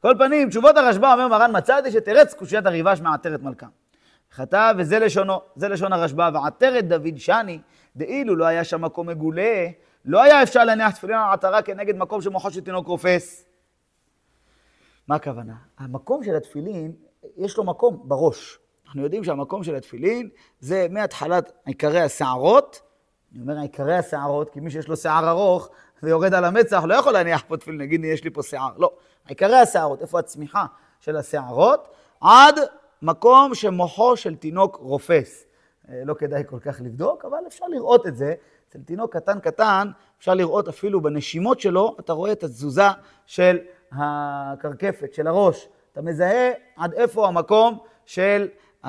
כל 0.00 0.14
פנים, 0.18 0.48
תשובות 0.48 0.76
הרשב"א, 0.76 1.12
אומר 1.12 1.28
מרן, 1.28 1.56
מצאתי 1.56 1.90
שתרץ 1.90 2.34
קושיית 2.34 2.66
הריבש 2.66 3.00
מעטרת 3.00 3.42
מלכה. 3.42 3.66
כתב, 4.36 4.74
וזה 4.78 4.98
לשונו, 4.98 5.40
זה 5.56 5.68
לשון 5.68 5.92
הרשב"א, 5.92 6.30
ועטרת 6.34 6.88
דוד 6.88 7.16
שני, 7.16 7.58
דאילו 7.96 8.36
לא 8.36 8.44
היה 8.44 8.64
שם 8.64 8.82
מקום 8.82 9.06
מגולה, 9.06 9.66
לא 10.04 10.22
היה 10.22 10.42
אפשר 10.42 10.64
להניח 10.64 10.90
תפילין 10.94 11.16
על 11.16 11.32
עטרה 11.32 11.62
כנגד 11.62 11.96
מקום 11.96 12.22
שמוחו 12.22 12.50
של 12.50 12.60
תינוק 12.60 12.86
רופס. 12.86 13.43
מה 15.08 15.14
הכוונה? 15.14 15.54
המקום 15.78 16.24
של 16.24 16.36
התפילין, 16.36 16.92
יש 17.36 17.56
לו 17.56 17.64
מקום 17.64 18.02
בראש. 18.04 18.58
אנחנו 18.86 19.02
יודעים 19.02 19.24
שהמקום 19.24 19.64
של 19.64 19.74
התפילין 19.74 20.28
זה 20.60 20.86
מהתחלת 20.90 21.52
עיקרי 21.64 22.00
השערות, 22.00 22.80
אני 23.32 23.42
אומר 23.42 23.58
עיקרי 23.58 23.96
השערות, 23.96 24.50
כי 24.50 24.60
מי 24.60 24.70
שיש 24.70 24.88
לו 24.88 24.96
שיער 24.96 25.30
ארוך 25.30 25.68
ויורד 26.02 26.34
על 26.34 26.44
המצח 26.44 26.82
לא 26.88 26.94
יכול 26.94 27.12
להניח 27.12 27.44
פה 27.48 27.56
תפילין, 27.56 27.80
נגיד 27.80 28.04
יש 28.04 28.24
לי 28.24 28.30
פה 28.30 28.42
שיער. 28.42 28.70
לא, 28.76 28.92
עיקרי 29.28 29.56
השערות, 29.56 30.02
איפה 30.02 30.18
הצמיחה 30.18 30.66
של 31.00 31.16
השערות, 31.16 31.88
עד 32.20 32.54
מקום 33.02 33.54
שמוחו 33.54 34.16
של 34.16 34.36
תינוק 34.36 34.76
רופס. 34.76 35.46
אה, 35.88 36.02
לא 36.04 36.14
כדאי 36.14 36.42
כל 36.46 36.58
כך 36.58 36.80
לבדוק, 36.80 37.24
אבל 37.24 37.38
אפשר 37.46 37.66
לראות 37.66 38.06
את 38.06 38.16
זה. 38.16 38.34
אצל 38.68 38.78
תינוק 38.82 39.16
קטן 39.16 39.40
קטן, 39.40 39.88
אפשר 40.18 40.34
לראות 40.34 40.68
אפילו 40.68 41.00
בנשימות 41.00 41.60
שלו, 41.60 41.96
אתה 42.00 42.12
רואה 42.12 42.32
את 42.32 42.44
התזוזה 42.44 42.88
של 43.26 43.58
הקרקפת 43.96 45.14
של 45.14 45.26
הראש. 45.26 45.68
אתה 45.92 46.02
מזהה 46.02 46.50
עד 46.76 46.92
איפה 46.92 47.28
המקום 47.28 47.78
של, 48.06 48.48
uh, 48.84 48.88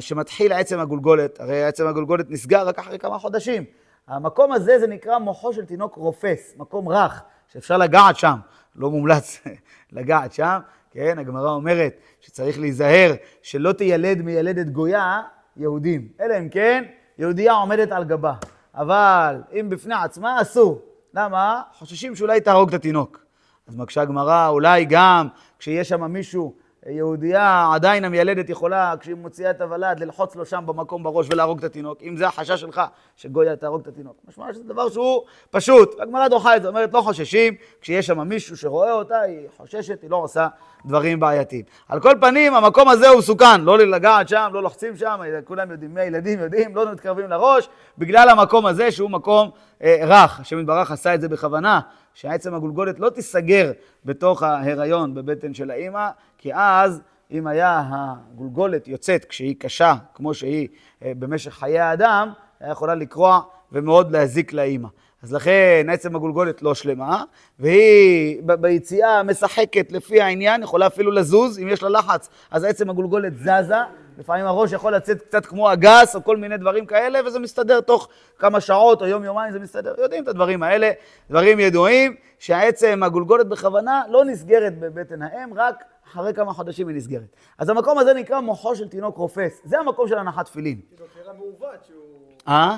שמתחיל 0.00 0.52
עצם 0.52 0.78
הגולגולת. 0.78 1.40
הרי 1.40 1.64
עצם 1.64 1.86
הגולגולת 1.86 2.30
נסגר 2.30 2.66
רק 2.68 2.78
אחרי 2.78 2.98
כמה 2.98 3.18
חודשים. 3.18 3.64
המקום 4.08 4.52
הזה 4.52 4.78
זה 4.78 4.86
נקרא 4.86 5.18
מוחו 5.18 5.52
של 5.52 5.64
תינוק 5.64 5.94
רופס, 5.94 6.54
מקום 6.56 6.88
רך, 6.88 7.22
שאפשר 7.52 7.76
לגעת 7.76 8.16
שם. 8.16 8.36
לא 8.76 8.90
מומלץ 8.90 9.40
לגעת 9.92 10.32
שם, 10.32 10.58
כן? 10.90 11.18
הגמרא 11.18 11.50
אומרת 11.50 12.00
שצריך 12.20 12.60
להיזהר 12.60 13.12
שלא 13.42 13.72
תיילד 13.72 14.22
מיילדת 14.22 14.66
גויה 14.66 15.22
יהודים. 15.56 16.08
אלא 16.20 16.38
אם 16.38 16.48
כן, 16.48 16.84
יהודייה 17.18 17.52
עומדת 17.52 17.92
על 17.92 18.04
גבה. 18.04 18.34
אבל 18.74 19.42
אם 19.60 19.68
בפני 19.68 19.94
עצמה, 19.94 20.42
אסור. 20.42 20.80
למה? 21.14 21.62
חוששים 21.72 22.16
שאולי 22.16 22.40
תהרוג 22.40 22.68
את 22.68 22.74
התינוק. 22.74 23.29
אז 23.70 23.76
מקשה 23.76 24.02
הגמרא, 24.02 24.48
אולי 24.48 24.84
גם 24.84 25.28
כשיש 25.58 25.88
שם 25.88 26.04
מישהו, 26.04 26.54
יהודייה, 26.86 27.70
עדיין 27.74 28.04
המיילדת 28.04 28.50
יכולה, 28.50 28.94
כשהיא 29.00 29.14
מוציאה 29.14 29.50
את 29.50 29.60
הוולד, 29.60 30.00
ללחוץ 30.00 30.36
לו 30.36 30.46
שם 30.46 30.62
במקום 30.66 31.02
בראש 31.02 31.26
ולהרוג 31.30 31.58
את 31.58 31.64
התינוק. 31.64 31.98
אם 32.02 32.16
זה 32.16 32.26
החשש 32.26 32.60
שלך, 32.60 32.80
שגויה 33.16 33.56
תהרוג 33.56 33.80
את 33.80 33.88
התינוק. 33.88 34.16
משמע 34.28 34.52
שזה 34.52 34.64
דבר 34.64 34.88
שהוא 34.88 35.22
פשוט. 35.50 36.00
הגמרא 36.00 36.28
דוחה 36.28 36.56
את 36.56 36.62
זה, 36.62 36.68
אומרת, 36.68 36.94
לא 36.94 37.00
חוששים, 37.00 37.54
כשיש 37.80 38.06
שם 38.06 38.28
מישהו 38.28 38.56
שרואה 38.56 38.92
אותה, 38.92 39.20
היא 39.20 39.46
חוששת, 39.56 40.02
היא 40.02 40.10
לא 40.10 40.16
עושה 40.16 40.48
דברים 40.84 41.20
בעייתיים. 41.20 41.64
על 41.88 42.00
כל 42.00 42.12
פנים, 42.20 42.54
המקום 42.54 42.88
הזה 42.88 43.08
הוא 43.08 43.18
מסוכן, 43.18 43.60
לא 43.60 43.78
לגעת 43.78 44.28
שם, 44.28 44.50
לא 44.52 44.62
לוחצים 44.62 44.96
שם, 44.96 45.20
כולם 45.44 45.70
יודעים, 45.70 45.94
מי 45.94 46.00
הילדים 46.00 46.40
יודעים, 46.40 46.76
לא 46.76 46.92
מתקרבים 46.92 47.30
לראש, 47.30 47.68
בגלל 47.98 48.28
המקום 48.28 48.66
הזה 48.66 48.90
שהוא 48.90 49.10
מקום 49.10 49.50
אה, 49.82 49.96
רך. 50.06 50.40
השם 50.40 50.60
יתברך 50.60 50.90
עשה 50.90 51.14
את 51.14 51.20
זה 51.20 51.28
בכוונה, 51.28 51.80
שעצם 52.14 52.54
הגולגולת 52.54 53.00
לא 53.00 53.10
תיסגר 53.10 53.72
בתוך 54.04 54.42
ההיריון 54.42 55.14
בבטן 55.14 55.54
של 55.54 55.70
האימא, 55.70 56.08
כי 56.38 56.54
אז 56.54 57.00
אם 57.30 57.46
היה 57.46 57.82
הגולגולת 57.90 58.88
יוצאת 58.88 59.24
כשהיא 59.24 59.56
קשה, 59.58 59.94
כמו 60.14 60.34
שהיא 60.34 60.68
אה, 61.04 61.12
במשך 61.18 61.54
חיי 61.54 61.78
האדם, 61.78 62.32
היה 62.60 62.72
יכולה 62.72 62.94
לקרוע 62.94 63.40
ומאוד 63.72 64.12
להזיק 64.12 64.52
לאימא. 64.52 64.88
אז 65.22 65.32
לכן 65.32 65.86
עצם 65.92 66.16
הגולגולת 66.16 66.62
לא 66.62 66.74
שלמה, 66.74 67.24
והיא 67.58 68.42
ביציאה 68.42 69.22
משחקת 69.22 69.92
לפי 69.92 70.20
העניין, 70.20 70.62
יכולה 70.62 70.86
אפילו 70.86 71.10
לזוז, 71.10 71.58
אם 71.58 71.68
יש 71.68 71.82
לה 71.82 71.88
לחץ, 71.88 72.28
אז 72.50 72.64
עצם 72.64 72.90
הגולגולת 72.90 73.36
זזה, 73.36 73.74
לפעמים 74.20 74.46
הראש 74.46 74.72
יכול 74.72 74.94
לצאת 74.94 75.22
קצת 75.22 75.46
כמו 75.46 75.72
אגס 75.72 76.16
או 76.16 76.24
כל 76.24 76.36
מיני 76.36 76.56
דברים 76.56 76.86
כאלה, 76.86 77.20
וזה 77.26 77.38
מסתדר 77.38 77.80
תוך 77.80 78.08
כמה 78.38 78.60
שעות 78.60 79.02
או 79.02 79.06
יום-יומיים, 79.06 79.52
זה 79.52 79.58
מסתדר. 79.58 79.94
יודעים 79.98 80.22
את 80.22 80.28
הדברים 80.28 80.62
האלה, 80.62 80.90
דברים 81.30 81.60
ידועים, 81.60 82.14
שהעצם 82.38 83.00
הגולגולת 83.02 83.48
בכוונה 83.48 84.02
לא 84.08 84.24
נסגרת 84.24 84.78
בבטן 84.78 85.22
האם, 85.22 85.54
רק 85.54 85.84
אחרי 86.06 86.34
כמה 86.34 86.52
חודשים 86.52 86.88
היא 86.88 86.96
נסגרת. 86.96 87.36
אז 87.58 87.68
המקום 87.68 87.98
הזה 87.98 88.14
נקרא 88.14 88.40
מוחו 88.40 88.76
של 88.76 88.88
תינוק 88.88 89.16
רופס. 89.16 89.60
זה 89.64 89.78
המקום 89.78 90.08
של 90.08 90.18
הנחת 90.18 90.44
תפילין. 90.44 90.80
תינוק 90.96 91.10
נראה 91.22 91.32
מעוות 91.32 91.84
שהוא... 91.86 92.20
אה? 92.48 92.76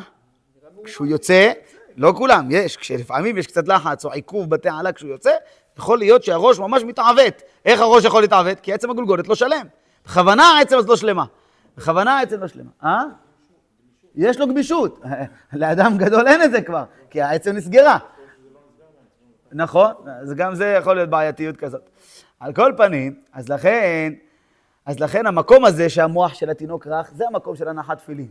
כשהוא 0.85 1.07
יוצא, 1.07 1.53
לא 1.97 2.13
כולם, 2.17 2.49
יש, 2.51 2.77
כשלפעמים 2.77 3.39
יש 3.39 3.47
קצת 3.47 3.69
לחץ 3.69 4.05
או 4.05 4.13
עיכוב 4.13 4.51
בתי 4.51 4.69
עלה 4.69 4.93
כשהוא 4.93 5.11
יוצא, 5.11 5.33
יכול 5.79 5.99
להיות 5.99 6.25
שהראש 6.25 6.59
ממש 6.59 6.83
מתעוות. 6.83 7.43
איך 7.65 7.81
הראש 7.81 8.05
יכול 8.05 8.23
להתעוות? 8.23 8.61
כי 8.61 8.73
עצם 8.73 8.91
הגולגולת 8.91 9.29
לא 9.29 9.35
שלם. 9.35 9.67
בכוונה 10.05 10.43
העצם 10.43 10.77
הזאת 10.77 10.89
לא 10.89 10.97
שלמה. 10.97 11.25
בכוונה 11.77 12.19
העצם 12.19 12.41
לא 12.41 12.49
שלמה. 12.49 12.71
אה? 12.85 13.03
יש 14.15 14.41
לו 14.41 14.49
גמישות. 14.49 15.01
לאדם 15.53 15.99
גדול 15.99 16.29
אין 16.29 16.43
את 16.43 16.51
זה 16.51 16.63
כבר, 16.63 16.85
כי 17.11 17.23
העצם 17.23 17.53
נסגרה. 17.53 17.99
נכון, 19.53 19.93
אז 20.23 20.35
גם 20.35 20.55
זה 20.55 20.67
יכול 20.67 20.95
להיות 20.95 21.11
בעייתיות 21.11 21.57
כזאת. 21.57 21.91
על 22.41 22.53
כל 22.53 22.73
פנים, 22.77 23.15
אז 23.33 23.49
לכן, 23.49 24.13
אז 24.87 25.01
לכן 25.01 25.27
המקום 25.27 25.65
הזה 25.65 25.89
שהמוח 25.89 26.35
של 26.35 26.51
התינוק 26.51 26.87
רך, 26.87 27.11
זה 27.15 27.25
המקום 27.29 27.57
של 27.57 27.69
הנחת 27.69 27.99
תפילין. 27.99 28.31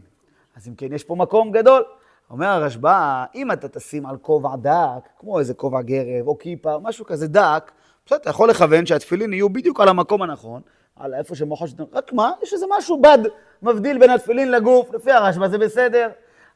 אז 0.55 0.67
אם 0.67 0.75
כן, 0.75 0.93
יש 0.93 1.03
פה 1.03 1.15
מקום 1.15 1.51
גדול. 1.51 1.83
אומר 2.29 2.47
הרשב"א, 2.47 3.25
אם 3.35 3.51
אתה 3.51 3.67
תשים 3.67 4.05
על 4.05 4.17
כובע 4.17 4.55
דק, 4.55 5.09
כמו 5.19 5.39
איזה 5.39 5.53
כובע 5.53 5.81
גרב 5.81 6.27
או 6.27 6.37
כיפה, 6.37 6.77
משהו 6.81 7.05
כזה 7.05 7.27
דק, 7.27 7.71
בסדר, 8.05 8.17
אתה 8.17 8.29
יכול 8.29 8.49
לכוון 8.49 8.85
שהתפילין 8.85 9.33
יהיו 9.33 9.49
בדיוק 9.49 9.79
על 9.79 9.87
המקום 9.87 10.21
הנכון, 10.21 10.61
על 10.95 11.13
איפה 11.13 11.35
שמוחו 11.35 11.67
של 11.67 11.75
תינוק, 11.75 11.89
רק 11.93 12.13
מה, 12.13 12.31
יש 12.43 12.53
איזה 12.53 12.65
משהו 12.77 13.01
בד 13.01 13.17
מבדיל 13.61 13.97
בין 13.97 14.09
התפילין 14.09 14.51
לגוף, 14.51 14.93
לפי 14.93 15.11
הרשב"א 15.11 15.47
זה 15.47 15.57
בסדר. 15.57 16.09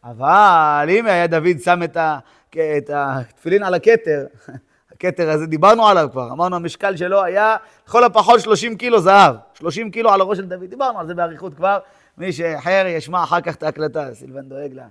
אבל 0.03 0.87
אם 0.89 1.05
היה 1.05 1.27
דוד 1.27 1.59
שם 1.63 1.83
את, 1.83 1.97
ה, 1.97 2.19
את 2.49 2.89
התפילין 2.93 3.63
על 3.63 3.73
הכתר, 3.73 4.25
הכתר 4.91 5.29
הזה, 5.29 5.45
דיברנו 5.45 5.87
עליו 5.87 6.07
כבר, 6.11 6.31
אמרנו 6.31 6.55
המשקל 6.55 6.95
שלו 6.95 7.23
היה 7.23 7.55
לכל 7.87 8.03
הפחות 8.03 8.39
30 8.39 8.77
קילו 8.77 8.99
זהב, 8.99 9.35
30 9.53 9.91
קילו 9.91 10.09
על 10.09 10.21
הראש 10.21 10.37
של 10.37 10.45
דוד, 10.45 10.69
דיברנו 10.69 10.99
על 10.99 11.07
זה 11.07 11.13
באריכות 11.13 11.53
כבר, 11.53 11.79
מי 12.17 12.33
שאחר 12.33 12.85
ישמע 12.87 13.23
אחר 13.23 13.41
כך 13.41 13.55
את 13.55 13.63
ההקלטה, 13.63 14.13
סילבן 14.13 14.41
דואג 14.41 14.73
לה. 14.73 14.85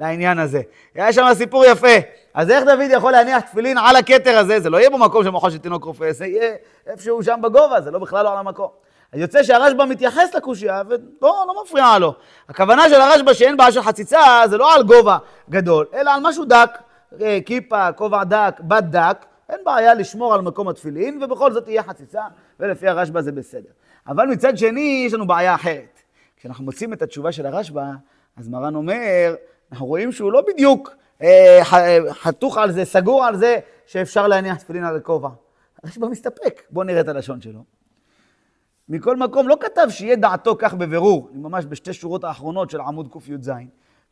לעניין 0.00 0.38
הזה. 0.38 0.60
היה 0.94 1.12
שם 1.12 1.26
סיפור 1.34 1.64
יפה. 1.64 1.96
אז 2.34 2.50
איך 2.50 2.64
דוד 2.64 2.90
יכול 2.90 3.12
להניח 3.12 3.40
תפילין 3.40 3.78
על 3.78 3.96
הכתר 3.96 4.38
הזה? 4.38 4.60
זה 4.60 4.70
לא 4.70 4.76
יהיה 4.76 4.90
במקום 4.90 5.24
של 5.24 5.30
מוחו 5.30 5.50
של 5.50 5.58
תינוק 5.58 5.84
רופא, 5.84 6.12
זה 6.12 6.26
יהיה 6.26 6.54
איפשהו 6.86 7.22
שם 7.22 7.40
בגובה, 7.42 7.80
זה 7.80 7.90
לא 7.90 7.98
בכלל 7.98 8.24
לא 8.24 8.32
על 8.32 8.38
המקום. 8.38 8.68
אז 9.12 9.20
יוצא 9.20 9.42
שהרשב"א 9.42 9.84
מתייחס 9.84 10.34
לקושייה 10.34 10.82
ולא 10.88 11.44
לא 11.46 11.62
מפריע 11.64 11.98
לו. 11.98 12.14
הכוונה 12.48 12.88
של 12.88 12.94
הרשב"א 13.00 13.32
שאין 13.32 13.56
בעיה 13.56 13.72
של 13.72 13.82
חציצה, 13.82 14.20
זה 14.46 14.56
לא 14.56 14.74
על 14.74 14.82
גובה 14.82 15.18
גדול, 15.50 15.86
אלא 15.94 16.10
על 16.10 16.20
משהו 16.22 16.44
דק, 16.44 16.78
אה, 17.20 17.38
כיפה, 17.46 17.92
כובע 17.92 18.24
דק, 18.24 18.60
בד 18.60 18.82
דק, 18.90 19.24
אין 19.48 19.58
בעיה 19.64 19.94
לשמור 19.94 20.34
על 20.34 20.40
מקום 20.40 20.68
התפילין, 20.68 21.22
ובכל 21.22 21.52
זאת 21.52 21.64
תהיה 21.64 21.82
חציצה, 21.82 22.22
ולפי 22.60 22.88
הרשב"א 22.88 23.20
זה 23.20 23.32
בסדר. 23.32 23.70
אבל 24.06 24.26
מצד 24.26 24.58
שני, 24.58 25.04
יש 25.06 25.14
לנו 25.14 25.26
בעיה 25.26 25.54
אחרת. 25.54 26.02
כשאנחנו 26.36 26.64
מוצאים 26.64 26.92
את 26.92 27.02
התשובה 27.02 27.32
של 27.32 27.46
הרשב"א, 27.46 27.82
אז 28.36 28.48
מרן 28.48 28.74
אומר, 28.74 29.34
אנחנו 29.72 29.86
רואים 29.86 30.12
שהוא 30.12 30.32
לא 30.32 30.42
בדיוק 30.46 30.96
אה, 31.22 31.60
חתוך 32.10 32.58
על 32.58 32.72
זה, 32.72 32.84
סגור 32.84 33.24
על 33.24 33.36
זה, 33.36 33.58
שאפשר 33.86 34.28
להניח 34.28 34.56
תפילין 34.56 34.84
על 34.84 34.96
הכובע. 34.96 35.28
הרשב"א 35.84 36.06
מסתפק. 36.06 36.62
בואו 36.70 36.84
נראה 36.84 37.00
את 37.00 37.08
הלשון 37.08 37.40
שלו. 37.40 37.77
מכל 38.88 39.16
מקום, 39.16 39.48
לא 39.48 39.56
כתב 39.60 39.86
שיהיה 39.90 40.16
דעתו 40.16 40.56
כך 40.58 40.74
בבירור, 40.74 41.30
ממש 41.32 41.64
בשתי 41.68 41.92
שורות 41.92 42.24
האחרונות 42.24 42.70
של 42.70 42.80
עמוד 42.80 43.08
קי"ז, 43.12 43.50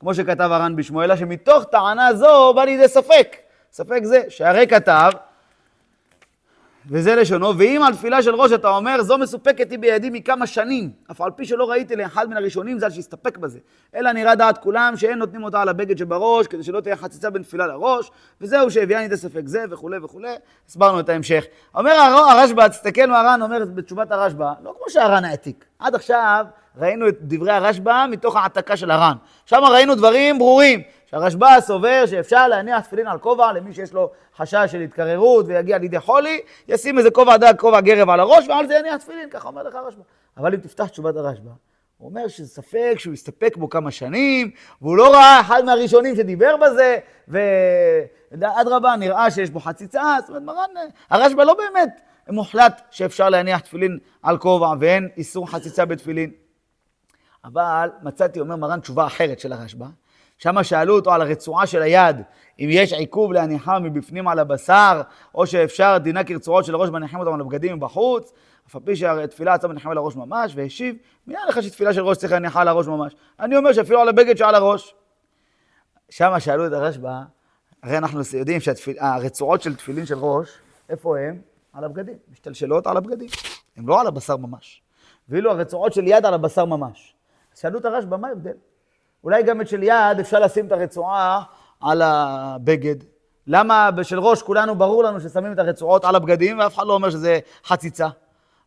כמו 0.01 0.15
שכתב 0.15 0.49
הר"ן 0.53 0.77
בשמו, 0.77 1.03
אלא 1.03 1.17
שמתוך 1.17 1.65
טענה 1.65 2.15
זו 2.15 2.55
בא 2.55 2.65
לידי 2.65 2.89
ספק. 2.89 3.37
ספק 3.73 4.01
זה, 4.05 4.23
שהרי 4.29 4.67
כתב, 4.67 5.11
וזה 6.91 7.15
לשונו, 7.15 7.59
ואם 7.59 7.83
על 7.87 7.95
תפילה 7.95 8.23
של 8.23 8.35
ראש 8.35 8.53
אתה 8.53 8.69
אומר, 8.69 9.03
זו 9.03 9.19
מסופקת 9.19 9.71
היא 9.71 9.79
בידי 9.79 10.11
מכמה 10.11 10.47
שנים, 10.47 10.91
אף 11.11 11.21
על 11.21 11.31
פי 11.31 11.45
שלא 11.45 11.71
ראיתי 11.71 11.97
לאחד 11.97 12.31
מן 12.31 12.37
הראשונים 12.37 12.79
ז"ל 12.79 12.91
שהסתפק 12.91 13.39
בזה, 13.39 13.59
אלא 13.95 14.13
נראה 14.13 14.35
דעת 14.35 14.59
כולם 14.59 14.97
שאין 14.97 15.19
נותנים 15.19 15.45
אותה 15.45 15.61
על 15.61 15.69
הבגד 15.69 15.99
שבראש, 15.99 16.47
כדי 16.47 16.63
שלא 16.63 16.81
תהיה 16.81 16.97
חציצה 16.97 17.31
בין 17.31 17.43
תפילה 17.43 17.67
לראש, 17.67 18.11
וזהו 18.41 18.71
שהביאני 18.71 19.07
את 19.07 19.13
הספק 19.13 19.43
זה 19.45 19.65
וכולי 19.71 19.99
וכולי, 19.99 20.35
הסברנו 20.69 21.01
את 21.01 21.09
ההמשך. 21.09 21.45
אומר 21.75 21.93
הרשב"א, 22.31 22.69
תסתכל 22.69 23.07
מה 23.07 23.21
הר"ן 23.21 23.43
אומר 23.43 23.65
בתשובת 23.75 24.13
הרשב"א, 24.13 24.53
לא 24.63 24.75
כמו 24.79 24.91
שהר"ן 24.91 25.25
העתיק, 25.25 25.65
עד 25.79 25.95
עכשיו 25.95 26.47
ראינו 26.79 27.09
את 27.09 27.19
דברי 27.21 27.53
הרשב"א 27.53 28.07
מתוך 28.11 28.37
העתקה 28.37 28.77
של 28.77 28.91
הר"ן, 28.91 29.17
שם 29.47 29.61
ראינו 29.65 29.95
דברים 29.95 30.39
ברורים. 30.39 30.83
שהרשב"א 31.07 31.61
סובר 31.61 32.07
שאפשר 32.07 32.49
להניח 32.49 32.81
תפילין 32.81 33.07
על 33.07 33.19
כובע 33.19 33.53
למי 33.53 33.73
שיש 33.73 33.93
לו 33.93 34.11
חשש 34.37 34.73
של 34.73 34.81
התקררות 34.81 35.47
ויגיע 35.49 35.79
לידי 35.79 36.01
חולי, 36.01 36.41
ישים 36.69 36.99
איזה 36.99 37.11
כובע 37.11 37.37
דק, 37.37 37.61
כובע 37.61 37.81
גרב 37.81 38.11
על 38.11 38.21
הראש, 38.21 38.49
ועל 38.49 38.67
זה 38.67 38.75
יניח 38.75 38.97
תפילין, 38.97 39.31
ככה 39.31 39.49
אומר 39.49 39.63
לך 39.63 39.75
הרשב"א. 39.75 40.03
אבל 40.37 40.55
אם 40.55 40.61
תפתח 40.61 40.87
תשובת 40.87 41.17
הרשב"א, 41.17 41.51
הוא 41.99 42.09
אומר 42.09 42.29
שזה 42.29 42.49
ספק 42.49 42.95
שהוא 42.97 43.13
הסתפק 43.13 43.57
בו 43.57 43.69
כמה 43.69 43.91
שנים, 43.91 44.51
והוא 44.83 44.97
לא 44.97 45.13
ראה 45.13 45.41
אחד 45.41 45.65
מהראשונים 45.65 46.17
שדיבר 46.17 46.57
בזה, 46.57 46.99
ואדרבה, 47.29 48.97
נראה 48.97 49.31
שיש 49.31 49.51
בו 49.51 49.61
חציצה, 49.61 50.17
זאת 50.21 50.29
אומרת, 50.29 50.43
מרן, 50.43 50.89
הרשב"א 51.11 51.45
לא 51.45 51.55
באמת 51.55 52.01
מוחלט 52.29 52.81
שאפשר 52.91 53.29
להניח 53.29 53.61
תפילין 53.61 53.99
על 54.23 54.39
כובע 54.39 54.73
ואין 54.81 55.09
איסור 55.17 55.51
חציצה 55.51 55.85
בתפילין. 55.85 56.31
אבל 57.45 57.91
מצאתי, 58.03 58.41
אומר 58.41 58.57
מרן, 58.57 58.81
תשובה 58.81 59.07
אחרת 59.07 59.41
של 59.41 59.53
הרשב"א. 59.53 59.87
שם 60.39 60.63
שאלו 60.63 60.95
אותו 60.95 61.13
על 61.13 61.23
הרצועה 61.23 61.67
של 61.67 61.83
היד, 61.83 62.17
אם 62.61 62.69
יש 62.71 62.93
עיכוב 62.93 63.33
להניחה 63.33 63.79
מבפנים 63.79 64.29
על 64.29 64.39
הבשר, 64.39 65.03
או 65.35 65.47
שאפשר 65.47 65.99
דינה 65.99 66.25
כרצועות 66.25 66.65
של 66.65 66.75
הראש 66.75 66.91
מניחים 66.91 67.21
אותם 67.21 67.35
על 67.35 67.41
הבגדים 67.41 67.77
מבחוץ, 67.77 68.33
אף 68.67 68.77
על 68.77 68.83
פי 68.85 68.97
שהתפילה 68.97 69.55
עצמה 69.55 69.71
מניחים 69.71 69.91
על 69.91 69.99
הראש 69.99 70.17
ממש, 70.17 70.53
והשיב, 70.57 70.97
מי 71.27 71.35
לך 71.49 71.63
שתפילה 71.63 71.93
של 71.93 72.01
ראש 72.01 72.17
צריך 72.17 72.33
להניחה 72.33 72.61
על 72.61 72.69
הראש 72.69 72.87
ממש? 72.87 73.17
אני 73.41 73.57
אומר 73.57 73.73
שאפילו 73.73 74.01
על 74.01 74.09
הבגד 74.09 74.37
שעל 74.37 74.55
הראש. 74.55 74.95
שם 76.11 76.33
שאלו 76.39 76.67
את 76.67 76.73
הרשב"א, 76.73 77.23
הרי 77.83 77.99
אנחנו 77.99 78.21
יודעים 78.39 78.61
שהרצועות 78.61 79.63
של 79.63 79.77
תפילין 79.77 80.07
של 80.07 80.19
ראש, 80.19 80.59
איפה 80.89 81.19
הם? 81.19 81.41
על 81.73 81.85
הבגדים, 81.85 82.17
משתלשלות 82.33 82.87
על 82.87 82.97
הבגדים, 82.97 83.29
הם 83.77 83.89
לא 83.89 84.01
על 84.01 84.07
הבשר 84.07 84.37
ממש. 84.37 84.83
ואילו 85.29 85.51
הרצועות 85.51 85.93
של 85.93 86.07
יד 86.07 86.27
על 86.27 86.35
הבשר 86.35 86.65
ממש. 86.65 87.15
שאלו 87.55 87.79
את 87.79 87.85
הרשב"א, 87.85 88.17
מה 88.17 88.29
ההבדל? 88.29 88.53
אולי 89.27 89.43
גם 89.43 89.61
את 89.61 89.69
של 89.69 89.83
יד 89.83 90.21
אפשר 90.21 90.41
לשים 90.41 90.67
את 90.67 90.73
הרצועה 90.73 91.43
על 91.81 92.03
הבגד, 92.05 92.95
למה 93.47 93.91
בשל 93.91 94.19
ראש 94.19 94.43
כולנו 94.43 94.75
ברור 94.75 95.05
לנו 95.05 95.21
ששמים 95.21 95.53
את 95.53 95.59
הרצועות 95.59 96.05
על 96.05 96.17
הבגדים 96.17 96.59
ואף 96.59 96.75
אחד 96.75 96.87
לא 96.87 96.93
אומר 96.93 97.11
שזה 97.11 97.39
חציצה? 97.65 98.09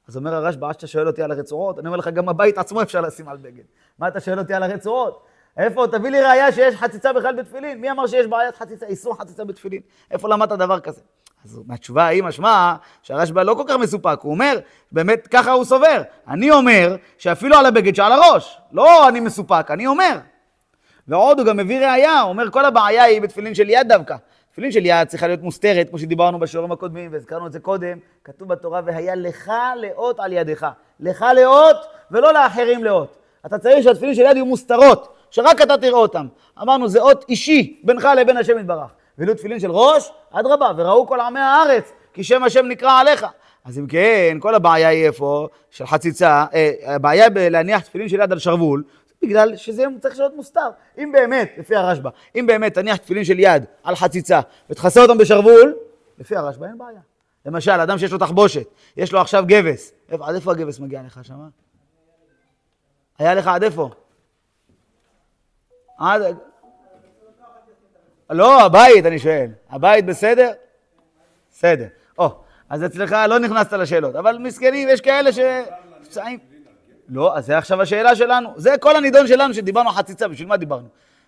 אז 0.07 0.17
אומר 0.17 0.33
הרשב"א, 0.35 0.67
עד 0.67 0.73
שאתה 0.73 0.87
שואל 0.87 1.07
אותי 1.07 1.23
על 1.23 1.31
הרצועות, 1.31 1.79
אני 1.79 1.87
אומר 1.87 1.97
לך, 1.97 2.07
גם 2.07 2.29
הבית 2.29 2.57
עצמו 2.57 2.81
אפשר 2.81 3.01
לשים 3.01 3.29
על 3.29 3.37
בגד. 3.37 3.63
מה 3.99 4.07
אתה 4.07 4.19
שואל 4.19 4.39
אותי 4.39 4.53
על 4.53 4.63
הרצועות? 4.63 5.23
איפה, 5.57 5.87
תביא 5.87 6.09
לי 6.09 6.21
ראייה 6.21 6.51
שיש 6.51 6.75
חציצה 6.75 7.13
בכלל 7.13 7.35
בתפילין. 7.35 7.81
מי 7.81 7.91
אמר 7.91 8.07
שיש 8.07 8.27
בעיית 8.27 8.55
חציצה, 8.55 8.85
איסור 8.85 9.17
חציצה 9.17 9.45
בתפילין? 9.45 9.81
איפה 10.11 10.29
למדת 10.29 10.51
דבר 10.51 10.79
כזה? 10.79 11.01
אז 11.45 11.61
מהתשובה 11.67 12.03
ההיא 12.03 12.23
משמע 12.23 12.75
שהרשב"א 13.01 13.43
לא 13.43 13.53
כל 13.53 13.63
כך 13.67 13.75
מסופק, 13.75 14.19
הוא 14.21 14.31
אומר, 14.31 14.59
באמת 14.91 15.27
ככה 15.27 15.51
הוא 15.51 15.65
סובר. 15.65 16.01
אני 16.27 16.51
אומר 16.51 16.95
שאפילו 17.17 17.57
על 17.57 17.65
הבגד 17.65 17.95
שעל 17.95 18.11
הראש, 18.11 18.61
לא 18.71 19.07
אני 19.09 19.19
מסופק, 19.19 19.71
אני 19.71 19.87
אומר. 19.87 20.19
ועוד 21.09 21.39
הוא 21.39 21.47
גם 21.47 21.57
מביא 21.57 21.79
ראייה, 21.79 22.21
הוא 22.21 22.29
אומר 22.29 22.51
כל 22.51 22.65
הבעיה 22.65 23.03
היא 23.03 23.21
בתפילין 23.21 23.55
של 23.55 23.69
יד 23.69 23.87
דווקא. 23.87 24.15
תפילין 24.51 24.71
של 24.71 24.85
יד 24.85 25.07
צריכה 25.07 25.27
להיות 25.27 25.41
מוסתרת, 25.41 25.89
כמו 25.89 25.99
שדיברנו 25.99 26.39
בשיעורים 26.39 26.71
הקודמים, 26.71 27.09
והזכרנו 27.13 27.47
את 27.47 27.51
זה 27.51 27.59
קודם, 27.59 27.97
כתוב 28.23 28.47
בתורה, 28.47 28.81
והיה 28.85 29.15
לך 29.15 29.51
לאות 29.75 30.19
על 30.19 30.33
ידך. 30.33 30.67
לך 30.99 31.25
לאות 31.35 31.75
ולא 32.11 32.33
לאחרים 32.33 32.83
לאות. 32.83 33.15
אתה 33.45 33.57
צריך 33.57 33.83
שהתפילין 33.83 34.15
של 34.15 34.21
יד 34.21 34.35
יהיו 34.35 34.45
מוסתרות, 34.45 35.15
שרק 35.31 35.61
אתה 35.61 35.77
תראה 35.77 35.97
אותם. 35.97 36.27
אמרנו, 36.61 36.87
זה 36.87 37.01
אות 37.01 37.25
אישי 37.29 37.81
בינך 37.83 38.07
לבין 38.17 38.37
השם 38.37 38.59
יתברך. 38.59 38.91
ואילו 39.17 39.33
תפילין 39.33 39.59
של 39.59 39.71
ראש, 39.71 40.11
אדרבה, 40.31 40.71
וראו 40.77 41.07
כל 41.07 41.19
עמי 41.19 41.39
הארץ, 41.39 41.91
כי 42.13 42.23
שם 42.23 42.43
השם 42.43 42.65
נקרא 42.65 42.99
עליך. 42.99 43.25
אז 43.65 43.79
אם 43.79 43.87
כן, 43.87 44.37
כל 44.39 44.55
הבעיה 44.55 44.87
היא 44.87 45.05
איפה? 45.05 45.47
של 45.69 45.85
חציצה, 45.85 46.45
אה, 46.53 46.71
הבעיה 46.85 47.29
בלהניח 47.29 47.81
תפילין 47.81 48.09
של 48.09 48.19
יד 48.19 48.31
על 48.31 48.39
שרוול, 48.39 48.83
בגלל 49.21 49.55
שזה 49.55 49.83
צריך 49.99 50.19
להיות 50.19 50.35
מוסתר. 50.35 50.69
אם 50.97 51.11
באמת, 51.11 51.53
לפי 51.57 51.75
הרשב"א, 51.75 52.09
אם 52.35 52.45
באמת 52.47 52.73
תניח 52.73 52.97
תפילין 52.97 53.23
של 53.23 53.39
יד 53.39 53.65
על 53.83 53.95
חציצה 53.95 54.39
ותכסה 54.69 55.01
אותם 55.01 55.17
בשרוול, 55.17 55.75
לפי 56.17 56.35
הרשב"א 56.35 56.65
אין 56.65 56.77
בעיה. 56.77 56.99
למשל, 57.45 57.71
אדם 57.71 57.97
שיש 57.97 58.11
לו 58.11 58.17
תחבושת, 58.17 58.67
יש 58.97 59.11
לו 59.11 59.21
עכשיו 59.21 59.43
גבס, 59.47 59.93
עד 60.11 60.35
איפה 60.35 60.51
הגבס 60.51 60.79
מגיע 60.79 61.01
לך 61.05 61.19
שמה? 61.23 61.47
היה 63.17 63.33
לך 63.33 63.47
עד 63.47 63.63
איפה? 63.63 63.89
עד... 65.97 66.21
לא, 68.29 68.61
הבית, 68.61 69.05
אני 69.05 69.19
שואל. 69.19 69.51
הבית 69.69 70.05
בסדר? 70.05 70.51
בסדר. 71.51 71.87
או, 72.17 72.29
אז 72.69 72.85
אצלך 72.85 73.15
לא 73.29 73.39
נכנסת 73.39 73.73
לשאלות, 73.73 74.15
אבל 74.15 74.37
מסכנים, 74.37 74.89
יש 74.89 75.01
כאלה 75.01 75.29
שפצעים... 75.31 76.39
לא, 77.09 77.37
אז 77.37 77.45
זה 77.45 77.57
עכשיו 77.57 77.81
השאלה 77.81 78.15
שלנו. 78.15 78.49
זה 78.55 78.77
כל 78.79 78.95
הנידון 78.95 79.27
שלנו 79.27 79.53
שדיברנו 79.53 79.89
חציצה, 79.89 80.27
בשביל 80.27 80.47
מה 80.47 80.57
דיברנו? 80.57 80.87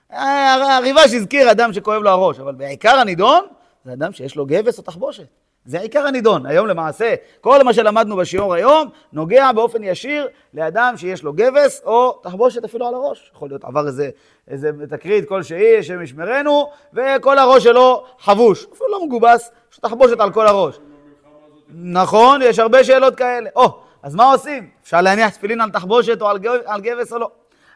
הריבש 0.09 1.13
הזכיר 1.13 1.51
אדם 1.51 1.73
שכואב 1.73 2.01
לו 2.01 2.09
הראש, 2.09 2.39
אבל 2.39 2.53
בעיקר 2.53 2.95
הנידון 2.95 3.45
זה 3.85 3.93
אדם 3.93 4.11
שיש 4.11 4.35
לו 4.35 4.45
גבס 4.45 4.77
או 4.77 4.83
תחבושת. 4.83 5.25
זה 5.65 5.79
עיקר 5.79 6.07
הנידון. 6.07 6.45
היום 6.45 6.67
למעשה, 6.67 7.15
כל 7.41 7.63
מה 7.63 7.73
שלמדנו 7.73 8.15
בשיעור 8.15 8.53
היום, 8.53 8.89
נוגע 9.13 9.51
באופן 9.51 9.83
ישיר 9.83 10.27
לאדם 10.53 10.93
שיש 10.97 11.23
לו 11.23 11.33
גבס 11.33 11.81
או 11.85 12.19
תחבושת 12.23 12.65
אפילו 12.65 12.87
על 12.87 12.93
הראש. 12.93 13.31
יכול 13.35 13.49
להיות 13.49 13.63
עבר 13.63 13.87
איזה, 13.87 14.09
איזה 14.47 14.71
תקרית 14.89 15.29
כלשהי, 15.29 15.77
השם 15.77 16.01
ישמרנו, 16.01 16.69
וכל 16.93 17.37
הראש 17.37 17.63
שלו 17.63 18.05
חבוש. 18.19 18.67
אפילו 18.73 18.91
לא 18.91 19.05
מגובס, 19.05 19.51
יש 19.73 19.77
תחבושת 19.77 20.19
על 20.19 20.31
כל 20.31 20.47
הראש. 20.47 20.79
נכון, 21.73 22.41
יש 22.41 22.59
הרבה 22.59 22.83
שאלות 22.83 23.15
כאלה. 23.15 23.49
או, 23.55 23.79
אז 24.03 24.15
מה 24.15 24.31
עושים? 24.31 24.69
אפשר 24.83 25.01
להניח 25.01 25.29
תפילין 25.29 25.61
על 25.61 25.71
תחבושת 25.71 26.21
או 26.21 26.27
על, 26.29 26.37
גב, 26.37 26.53
על 26.65 26.81
גבס 26.81 27.13
או 27.13 27.19
לא? 27.19 27.29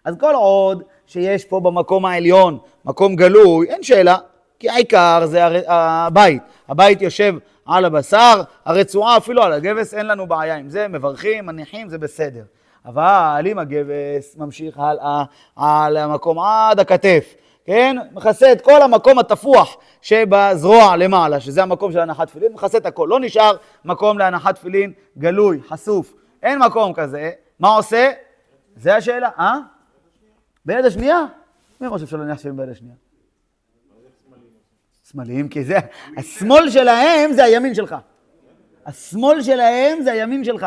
אז 0.06 0.16
כל 0.20 0.34
עוד 0.36 0.84
שיש 1.08 1.46
פה 1.46 1.60
במקום 1.60 2.06
העליון, 2.06 2.58
מקום 2.86 3.16
גלוי, 3.16 3.68
אין 3.70 3.84
שאלה, 3.84 4.18
כי 4.60 4.70
העיקר 4.70 5.26
זה 5.26 5.46
הר... 5.46 5.62
הבית. 5.68 6.42
הבית 6.70 7.02
יושב 7.02 7.36
על 7.66 7.86
הבשר, 7.86 8.42
הרצועה 8.66 9.18
אפילו 9.18 9.44
על 9.44 9.54
הגבס, 9.54 9.94
אין 9.94 10.08
לנו 10.08 10.28
בעיה 10.28 10.56
עם 10.56 10.70
זה, 10.70 10.88
מברכים, 10.88 11.46
מניחים, 11.46 11.90
זה 11.90 11.98
בסדר. 11.98 12.44
אבל 12.86 13.46
אם 13.52 13.60
הגבס 13.60 14.36
ממשיך 14.38 14.80
הלאה 14.80 15.24
על 15.56 15.98
המקום 15.98 16.40
עד 16.40 16.80
הכתף, 16.80 17.36
כן? 17.66 17.96
מכסה 18.12 18.52
את 18.52 18.62
כל 18.62 18.82
המקום 18.82 19.20
התפוח 19.20 19.78
שבזרוע 20.02 20.98
למעלה, 20.98 21.40
שזה 21.40 21.64
המקום 21.64 21.92
של 21.92 22.00
הנחת 22.00 22.28
תפילין, 22.28 22.54
מכסה 22.54 22.78
את 22.78 22.86
הכל. 22.86 23.08
לא 23.10 23.20
נשאר 23.20 23.56
מקום 23.86 24.18
להנחת 24.18 24.56
תפילין 24.56 24.94
גלוי, 25.18 25.62
חשוף. 25.68 26.14
אין 26.44 26.60
מקום 26.60 26.94
כזה. 26.94 27.32
מה 27.60 27.76
עושה? 27.76 28.12
זה 28.76 28.96
השאלה. 28.96 29.30
אה? 29.40 29.58
ביד 30.66 30.86
השנייה? 30.86 31.26
מי 31.82 31.90
חושב 31.90 32.08
שלא 32.08 32.36
תפילין 32.36 32.58
ביד 32.58 32.70
השנייה? 32.70 32.96
שמאליים, 35.12 35.50
כי 35.50 35.64
זה, 35.64 35.78
השמאל 36.18 36.70
שלהם 36.70 37.34
זה 37.34 37.44
הימין 37.44 37.74
שלך. 37.74 37.96
השמאל 38.86 39.42
שלהם 39.42 40.02
זה 40.02 40.12
הימין 40.12 40.44
שלך. 40.44 40.66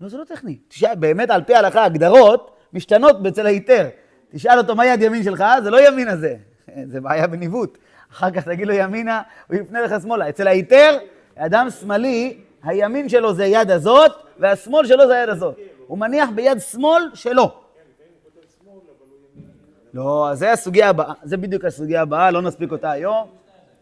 לא, 0.00 0.08
זה 0.08 0.18
לא 0.18 0.24
טכני. 0.24 0.58
באמת, 0.98 1.30
על 1.30 1.42
פי 1.42 1.54
ההלכה, 1.54 1.84
הגדרות 1.84 2.56
משתנות 2.72 3.16
אצל 3.26 3.46
ההיתר. 3.46 3.88
תשאל 4.32 4.58
אותו 4.58 4.76
מה 4.76 4.86
יד 4.86 5.02
ימין 5.02 5.22
שלך, 5.22 5.44
זה 5.62 5.70
לא 5.70 5.88
ימין 5.88 6.08
הזה. 6.08 6.36
זה 6.92 7.00
בעיה 7.00 7.26
בניווט. 7.26 7.78
אחר 8.12 8.30
כך 8.30 8.44
תגיד 8.44 8.66
לו 8.66 8.74
ימינה, 8.74 9.22
הוא 9.46 9.56
יפנה 9.56 9.82
לך 9.82 10.02
שמאלה. 10.02 10.28
אצל 10.28 10.46
ההיתר, 10.48 10.98
אדם 11.36 11.70
שמאלי, 11.70 12.38
הימין 12.62 13.08
שלו 13.08 13.34
זה 13.34 13.44
יד 13.44 13.70
הזאת, 13.70 14.12
והשמאל 14.38 14.86
שלו 14.86 15.06
זה 15.06 15.16
היד 15.16 15.28
הזאת. 15.28 15.56
הוא 15.86 15.98
מניח 15.98 16.28
ביד 16.34 16.58
שמאל 16.58 17.02
שלו. 17.14 17.60
לא, 19.94 20.30
אז 20.30 20.38
זה 20.38 20.52
הסוגיה 20.52 20.88
הבאה, 20.88 21.12
זה 21.22 21.36
בדיוק 21.36 21.64
הסוגיה 21.64 22.02
הבאה, 22.02 22.30
לא 22.30 22.42
נספיק 22.42 22.72
אותה 22.72 22.90
היום. 22.90 23.28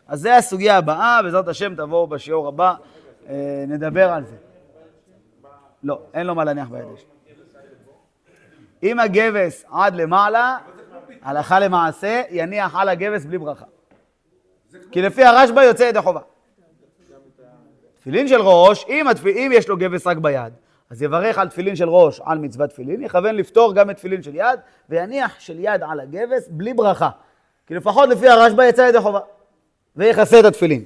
אז 0.09 0.21
זה 0.21 0.37
הסוגיה 0.37 0.77
הבאה, 0.77 1.23
בעזרת 1.23 1.49
השם 1.49 1.75
תבואו 1.75 2.07
בשיעור 2.07 2.49
הבא, 2.49 2.75
אה, 3.29 3.65
נדבר 3.69 4.13
על 4.13 4.25
זה. 4.25 4.37
לא, 5.83 6.01
אין 6.15 6.27
לו 6.27 6.35
מה 6.35 6.45
להניח 6.45 6.69
ביד 6.69 6.85
אם 8.87 9.01
הגבס 9.01 9.65
עד 9.73 9.95
למעלה, 9.95 10.57
הלכה 11.23 11.59
למעשה, 11.59 12.23
יניח 12.31 12.77
על 12.77 12.89
הגבס 12.89 13.25
בלי 13.25 13.39
ברכה. 13.39 13.65
כי 14.91 15.03
לפי 15.03 15.25
הרשב"א 15.25 15.61
יוצא 15.61 15.83
ידי 15.83 16.03
חובה. 16.03 16.21
תפילין 18.01 18.29
של 18.29 18.41
ראש, 18.41 18.87
אם, 18.89 19.09
התפ... 19.09 19.27
אם 19.27 19.51
יש 19.55 19.69
לו 19.69 19.77
גבס 19.77 20.07
רק 20.07 20.17
ביד, 20.17 20.53
אז 20.91 21.03
יברך 21.03 21.39
על 21.39 21.49
תפילין 21.49 21.77
של 21.77 21.89
ראש 21.89 22.21
על 22.25 22.39
מצוות 22.39 22.71
תפילין, 22.71 23.03
יכוון 23.03 23.35
לפתור 23.35 23.75
גם 23.75 23.91
את 23.91 23.97
תפילין 23.97 24.23
של 24.23 24.35
יד, 24.35 24.61
ויניח 24.89 25.41
של 25.41 25.57
יד 25.59 25.83
על 25.91 26.01
הגבס 26.01 26.49
בלי 26.49 26.75
ברכה. 26.75 27.11
כי 27.67 27.75
לפחות 27.75 28.09
לפי 28.09 28.29
הרשב"א 28.29 28.65
יצא 28.65 28.83
ידי 28.83 29.01
חובה. 29.01 29.21
ויכסה 29.97 30.41
את 30.41 30.45
התפילין. 30.45 30.85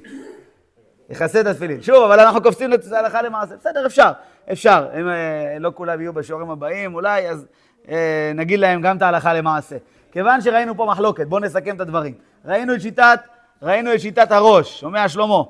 יכסה 1.09 1.41
את 1.41 1.45
התפילין. 1.45 1.81
שוב, 1.81 2.03
אבל 2.03 2.19
אנחנו 2.19 2.41
קופצים 2.41 2.69
להלכה 2.91 3.21
למעשה. 3.21 3.55
בסדר, 3.55 3.85
אפשר, 3.85 4.11
אפשר. 4.51 4.87
אם 4.99 5.09
אה, 5.09 5.57
לא 5.59 5.71
כולם 5.75 6.01
יהיו 6.01 6.13
בשיעורים 6.13 6.49
הבאים, 6.49 6.95
אולי, 6.95 7.29
אז 7.29 7.47
אה, 7.89 8.31
נגיד 8.35 8.59
להם 8.59 8.81
גם 8.81 8.97
את 8.97 9.01
ההלכה 9.01 9.33
למעשה. 9.33 9.77
כיוון 10.11 10.41
שראינו 10.41 10.77
פה 10.77 10.85
מחלוקת, 10.85 11.27
בואו 11.27 11.41
נסכם 11.41 11.75
את 11.75 11.81
הדברים. 11.81 12.13
ראינו 12.45 12.75
את 12.75 12.81
שיטת, 12.81 13.19
ראינו 13.61 13.93
את 13.93 13.99
שיטת 13.99 14.31
הראש, 14.31 14.79
שומע 14.79 15.09
שלמה? 15.09 15.43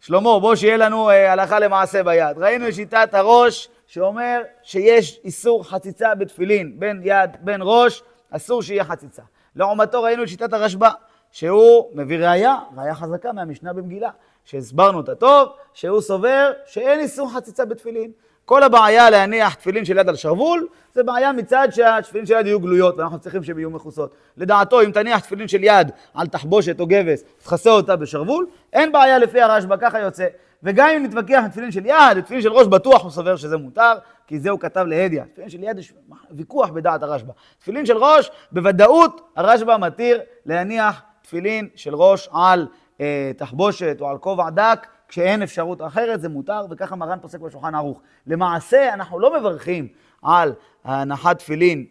שלמה, 0.00 0.38
בוא 0.40 0.54
שיהיה 0.54 0.76
לנו 0.76 1.10
אה, 1.10 1.32
הלכה 1.32 1.58
למעשה 1.58 2.02
ביד. 2.02 2.38
ראינו 2.38 2.68
את 2.68 2.74
שיטת 2.74 3.14
הראש 3.14 3.68
שאומר 3.86 4.42
שיש 4.62 5.20
איסור 5.24 5.68
חציצה 5.68 6.14
בתפילין, 6.14 6.80
בין 6.80 7.00
יד, 7.04 7.30
בין 7.40 7.60
ראש, 7.64 8.02
אסור 8.30 8.62
שיהיה 8.62 8.84
חציצה. 8.84 9.22
לעומתו 9.56 10.02
ראינו 10.02 10.22
את 10.22 10.28
שיטת 10.28 10.52
הרשב"א, 10.52 10.88
שהוא 11.30 11.90
מביא 11.94 12.18
ראייה, 12.18 12.56
ראייה 12.76 12.94
חזקה 12.94 13.32
מהמשנה 13.32 13.72
במגילה, 13.72 14.10
שהסברנו 14.44 14.98
אותה 14.98 15.14
טוב, 15.14 15.48
שהוא 15.74 16.00
סובר 16.00 16.52
שאין 16.66 17.00
איסור 17.00 17.32
חציצה 17.32 17.64
בתפילין. 17.64 18.12
כל 18.44 18.62
הבעיה 18.62 19.10
להניח 19.10 19.54
תפילין 19.54 19.84
של 19.84 19.98
יד 19.98 20.08
על 20.08 20.16
שרוול, 20.16 20.66
זה 20.92 21.02
בעיה 21.02 21.32
מצד 21.32 21.68
שהתפילין 21.70 22.26
של 22.26 22.34
יד 22.34 22.46
יהיו 22.46 22.60
גלויות, 22.60 22.98
ואנחנו 22.98 23.18
צריכים 23.18 23.42
שהן 23.42 23.58
יהיו 23.58 23.70
מכוסות. 23.70 24.14
לדעתו, 24.36 24.82
אם 24.82 24.90
תניח 24.90 25.20
תפילין 25.20 25.48
של 25.48 25.64
יד 25.64 25.90
על 26.14 26.26
תחבושת 26.26 26.80
או 26.80 26.86
גבס, 26.86 27.24
תכסה 27.38 27.70
אותה 27.70 27.96
בשרוול, 27.96 28.46
אין 28.72 28.92
בעיה 28.92 29.18
לפי 29.18 29.40
הרשב"א, 29.40 29.76
ככה 29.80 30.00
יוצא. 30.00 30.26
וגם 30.62 30.88
אם 30.96 31.02
נתווכח 31.02 31.40
עם 31.44 31.48
תפילין 31.48 31.70
של 31.70 31.86
יד, 31.86 32.20
תפילין 32.24 32.42
של 32.42 32.52
ראש 32.52 32.66
בטוח 32.66 33.02
הוא 33.02 33.10
סובר 33.10 33.36
שזה 33.36 33.56
מותר, 33.56 33.92
כי 34.26 34.38
זה 34.38 34.50
הוא 34.50 34.60
כתב 34.60 34.84
להדיא. 34.88 35.22
תפילין 35.32 35.50
של 35.50 35.62
יד 35.62 35.78
יש 35.78 35.92
ויכוח 36.30 36.70
בדעת 36.70 37.02
הרשב"א. 37.02 37.32
תפילין 37.58 37.86
של 37.86 37.96
ראש, 37.96 38.30
בוודאות 38.52 39.32
הרשב"א 39.36 39.76
מתיר 39.76 40.20
להניח 40.46 41.02
תפילין 41.22 41.68
של 41.74 41.94
ראש 41.94 42.28
על 42.32 42.66
אה, 43.00 43.32
תחבושת 43.36 43.96
או 44.00 44.08
על 44.08 44.18
כובע 44.18 44.50
דק, 44.50 44.86
כשאין 45.12 45.42
אפשרות 45.42 45.82
אחרת 45.82 46.20
זה 46.20 46.28
מותר, 46.28 46.66
וככה 46.70 46.96
מרן 46.96 47.18
פוסק 47.20 47.40
בשולחן 47.40 47.74
ערוך. 47.74 48.00
למעשה 48.26 48.94
אנחנו 48.94 49.20
לא 49.20 49.38
מברכים 49.40 49.88
על 50.22 50.54
הנחת 50.84 51.38
תפילין 51.38 51.86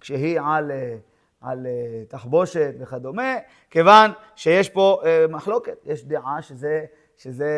כשהיא 0.00 0.40
על, 0.40 0.70
אה, 0.70 0.96
על 1.40 1.66
אה, 1.66 2.04
תחבושת 2.08 2.74
וכדומה, 2.80 3.34
כיוון 3.70 4.10
שיש 4.36 4.68
פה 4.68 5.00
אה, 5.04 5.24
מחלוקת, 5.28 5.78
יש 5.84 6.04
דעה 6.04 6.42
שזה, 6.42 6.84
שזה 7.18 7.48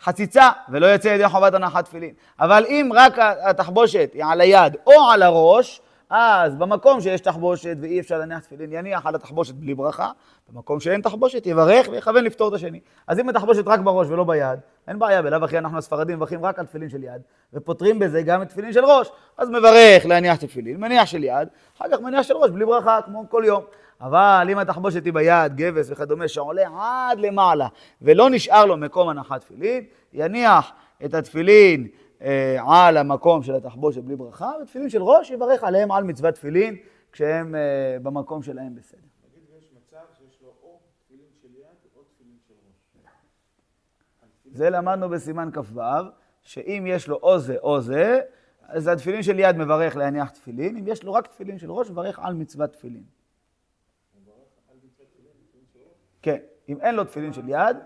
חציצה 0.00 0.50
ולא 0.68 0.86
יוצא 0.86 1.08
ידי 1.08 1.28
חובת 1.28 1.54
הנחת 1.54 1.84
תפילין. 1.84 2.14
אבל 2.40 2.64
אם 2.68 2.90
רק 2.94 3.18
התחבושת 3.18 4.10
היא 4.14 4.24
על 4.24 4.40
היד 4.40 4.76
או 4.86 5.10
על 5.12 5.22
הראש, 5.22 5.80
אז 6.14 6.54
במקום 6.54 7.00
שיש 7.00 7.20
תחבושת 7.20 7.76
ואי 7.80 8.00
אפשר 8.00 8.18
להניח 8.18 8.38
תפילין, 8.38 8.72
יניח 8.72 9.06
על 9.06 9.14
התחבושת 9.14 9.54
בלי 9.54 9.74
ברכה, 9.74 10.10
במקום 10.48 10.80
שאין 10.80 11.00
תחבושת 11.00 11.46
יברך 11.46 11.88
ויכוון 11.92 12.24
לפתור 12.24 12.48
את 12.48 12.54
השני. 12.54 12.80
אז 13.06 13.18
אם 13.18 13.28
התחבושת 13.28 13.62
רק 13.66 13.80
בראש 13.80 14.08
ולא 14.08 14.24
ביד, 14.24 14.58
אין 14.88 14.98
בעיה, 14.98 15.22
בלאו 15.22 15.44
הכי 15.44 15.58
אנחנו 15.58 15.78
הספרדים 15.78 16.16
מברכים 16.16 16.44
רק 16.44 16.58
על 16.58 16.66
תפילין 16.66 16.88
של 16.88 17.04
יד, 17.04 17.22
ופותרים 17.54 17.98
בזה 17.98 18.22
גם 18.22 18.42
את 18.42 18.48
תפילין 18.48 18.72
של 18.72 18.84
ראש. 18.84 19.10
אז 19.38 19.48
מברך 19.48 20.06
להניח 20.06 20.36
תפילין, 20.36 20.80
מניח 20.80 21.06
של 21.06 21.24
יד, 21.24 21.48
אחר 21.76 21.84
כך 21.92 22.00
מניח 22.00 22.22
של 22.22 22.34
ראש 22.34 22.50
בלי 22.50 22.64
ברכה, 22.64 22.98
כמו 23.04 23.24
כל 23.28 23.42
יום. 23.46 23.62
אבל 24.00 24.46
אם 24.50 24.58
התחבושת 24.58 25.04
היא 25.04 25.12
ביד, 25.12 25.56
גבס 25.56 25.90
וכדומה, 25.90 26.28
שעולה 26.28 26.62
עד 26.78 27.18
למעלה, 27.18 27.68
ולא 28.02 28.30
נשאר 28.30 28.64
לו 28.64 28.76
מקום 28.76 29.08
הנחת 29.08 29.40
תפילין, 29.40 29.84
יניח 30.12 30.72
את 31.04 31.14
התפילין 31.14 31.88
אה, 32.22 32.86
על 32.86 32.96
המקום 32.96 33.42
של 33.42 33.54
התחבושת 33.54 34.02
בלי 34.02 34.16
ברכה, 34.16 34.52
ותפילין 34.62 34.88
של 34.88 35.02
ראש 35.02 35.30
יברך 35.30 35.64
עליהם 35.64 35.92
על 35.92 36.04
מצוות 36.04 36.34
תפילין, 36.34 36.76
כשהם 37.12 37.54
אה, 37.54 37.96
במקום 38.02 38.42
שלהם 38.42 38.74
בסדר. 38.74 39.00
נגיד 39.28 39.42
ויש 39.50 39.70
מצב 39.72 40.04
שיש 40.18 40.42
לו 40.42 40.48
או 40.62 40.78
תפילין 41.04 41.26
של 41.42 41.48
יד 41.48 41.66
או 41.96 42.02
תפילין 42.02 42.36
של 42.48 42.54
ראש. 42.68 43.04
זה 44.44 44.70
למדנו 44.70 45.08
בסימן 45.08 45.50
כ"ו, 45.52 45.80
שאם 46.42 46.84
יש 46.88 47.08
לו 47.08 47.18
או 47.22 47.38
זה 47.38 47.56
או 47.62 47.80
זה, 47.80 48.20
אז 48.62 48.88
התפילין 48.88 49.22
של 49.22 49.38
יד 49.38 49.56
מברך 49.56 49.96
להניח 49.96 50.30
תפילין, 50.30 50.76
אם 50.76 50.88
יש 50.88 51.04
לו 51.04 51.12
רק 51.12 51.26
תפילין 51.26 51.58
של 51.58 51.72
ראש, 51.72 51.90
מברך 51.90 52.18
על 52.18 52.34
מצוות 52.34 52.72
תפילין. 52.72 53.04
כן, 56.22 56.38
אם 56.68 56.80
אין 56.80 56.94
לו 56.94 57.04
תפילין 57.04 57.32
של 57.32 57.48
יד, 57.48 57.76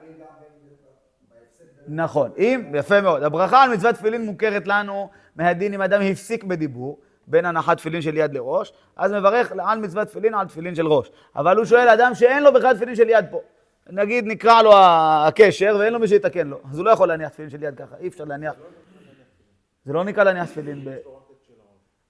נכון, 1.89 2.31
אם, 2.39 2.73
יפה 2.75 3.01
מאוד. 3.01 3.23
הברכה 3.23 3.63
על 3.63 3.75
מצוות 3.75 3.95
תפילין 3.95 4.25
מוכרת 4.25 4.67
לנו 4.67 5.11
מהדין 5.37 5.75
אם 5.75 5.83
אדם 5.83 6.03
הפסיק 6.03 6.45
בדיבור, 6.45 6.99
בין 7.27 7.45
הנחת 7.45 7.77
תפילין 7.77 8.03
של 8.03 8.17
יד 8.17 8.35
לראש, 8.35 8.73
אז 8.97 9.13
מברך 9.13 9.53
על 9.59 9.79
מצוות 9.79 10.09
תפילין 10.09 10.35
על 10.35 10.47
תפילין 10.47 10.75
של 10.75 10.87
ראש. 10.87 11.11
אבל 11.37 11.57
הוא 11.57 11.65
שואל 11.65 11.89
אדם 11.89 12.15
שאין 12.15 12.43
לו 12.43 12.53
בכלל 12.53 12.77
תפילין 12.77 12.95
של 12.95 13.09
יד 13.09 13.25
פה. 13.31 13.41
נגיד 13.91 14.25
נקרע 14.27 14.63
לו 14.63 14.73
הקשר 14.77 15.77
ואין 15.81 15.93
לו 15.93 15.99
מי 15.99 16.09
שיתקן 16.09 16.49
לו, 16.49 16.61
אז 16.71 16.79
הוא 16.79 16.85
לא 16.85 16.91
יכול 16.91 17.09
להניח 17.09 17.29
תפילין 17.29 17.51
של 17.51 17.63
יד 17.63 17.77
ככה, 17.77 17.97
אי 18.01 18.09
אפשר 18.09 18.25
להניח. 18.25 18.55
זה 19.85 19.93
לא 19.93 20.05
נקרא 20.05 20.25
להניח 20.25 20.47
תפילין 20.47 20.85
ב... 20.85 20.97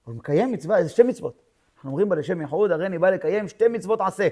הוא 0.03 0.15
מקיים 0.15 0.51
מצווה, 0.51 0.83
זה 0.83 0.89
שתי 0.89 1.03
מצוות. 1.03 1.41
אנחנו 1.75 1.89
אומרים 1.89 2.09
בה 2.09 2.15
לשם 2.15 2.41
ייחוד, 2.41 2.71
הרי 2.71 2.85
אני 2.85 2.97
בא 2.97 3.09
לקיים 3.09 3.47
שתי 3.47 3.67
מצוות 3.67 4.01
עשה. 4.01 4.27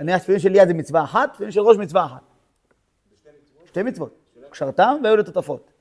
להניח 0.00 0.22
תפילין 0.22 0.40
של 0.40 0.54
יד 0.54 0.68
זה 0.68 0.74
מצווה 0.74 1.04
אחת, 1.04 1.32
תפילין 1.32 1.52
של 1.52 1.60
ראש 1.60 1.76
מצווה 1.76 2.04
אחת. 2.04 2.20
שתי 3.64 3.82
מצוות. 3.82 4.25
קשרתם 4.50 4.96
והיו 5.02 5.16
לטוטפות. 5.16 5.72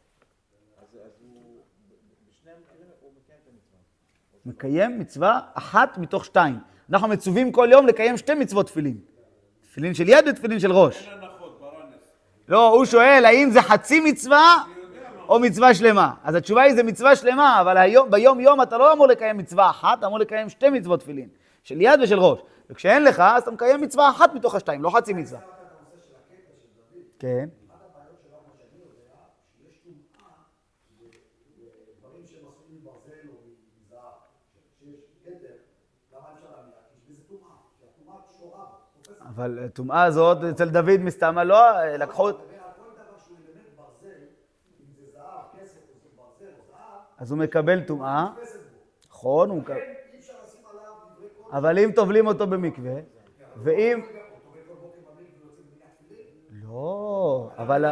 מקיים 4.46 5.00
מצווה 5.00 5.40
אחת 5.54 5.98
מתוך 5.98 6.26
שתיים. 6.26 6.60
אנחנו 6.90 7.08
מצווים 7.08 7.52
כל 7.52 7.68
יום 7.72 7.88
לקיים 7.88 8.18
שתי 8.18 8.34
מצוות 8.34 8.66
תפילין. 8.66 8.98
תפילין 9.62 9.94
של 9.94 10.10
יד 10.10 10.28
ותפילין 10.28 10.60
של 10.60 10.72
ראש. 10.72 11.10
לא, 12.48 12.70
הוא 12.70 12.86
שואל 12.86 13.26
האם 13.26 13.50
זה 13.50 13.62
חצי 13.62 14.00
מצווה 14.00 14.64
או 15.28 15.40
מצווה 15.40 15.74
שלמה. 15.74 16.14
אז 16.24 16.36
התשובה 16.36 16.62
היא 16.62 16.76
זה 16.76 16.84
מצווה 16.84 17.16
שלמה, 17.16 17.62
אבל 17.62 17.78
היום, 17.78 18.12
ביום 18.12 18.40
יום 18.40 18.62
אתה 18.62 18.78
לא 18.78 18.94
אמור 18.94 19.08
לקיים 19.08 19.38
מצווה 19.38 19.70
אחת, 19.70 20.00
אתה 20.00 20.08
אמור 20.08 20.20
לקיים 20.20 20.50
שתי 20.50 20.70
מצוות 20.70 21.00
תפילין. 21.00 21.30
של 21.64 21.82
יד 21.82 22.00
ושל 22.04 22.20
ראש. 22.20 22.40
וכשאין 22.70 23.04
לך, 23.04 23.20
אז 23.20 23.44
אתה 23.44 23.52
מקיים 23.52 23.82
מצווה 23.82 24.10
אחת 24.10 24.34
מתוך 24.34 24.56
השתיים, 24.56 24.84
לא 24.84 24.90
חצי 24.90 25.14
מצווה. 25.14 25.40
כן. 27.20 27.50
אבל 39.36 39.68
טומאה 39.74 40.04
הזאת 40.04 40.38
אצל 40.44 40.70
דוד 40.70 41.00
מסתמה 41.00 41.44
לא, 41.44 41.86
לקחו... 41.98 42.30
אז 47.18 47.32
הוא 47.32 47.40
מקבל 47.40 47.82
טומאה, 47.82 48.28
נכון, 49.10 49.50
הוא 49.50 49.58
מקבל... 49.58 49.78
אבל 51.52 51.80
אם 51.80 51.92
טובלים 51.96 52.28
אותו 52.28 52.48
במקווה, 52.48 52.94
ואם... 53.56 54.02
לא, 56.52 57.50
אבל, 57.58 57.86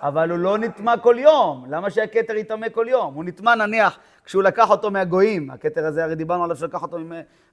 אבל 0.00 0.30
הוא 0.30 0.38
לא 0.38 0.58
נטמע 0.58 0.96
כל 0.96 1.16
יום. 1.18 1.64
למה 1.68 1.90
שהכתר 1.90 2.36
יטמא 2.36 2.68
כל 2.68 2.86
יום? 2.88 3.14
הוא 3.14 3.24
נטמע 3.24 3.54
נניח 3.54 3.98
כשהוא 4.24 4.42
לקח 4.42 4.70
אותו 4.70 4.90
מהגויים. 4.90 5.50
הכתר 5.50 5.86
הזה, 5.86 6.04
הרי 6.04 6.14
דיברנו 6.14 6.44
עליו 6.44 6.56
שלקח 6.56 6.82
אותו 6.82 6.98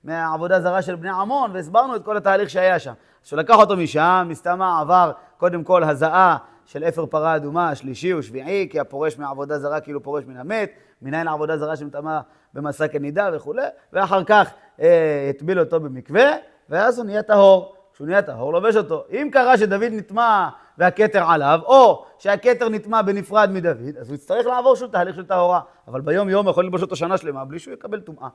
מהעבודה 0.03 0.61
זרה 0.61 0.82
של 0.82 0.95
בני 0.95 1.09
עמון, 1.09 1.51
והסברנו 1.53 1.95
את 1.95 2.05
כל 2.05 2.17
התהליך 2.17 2.49
שהיה 2.49 2.80
שם. 2.80 2.93
כשהוא 3.24 3.39
לקח 3.39 3.55
אותו 3.55 3.78
משם, 3.78 4.26
מסתמה 4.30 4.80
עבר 4.80 5.11
קודם 5.38 5.63
כל 5.63 5.84
הזעה 5.84 6.38
של 6.65 6.84
אפר 6.84 7.05
פרה 7.05 7.36
אדומה, 7.36 7.70
השלישי 7.70 8.13
ושביעי, 8.13 8.67
כי 8.72 8.80
הפורש 8.80 9.20
מהעבודה 9.20 9.59
זרה 9.59 9.80
כאילו 9.80 10.03
פורש 10.03 10.24
מן 10.28 10.38
המת, 10.38 10.72
מנין 11.01 11.28
העבודה 11.28 11.57
זרה 11.57 11.76
שמטמאה 11.76 12.22
במסע 12.53 12.88
כנידה 12.88 13.30
וכולי, 13.34 13.65
ואחר 13.93 14.24
כך 14.24 14.49
אה, 14.82 15.28
הטביל 15.30 15.59
אותו 15.59 15.80
במקווה, 15.80 16.32
ואז 16.70 16.97
הוא 16.99 17.05
נהיה 17.05 17.24
טהור. 17.24 17.76
כשהוא 17.93 18.07
נהיה 18.07 18.22
טהור, 18.22 18.53
לובש 18.53 18.76
אותו. 18.76 19.03
אם 19.11 19.30
קרה 19.32 19.57
שדוד 19.57 19.84
נטמע 19.91 20.49
והכתר 20.80 21.23
עליו, 21.27 21.59
או 21.65 22.05
שהכתר 22.17 22.69
נטמע 22.69 23.01
בנפרד 23.01 23.49
מדוד, 23.51 23.97
אז 23.99 24.09
הוא 24.09 24.15
יצטרך 24.15 24.45
לעבור 24.45 24.75
שוב 24.75 24.91
תהליך 24.91 25.15
של 25.15 25.25
טהורה. 25.25 25.59
אבל 25.88 26.01
ביום 26.01 26.30
יום 26.30 26.49
יכול 26.49 26.63
ללבוש 26.63 26.82
אותו 26.82 26.95
שנה 26.95 27.17
שלמה 27.17 27.45
בלי 27.45 27.59
שהוא 27.59 27.73
יקבל 27.73 27.99
טומאה. 27.99 28.27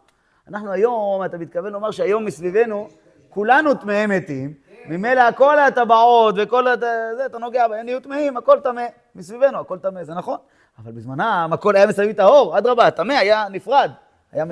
אנחנו 0.49 0.73
היום, 0.73 1.25
אתה 1.25 1.39
מתכוון 1.39 1.73
לומר 1.73 1.91
שהיום 1.91 2.25
מסביבנו, 2.25 2.89
כולנו 3.29 3.75
טמאי 3.75 4.07
מתים, 4.07 4.55
ממילא 4.87 5.33
כל 5.33 5.59
הטבעות 5.59 6.35
וכל 6.39 6.69
הת... 6.69 6.81
זה, 7.17 7.27
אתה 7.27 7.39
נוגע 7.39 7.69
בהם, 7.69 7.85
נהיו 7.85 8.01
טמאים, 8.01 8.37
הכל 8.37 8.61
טמא. 8.61 8.85
מסביבנו, 9.15 9.61
הכל 9.61 9.79
טמא, 9.79 10.05
זה 10.05 10.15
נכון. 10.15 10.37
אבל 10.79 10.93
בזמנם 10.93 11.51
הכל 11.53 11.77
היה 11.77 11.87
מסביב 11.87 12.13
טהור, 12.13 12.59
אדרבה, 12.59 12.87
הטמא 12.87 13.13
היה 13.13 13.47
נפרד. 13.51 13.91
היה 14.33 14.45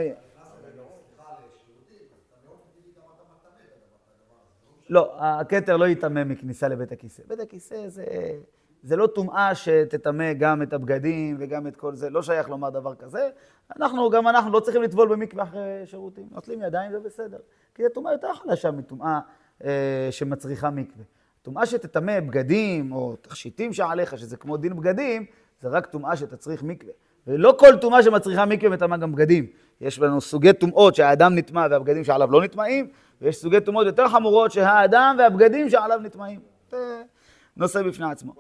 לא, 4.93 5.15
הכתר 5.19 5.77
לא 5.77 5.89
יטמא 5.89 6.25
מכניסה 6.25 6.69
לבית 6.69 6.93
הכיסא. 6.93 7.23
בית 7.29 7.41
הכיסא 7.41 7.89
זה, 7.89 8.05
זה 8.83 8.97
לא 8.97 9.07
טומאה 9.07 9.55
שתטמא 9.55 10.33
גם 10.33 10.63
את 10.63 10.73
הבגדים 10.73 11.37
וגם 11.39 11.67
את 11.67 11.77
כל 11.77 11.95
זה, 11.95 12.11
לא 12.11 12.23
שייך 12.23 12.49
לומר 12.49 12.71
דבר 12.71 12.95
כזה. 12.95 13.29
אנחנו, 13.77 14.11
גם 14.11 14.29
אנחנו 14.29 14.53
לא 14.53 14.61
צריכים 14.61 14.83
לטבול 14.83 15.09
במקווה 15.09 15.43
אחרי 15.43 15.83
שירותים. 15.85 16.29
נוטלים 16.31 16.63
ידיים 16.63 16.93
זה 16.93 17.01
בסדר. 17.01 17.39
כי 17.75 17.83
זו 17.83 17.89
טומאה 17.89 18.13
יותר 18.13 18.35
חלשה 18.35 18.71
מטומאה 18.71 19.21
אה, 19.65 20.09
שמצריכה 20.11 20.71
מקווה. 20.71 21.05
טומאה 21.43 21.67
שתטמא 21.67 22.21
בגדים 22.21 22.93
או 22.93 23.17
תכשיטים 23.17 23.73
שעליך, 23.73 24.19
שזה 24.19 24.37
כמו 24.37 24.57
דין 24.57 24.77
בגדים, 24.77 25.25
זה 25.61 25.69
רק 25.69 25.87
טומאה 25.87 26.17
שתצריך 26.17 26.63
מקווה. 26.63 26.93
ולא 27.27 27.55
כל 27.59 27.77
טומאה 27.81 28.03
שמצריכה 28.03 28.45
מקווה 28.45 28.71
מטמאה 28.71 28.99
גם 28.99 29.13
בגדים. 29.13 29.47
יש 29.83 29.99
לנו 29.99 30.21
סוגי 30.21 30.53
טומאות 30.53 30.95
שהאדם 30.95 31.35
נטמא 31.35 31.67
והבגדים 31.71 32.05
שעליו 32.05 32.33
לא 32.33 32.43
נטמאים, 32.45 32.89
ויש 33.23 33.37
סוגי 33.37 33.61
טומאות 33.61 33.87
יותר 33.87 34.09
חמורות 34.09 34.53
שהאדם 34.53 35.17
והבגדים 35.19 35.71
שעליו 35.71 36.01
נטמאים. 36.03 36.41
זה 36.71 37.03
נושא 37.57 37.83
בפני 37.83 38.11
עצמו. 38.11 38.35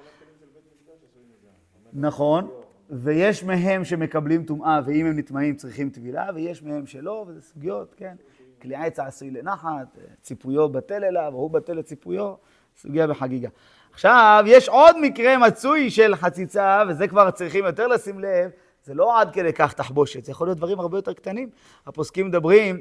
נכון, 1.93 2.51
ויש 2.91 3.45
מהם 3.45 3.85
שמקבלים 3.85 4.45
טומאה, 4.45 4.81
ואם 4.85 5.07
הם 5.07 5.19
נטמאים 5.19 5.57
צריכים 5.57 5.91
טבילה, 5.91 6.29
ויש 6.35 6.63
מהם 6.63 6.87
שלא, 6.87 7.25
וזה 7.29 7.43
סוגיות, 7.43 7.95
כן. 7.97 8.15
כלי 8.63 8.75
עץ 8.75 8.99
עשוי 8.99 9.31
לנחת, 9.31 9.99
ציפויו 10.21 10.69
בטל 10.69 11.05
אליו, 11.05 11.33
הוא 11.35 11.51
בטל 11.51 11.73
לציפויו, 11.73 12.35
סוגיה 12.77 13.07
בחגיגה. 13.07 13.49
עכשיו, 13.93 14.45
יש 14.47 14.69
עוד 14.69 14.97
מקרה 15.01 15.39
מצוי 15.39 15.91
של 15.91 16.17
חציצה, 16.17 16.83
וזה 16.89 17.09
כבר 17.09 17.31
צריכים 17.31 17.65
יותר 17.65 17.87
לשים 17.87 18.21
לב, 18.21 18.51
זה 18.85 18.95
לא 18.95 19.21
עד 19.21 19.33
כדי 19.33 19.53
כך 19.53 19.73
תחבושת, 19.73 20.25
זה 20.25 20.31
יכול 20.31 20.47
להיות 20.47 20.59
דברים 20.59 20.81
הרבה 20.81 20.99
יותר 20.99 21.13
קטנים. 21.13 21.51
הפוסקים 21.87 22.27
מדברים, 22.27 22.81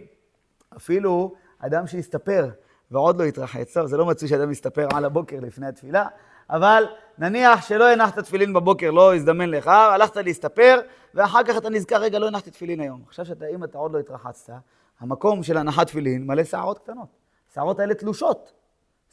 אפילו 0.76 1.34
אדם 1.60 1.88
שהסתפר 1.88 2.50
ועוד 2.92 3.20
לא 3.20 3.24
התרחץ, 3.24 3.74
טוב, 3.74 3.86
זה 3.86 3.98
לא 3.98 4.06
מצוי 4.06 4.28
שאדם 4.28 4.52
יסתפר 4.52 4.88
על 4.94 5.06
הבוקר 5.06 5.38
לפני 5.42 5.68
התפילה, 5.68 6.08
אבל 6.50 6.86
נניח 7.18 7.68
שלא 7.68 7.92
הנחת 7.92 8.20
תפילין 8.20 8.54
בבוקר, 8.54 8.92
לא 8.92 9.16
הזדמן 9.16 9.50
לך, 9.50 9.68
הלכת 9.68 10.18
להסתפר, 10.18 10.80
ואחר 11.14 11.44
כך 11.44 11.58
אתה 11.58 11.70
נזכר, 11.70 11.98
רגע, 11.98 12.20
לא 12.20 12.28
הנחתי 12.28 12.52
תפילין 12.52 12.80
היום. 12.80 13.04
עכשיו 13.08 13.26
שאתה, 13.26 13.46
אם 13.48 13.64
אתה 13.64 13.78
עוד 13.78 13.92
לא 13.92 14.00
התרחצת, 14.00 14.54
המקום 15.00 15.44
של 15.44 15.58
הנחת 15.58 15.88
תפילין 15.88 16.28
מלא 16.28 16.44
שערות 16.44 16.80
קטנות. 16.80 17.08
שערות 17.54 17.80
האלה 17.80 17.94
תלושות. 17.94 18.52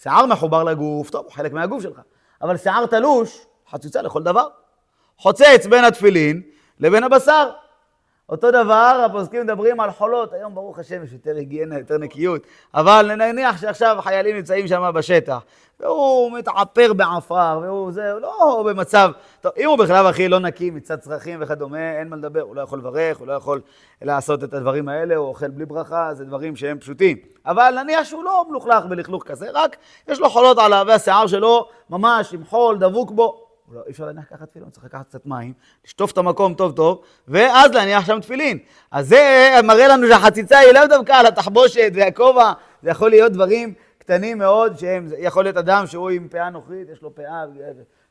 שיער 0.02 0.26
מחובר 0.26 0.64
לגוף, 0.64 1.10
טוב, 1.10 1.26
חלק 1.30 1.52
מהגוף 1.52 1.82
שלך. 1.82 2.00
אבל 2.42 2.56
שיער 2.56 2.86
תלוש, 2.86 3.46
חצוצה 3.70 4.02
לכל 4.02 4.22
דבר. 4.22 4.46
חוצץ 5.16 5.66
בין 5.70 5.84
התפילין 5.84 6.42
לבין 6.80 7.04
הבשר. 7.04 7.50
אותו 8.28 8.50
דבר, 8.50 9.06
הפוסקים 9.06 9.42
מדברים 9.42 9.80
על 9.80 9.90
חולות, 9.90 10.32
היום 10.32 10.54
ברוך 10.54 10.78
השם 10.78 11.04
יש 11.04 11.12
יותר 11.12 11.36
היגיינה, 11.36 11.78
יותר 11.78 11.98
נקיות, 11.98 12.42
אבל 12.74 13.14
נניח 13.14 13.60
שעכשיו 13.60 13.98
החיילים 13.98 14.36
נמצאים 14.36 14.68
שם 14.68 14.90
בשטח, 14.94 15.38
והוא 15.80 16.38
מתעפר 16.38 16.92
בעפר, 16.92 17.60
והוא 17.62 17.92
זה, 17.92 18.12
לא 18.20 18.64
במצב, 18.68 19.10
טוב, 19.40 19.52
אם 19.58 19.68
הוא 19.68 19.78
בכלל 19.78 20.06
הכי 20.06 20.28
לא 20.28 20.38
נקי 20.38 20.70
מצד 20.70 20.98
צרכים 20.98 21.38
וכדומה, 21.42 21.98
אין 21.98 22.08
מה 22.08 22.16
לדבר, 22.16 22.40
הוא 22.40 22.56
לא 22.56 22.60
יכול 22.60 22.78
לברך, 22.78 23.18
הוא 23.18 23.26
לא 23.26 23.32
יכול 23.32 23.60
לעשות 24.02 24.44
את 24.44 24.54
הדברים 24.54 24.88
האלה, 24.88 25.16
הוא 25.16 25.28
אוכל 25.28 25.48
בלי 25.48 25.64
ברכה, 25.64 26.14
זה 26.14 26.24
דברים 26.24 26.56
שהם 26.56 26.78
פשוטים. 26.78 27.16
אבל 27.46 27.82
נניח 27.82 28.04
שהוא 28.04 28.24
לא 28.24 28.44
מלוכלך 28.48 28.84
בלכלוך 28.84 29.24
כזה, 29.24 29.46
רק 29.54 29.76
יש 30.08 30.20
לו 30.20 30.30
חולות 30.30 30.58
עליו, 30.58 30.84
והשיער 30.88 31.26
שלו 31.26 31.68
ממש 31.90 32.34
עם 32.34 32.44
חול 32.44 32.78
דבוק 32.78 33.10
בו, 33.10 33.47
לא, 33.72 33.80
אי 33.86 33.90
אפשר 33.90 34.06
להניח 34.06 34.24
ככה 34.30 34.46
תפילין, 34.46 34.70
צריך 34.70 34.84
לקחת 34.84 35.06
קצת 35.06 35.26
מים, 35.26 35.52
לשטוף 35.84 36.12
את 36.12 36.18
המקום 36.18 36.54
טוב 36.54 36.72
טוב, 36.72 37.02
ואז 37.28 37.70
להניח 37.70 38.06
שם 38.06 38.20
תפילין. 38.20 38.58
אז 38.90 39.08
זה 39.08 39.50
מראה 39.64 39.88
לנו 39.88 40.06
שהחציצה 40.08 40.58
היא 40.58 40.72
לאו 40.72 40.86
דווקא 40.88 41.12
על 41.12 41.26
התחבושת 41.26 41.90
והכובע, 41.94 42.52
זה 42.82 42.90
יכול 42.90 43.10
להיות 43.10 43.32
דברים 43.32 43.74
קטנים 43.98 44.38
מאוד, 44.38 44.78
שהם, 44.78 45.08
יכול 45.18 45.44
להיות 45.44 45.56
אדם 45.56 45.86
שהוא 45.86 46.10
עם 46.10 46.28
פאה 46.28 46.50
נוכרית, 46.50 46.88
יש 46.88 47.02
לו 47.02 47.14
פאה, 47.14 47.44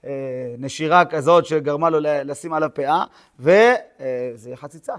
אה, 0.06 0.56
נשירה 0.58 1.06
כזאת 1.06 1.46
שגרמה 1.46 1.90
לו 1.90 1.98
לשים 2.02 2.54
עליו 2.54 2.70
פאה, 2.74 3.06
וזה 3.40 4.56
חציצה. 4.56 4.94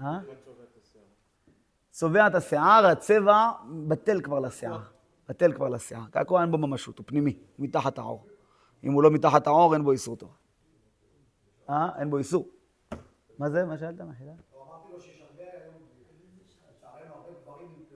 אה? 0.00 0.18
צובע 1.90 2.26
את 2.26 2.34
השיער, 2.34 2.86
הצבע 2.86 3.48
בטל 3.88 4.20
כבר 4.20 4.40
לשיער. 4.40 4.78
בטל 5.28 5.52
כבר 5.52 5.68
לשיער. 5.68 6.02
ככה 6.12 6.40
אין 6.40 6.50
בו 6.50 6.58
ממשות, 6.58 6.98
הוא 6.98 7.04
פנימי, 7.06 7.36
מתחת 7.58 7.98
העור. 7.98 8.26
אם 8.84 8.92
הוא 8.92 9.02
לא 9.02 9.10
מתחת 9.10 9.46
העור, 9.46 9.74
אין 9.74 9.84
בו 9.84 9.92
איסור 9.92 10.16
תורה. 10.16 10.32
אה? 11.70 11.88
אין 11.98 12.10
בו 12.10 12.18
איסור. 12.18 12.48
מה 13.38 13.50
זה? 13.50 13.64
מה 13.64 13.78
שאלת? 13.78 14.00
מה 14.00 14.12
שאלת? 14.18 14.30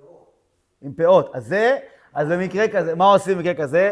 פאות. 0.00 0.32
עם 0.82 0.94
פאות. 0.94 1.30
אז 1.34 1.46
זה, 1.46 1.78
אז 2.14 2.28
במקרה 2.28 2.68
כזה, 2.68 2.94
מה 2.94 3.04
עושים 3.04 3.38
במקרה 3.38 3.54
כזה? 3.54 3.90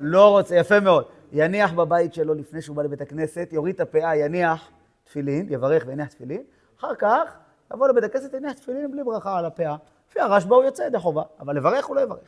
לא 0.00 0.30
רוצה, 0.30 0.56
יפה 0.56 0.80
מאוד. 0.80 1.04
יניח 1.32 1.72
בבית 1.72 2.14
שלו 2.14 2.34
לפני 2.34 2.62
שהוא 2.62 2.76
בא 2.76 2.82
לבית 2.82 3.00
הכנסת, 3.00 3.48
יוריד 3.52 3.74
את 3.74 3.80
הפאה, 3.80 4.16
יניח 4.16 4.70
תפילין, 5.04 5.46
יברך 5.50 5.84
ויניח 5.86 6.08
תפילין, 6.08 6.42
אחר 6.78 6.94
כך 6.94 7.36
יבוא 7.74 7.88
לבית 7.88 8.04
הכנסת, 8.04 8.34
יניח 8.34 8.52
תפילין 8.52 8.90
בלי 8.90 9.04
ברכה 9.04 9.38
על 9.38 9.44
הפאה. 9.44 9.76
לפי 10.10 10.20
הרשב"א 10.20 10.54
הוא 10.54 10.64
יוצא 10.64 10.82
ידי 10.82 10.98
חובה, 10.98 11.22
אבל 11.40 11.56
לברך 11.56 11.86
הוא 11.86 11.96
לא 11.96 12.00
יברך. 12.00 12.18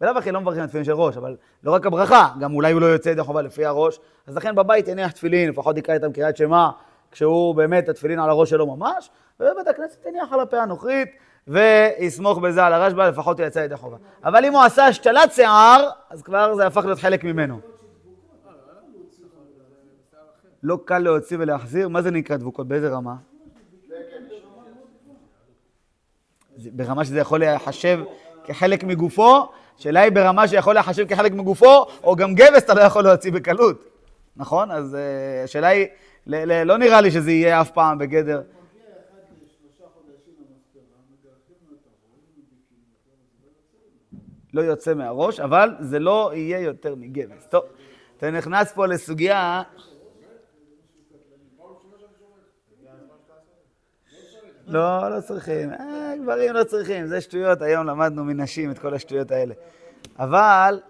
בלאו 0.00 0.18
הכי 0.18 0.32
לא 0.32 0.40
מברכים 0.40 0.62
על 0.62 0.68
תפילין 0.68 0.84
של 0.84 0.92
ראש, 0.92 1.16
אבל 1.16 1.36
לא 1.64 1.72
רק 1.72 1.86
הברכה, 1.86 2.28
גם 2.40 2.54
אולי 2.54 2.72
הוא 2.72 2.80
לא 2.80 2.86
יוצא 2.86 3.08
ידי 3.08 3.22
חובה 3.22 3.42
לפי 3.42 3.66
הראש, 3.66 4.00
אז 4.26 4.36
לכן 4.36 4.54
בבית 4.54 4.88
יניח 4.88 5.12
תפילין, 5.12 5.48
לפחות 5.48 5.78
יקרא 5.78 5.94
איתם 5.94 6.12
קריאת 6.12 6.36
שמע, 6.36 6.68
כשהוא 7.10 7.54
באמת 7.54 7.88
התפילין 7.88 8.18
על 8.18 8.30
הראש 8.30 8.50
שלו 8.50 8.76
ממש, 8.76 9.10
ובבית 9.40 9.68
הכנסת 9.68 10.06
יניח 10.06 10.32
על 10.32 10.40
הפה 10.40 10.62
הנוכרית, 10.62 11.08
ויסמוך 11.48 12.38
בזה 12.38 12.64
על 12.64 12.72
הרשב"א, 12.72 13.08
לפחות 13.08 13.40
הוא 13.40 13.46
יצא 13.46 13.58
ידי 13.58 13.76
חובה. 13.76 13.96
אבל 14.24 14.44
אם 14.44 14.52
הוא 14.52 14.62
עשה 14.62 14.86
השתלת 14.86 15.32
שיער, 15.32 15.90
אז 16.10 16.22
כבר 16.22 16.54
זה 16.54 16.66
הפך 16.66 16.84
להיות 16.84 16.98
חלק 16.98 17.24
ממנו. 17.24 17.60
לא 20.62 20.78
קל 20.84 20.98
להוציא 20.98 21.36
ולהחזיר, 21.40 21.88
מה 21.88 22.02
זה 22.02 22.10
נקרא 22.10 22.36
דבוקות? 22.36 22.68
באיזה 22.68 22.88
רמה? 22.88 23.14
ברמה 26.72 27.04
שזה 27.04 27.18
יכול 27.18 27.40
להיחשב 27.40 28.00
כחלק 28.44 28.84
מגופו, 28.84 29.48
השאלה 29.78 30.00
היא 30.00 30.12
ברמה 30.12 30.48
שיכול 30.48 30.74
להיחשב 30.74 31.06
כחלק 31.08 31.32
מגופו, 31.32 31.86
או 32.02 32.16
גם 32.16 32.34
גבס 32.34 32.62
אתה 32.64 32.74
לא 32.74 32.80
יכול 32.80 33.04
להוציא 33.04 33.32
בקלות, 33.32 33.84
נכון? 34.36 34.70
אז 34.70 34.94
uh, 34.94 35.44
השאלה 35.44 35.68
היא, 35.68 35.86
לא 36.64 36.78
נראה 36.78 37.00
לי 37.00 37.10
שזה 37.10 37.30
יהיה 37.30 37.60
אף 37.60 37.70
פעם 37.70 37.98
בגדר. 37.98 38.42
לא 44.54 44.62
יוצא 44.62 44.94
מהראש, 44.94 45.40
אבל 45.40 45.74
זה 45.80 45.98
לא 45.98 46.30
יהיה 46.34 46.60
יותר 46.60 46.94
מגבס. 46.94 47.46
טוב, 47.50 47.62
אתה 48.16 48.30
נכנס 48.30 48.72
פה 48.72 48.86
לסוגיה... 48.86 49.62
לא, 54.68 55.16
לא 55.16 55.20
צריכים. 55.20 55.72
אה, 55.72 56.12
גברים 56.22 56.52
לא 56.52 56.64
צריכים, 56.64 57.06
זה 57.06 57.20
שטויות. 57.20 57.62
היום 57.62 57.86
למדנו 57.86 58.24
מנשים 58.24 58.70
את 58.70 58.78
כל 58.78 58.94
השטויות 58.94 59.30
האלה. 59.30 59.54
אבל, 60.18 60.80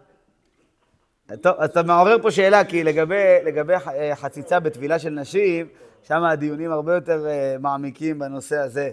טוב, 1.40 1.60
אתה 1.60 1.82
מעורר 1.82 2.22
פה 2.22 2.30
שאלה, 2.30 2.64
כי 2.64 2.84
לגבי, 2.84 3.24
לגבי 3.44 3.74
אה, 3.74 4.16
חציצה 4.16 4.60
בטבילה 4.60 4.98
של 4.98 5.10
נשים, 5.10 5.66
שם 6.02 6.22
הדיונים 6.22 6.72
הרבה 6.72 6.94
יותר 6.94 7.26
אה, 7.26 7.56
מעמיקים 7.60 8.18
בנושא 8.18 8.56
הזה, 8.56 8.90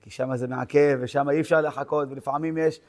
כי 0.00 0.10
שם 0.10 0.36
זה 0.36 0.48
מעכב 0.48 0.98
ושם 1.00 1.30
אי 1.30 1.40
אפשר 1.40 1.60
לחכות, 1.60 2.08
ולפעמים 2.10 2.58
יש, 2.58 2.80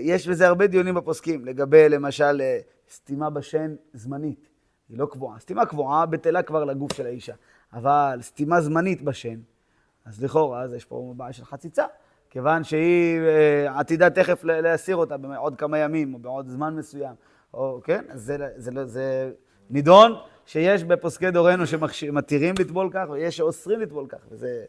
יש 0.00 0.28
בזה 0.28 0.46
הרבה 0.46 0.66
דיונים 0.66 0.94
בפוסקים, 0.94 1.44
לגבי 1.44 1.88
למשל 1.88 2.42
סתימה 2.90 3.30
בשן 3.30 3.74
זמנית, 3.92 4.48
היא 4.88 4.98
לא 4.98 5.06
קבועה. 5.06 5.38
סתימה 5.38 5.66
קבועה 5.66 6.06
בטלה 6.06 6.42
כבר 6.42 6.64
לגוף 6.64 6.92
של 6.92 7.06
האישה, 7.06 7.34
אבל 7.72 8.18
סתימה 8.22 8.60
זמנית 8.60 9.02
בשן, 9.02 9.36
אז 10.04 10.24
לכאורה, 10.24 10.62
אז 10.62 10.74
יש 10.74 10.84
פה 10.84 11.14
בעיה 11.16 11.32
של 11.32 11.44
חציצה. 11.44 11.84
כיוון 12.30 12.64
שהיא 12.64 13.20
אה, 13.20 13.80
עתידה 13.80 14.10
תכף 14.10 14.44
להסיר 14.44 14.96
אותה 14.96 15.16
בעוד 15.16 15.56
כמה 15.56 15.78
ימים, 15.78 16.14
או 16.14 16.18
בעוד 16.18 16.48
זמן 16.48 16.76
מסוים, 16.76 17.14
או 17.54 17.80
כן, 17.84 18.04
אז 18.10 18.22
זה, 18.22 18.36
זה, 18.56 18.70
זה, 18.74 18.86
זה 18.86 19.30
נידון 19.70 20.12
שיש 20.46 20.84
בפוסקי 20.84 21.30
דורנו 21.30 21.64
שמתירים 21.92 22.54
לטבול 22.58 22.88
כך, 22.92 23.06
ויש 23.10 23.36
שאוסרים 23.36 23.80
לטבול 23.80 24.06
כך, 24.08 24.18
וזה 24.30 24.64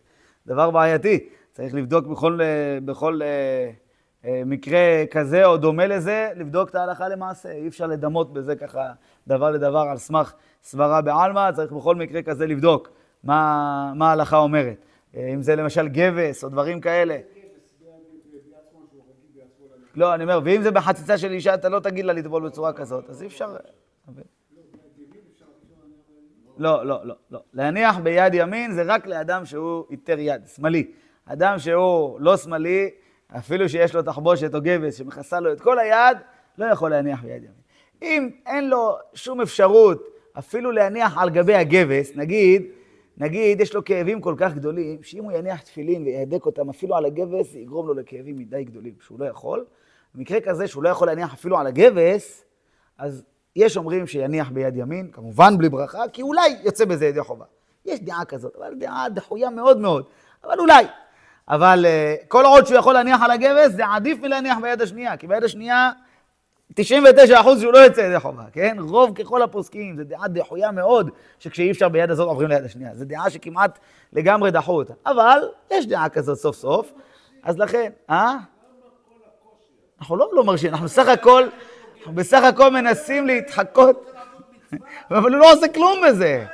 דבר 0.47 0.71
בעייתי. 0.71 1.29
צריך 1.51 1.73
לבדוק 1.73 2.07
בכל, 2.07 2.39
אה, 2.41 2.77
בכל 2.85 3.19
אה, 3.23 4.41
מקרה 4.45 5.05
כזה 5.11 5.45
או 5.45 5.57
דומה 5.57 5.87
לזה, 5.87 6.31
לבדוק 6.35 6.69
את 6.69 6.75
ההלכה 6.75 7.07
למעשה. 7.07 7.51
אי 7.51 7.67
אפשר 7.67 7.87
לדמות 7.87 8.33
בזה 8.33 8.55
ככה 8.55 8.91
דבר 9.27 9.51
לדבר 9.51 9.79
על 9.79 9.97
סמך 9.97 10.33
סברה 10.63 11.01
בעלמא, 11.01 11.51
צריך 11.51 11.71
בכל 11.71 11.95
מקרה 11.95 12.21
כזה 12.21 12.47
לבדוק 12.47 12.89
מה, 13.23 13.91
מה 13.95 14.09
ההלכה 14.09 14.37
אומרת. 14.37 14.85
אם 15.15 15.41
זה 15.41 15.55
למשל 15.55 15.87
גבס 15.87 16.43
או 16.43 16.49
דברים 16.49 16.81
כאלה. 16.81 17.17
לא, 19.95 20.13
אני 20.13 20.23
אומר, 20.23 20.39
ואם 20.43 20.61
זה 20.61 20.71
בחציצה 20.71 21.17
של 21.17 21.31
אישה, 21.31 21.53
אתה 21.53 21.69
לא 21.69 21.79
תגיד 21.79 22.05
לה 22.05 22.13
לטבול 22.13 22.45
בצורה 22.45 22.73
כזאת, 22.73 23.09
אז 23.09 23.21
אי 23.21 23.27
אפשר... 23.27 23.55
לא, 26.57 26.85
לא, 26.85 27.05
לא, 27.05 27.15
לא. 27.31 27.39
להניח 27.53 27.97
ביד 27.97 28.33
ימין 28.33 28.71
זה 28.71 28.83
רק 28.85 29.07
לאדם 29.07 29.45
שהוא 29.45 29.85
איתר 29.91 30.19
יד, 30.19 30.47
שמאלי. 30.55 30.91
אדם 31.25 31.59
שהוא 31.59 32.19
לא 32.19 32.37
שמאלי, 32.37 32.89
אפילו 33.37 33.69
שיש 33.69 33.95
לו 33.95 34.01
תחבושת 34.01 34.55
או 34.55 34.61
גבס 34.61 34.95
שמכסה 34.95 35.39
לו 35.39 35.53
את 35.53 35.61
כל 35.61 35.79
היד, 35.79 36.17
לא 36.57 36.65
יכול 36.65 36.89
להניח 36.89 37.23
ביד 37.23 37.43
ימין. 37.43 37.65
אם 38.01 38.29
אין 38.45 38.69
לו 38.69 38.97
שום 39.13 39.41
אפשרות 39.41 40.07
אפילו 40.39 40.71
להניח 40.71 41.17
על 41.17 41.29
גבי 41.29 41.55
הגבס, 41.55 42.11
נגיד, 42.15 42.63
נגיד 43.17 43.61
יש 43.61 43.73
לו 43.73 43.85
כאבים 43.85 44.21
כל 44.21 44.35
כך 44.37 44.53
גדולים, 44.53 45.03
שאם 45.03 45.23
הוא 45.23 45.31
יניח 45.31 45.61
תפילין 45.61 46.03
ויהדק 46.03 46.45
אותם 46.45 46.69
אפילו 46.69 46.95
על 46.95 47.05
הגבס, 47.05 47.51
זה 47.51 47.59
יגרום 47.59 47.87
לו 47.87 47.93
לכאבים 47.93 48.35
מדי 48.35 48.63
גדולים, 48.63 48.93
שהוא 49.01 49.19
לא 49.19 49.25
יכול. 49.25 49.65
במקרה 50.15 50.41
כזה 50.41 50.67
שהוא 50.67 50.83
לא 50.83 50.89
יכול 50.89 51.07
להניח 51.07 51.33
אפילו 51.33 51.57
על 51.57 51.67
הגבס, 51.67 52.45
אז 52.97 53.23
יש 53.55 53.77
אומרים 53.77 54.07
שיניח 54.07 54.49
ביד 54.49 54.77
ימין, 54.77 55.11
כמובן 55.11 55.57
בלי 55.57 55.69
ברכה, 55.69 56.03
כי 56.13 56.21
אולי 56.21 56.55
יוצא 56.63 56.85
בזה 56.85 57.05
ידי 57.05 57.21
חובה. 57.21 57.45
יש 57.85 57.99
דעה 57.99 58.25
כזאת, 58.25 58.55
אבל 58.55 58.73
דעה 58.77 59.09
דחויה 59.09 59.49
מאוד 59.49 59.77
מאוד, 59.77 60.05
אבל 60.43 60.59
אולי. 60.59 60.85
אבל 61.49 61.85
uh, 61.85 62.25
כל 62.27 62.45
עוד 62.45 62.65
שהוא 62.65 62.77
יכול 62.77 62.93
להניח 62.93 63.21
על 63.21 63.31
הגבס, 63.31 63.71
זה 63.71 63.87
עדיף 63.87 64.19
מלהניח 64.19 64.57
ביד 64.61 64.81
השנייה, 64.81 65.17
כי 65.17 65.27
ביד 65.27 65.43
השנייה 65.43 65.91
99% 66.79 66.81
שהוא 67.59 67.73
לא 67.73 67.77
יוצא 67.77 68.01
ידי 68.01 68.19
חובה, 68.19 68.43
כן? 68.53 68.77
רוב 68.79 69.15
ככל 69.15 69.41
הפוסקים, 69.41 69.97
זו 69.97 70.03
דעה 70.03 70.27
דחויה 70.27 70.71
מאוד, 70.71 71.09
שכשאי 71.39 71.71
אפשר 71.71 71.89
ביד 71.89 72.11
הזאת 72.11 72.27
עוברים 72.27 72.49
ליד 72.49 72.63
השנייה. 72.63 72.95
זו 72.95 73.05
דעה 73.05 73.29
שכמעט 73.29 73.79
לגמרי 74.13 74.51
דחו 74.51 74.77
אותה. 74.77 74.93
אבל 75.05 75.39
יש 75.71 75.87
דעה 75.87 76.09
כזאת 76.09 76.37
סוף 76.37 76.55
סוף, 76.55 76.93
אז 77.43 77.57
לכן, 77.59 77.91
אה? 78.09 78.37
אנחנו 79.99 80.15
לא 80.15 80.29
לא 80.33 80.43
מרשים, 80.43 80.69
אנחנו 80.69 80.85
בסך 80.85 81.07
הכל, 81.07 81.43
אנחנו 81.97 82.13
בסך 82.13 82.43
הכל 82.43 82.71
מנסים 82.71 83.27
להתחקות, 83.27 84.11
אבל 85.11 85.33
הוא 85.33 85.39
לא 85.39 85.53
עושה 85.53 85.67
כלום 85.67 85.99
בזה. 86.07 86.45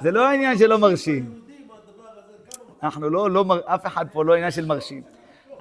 זה 0.00 0.10
לא 0.10 0.26
העניין 0.28 0.58
שלא 0.58 0.78
מרשים. 0.78 1.40
אנחנו 2.82 3.10
לא, 3.10 3.30
לא, 3.30 3.44
אף 3.64 3.86
אחד 3.86 4.06
פה 4.12 4.24
לא 4.24 4.34
עניין 4.34 4.50
של 4.50 4.64
מרשים. 4.64 5.02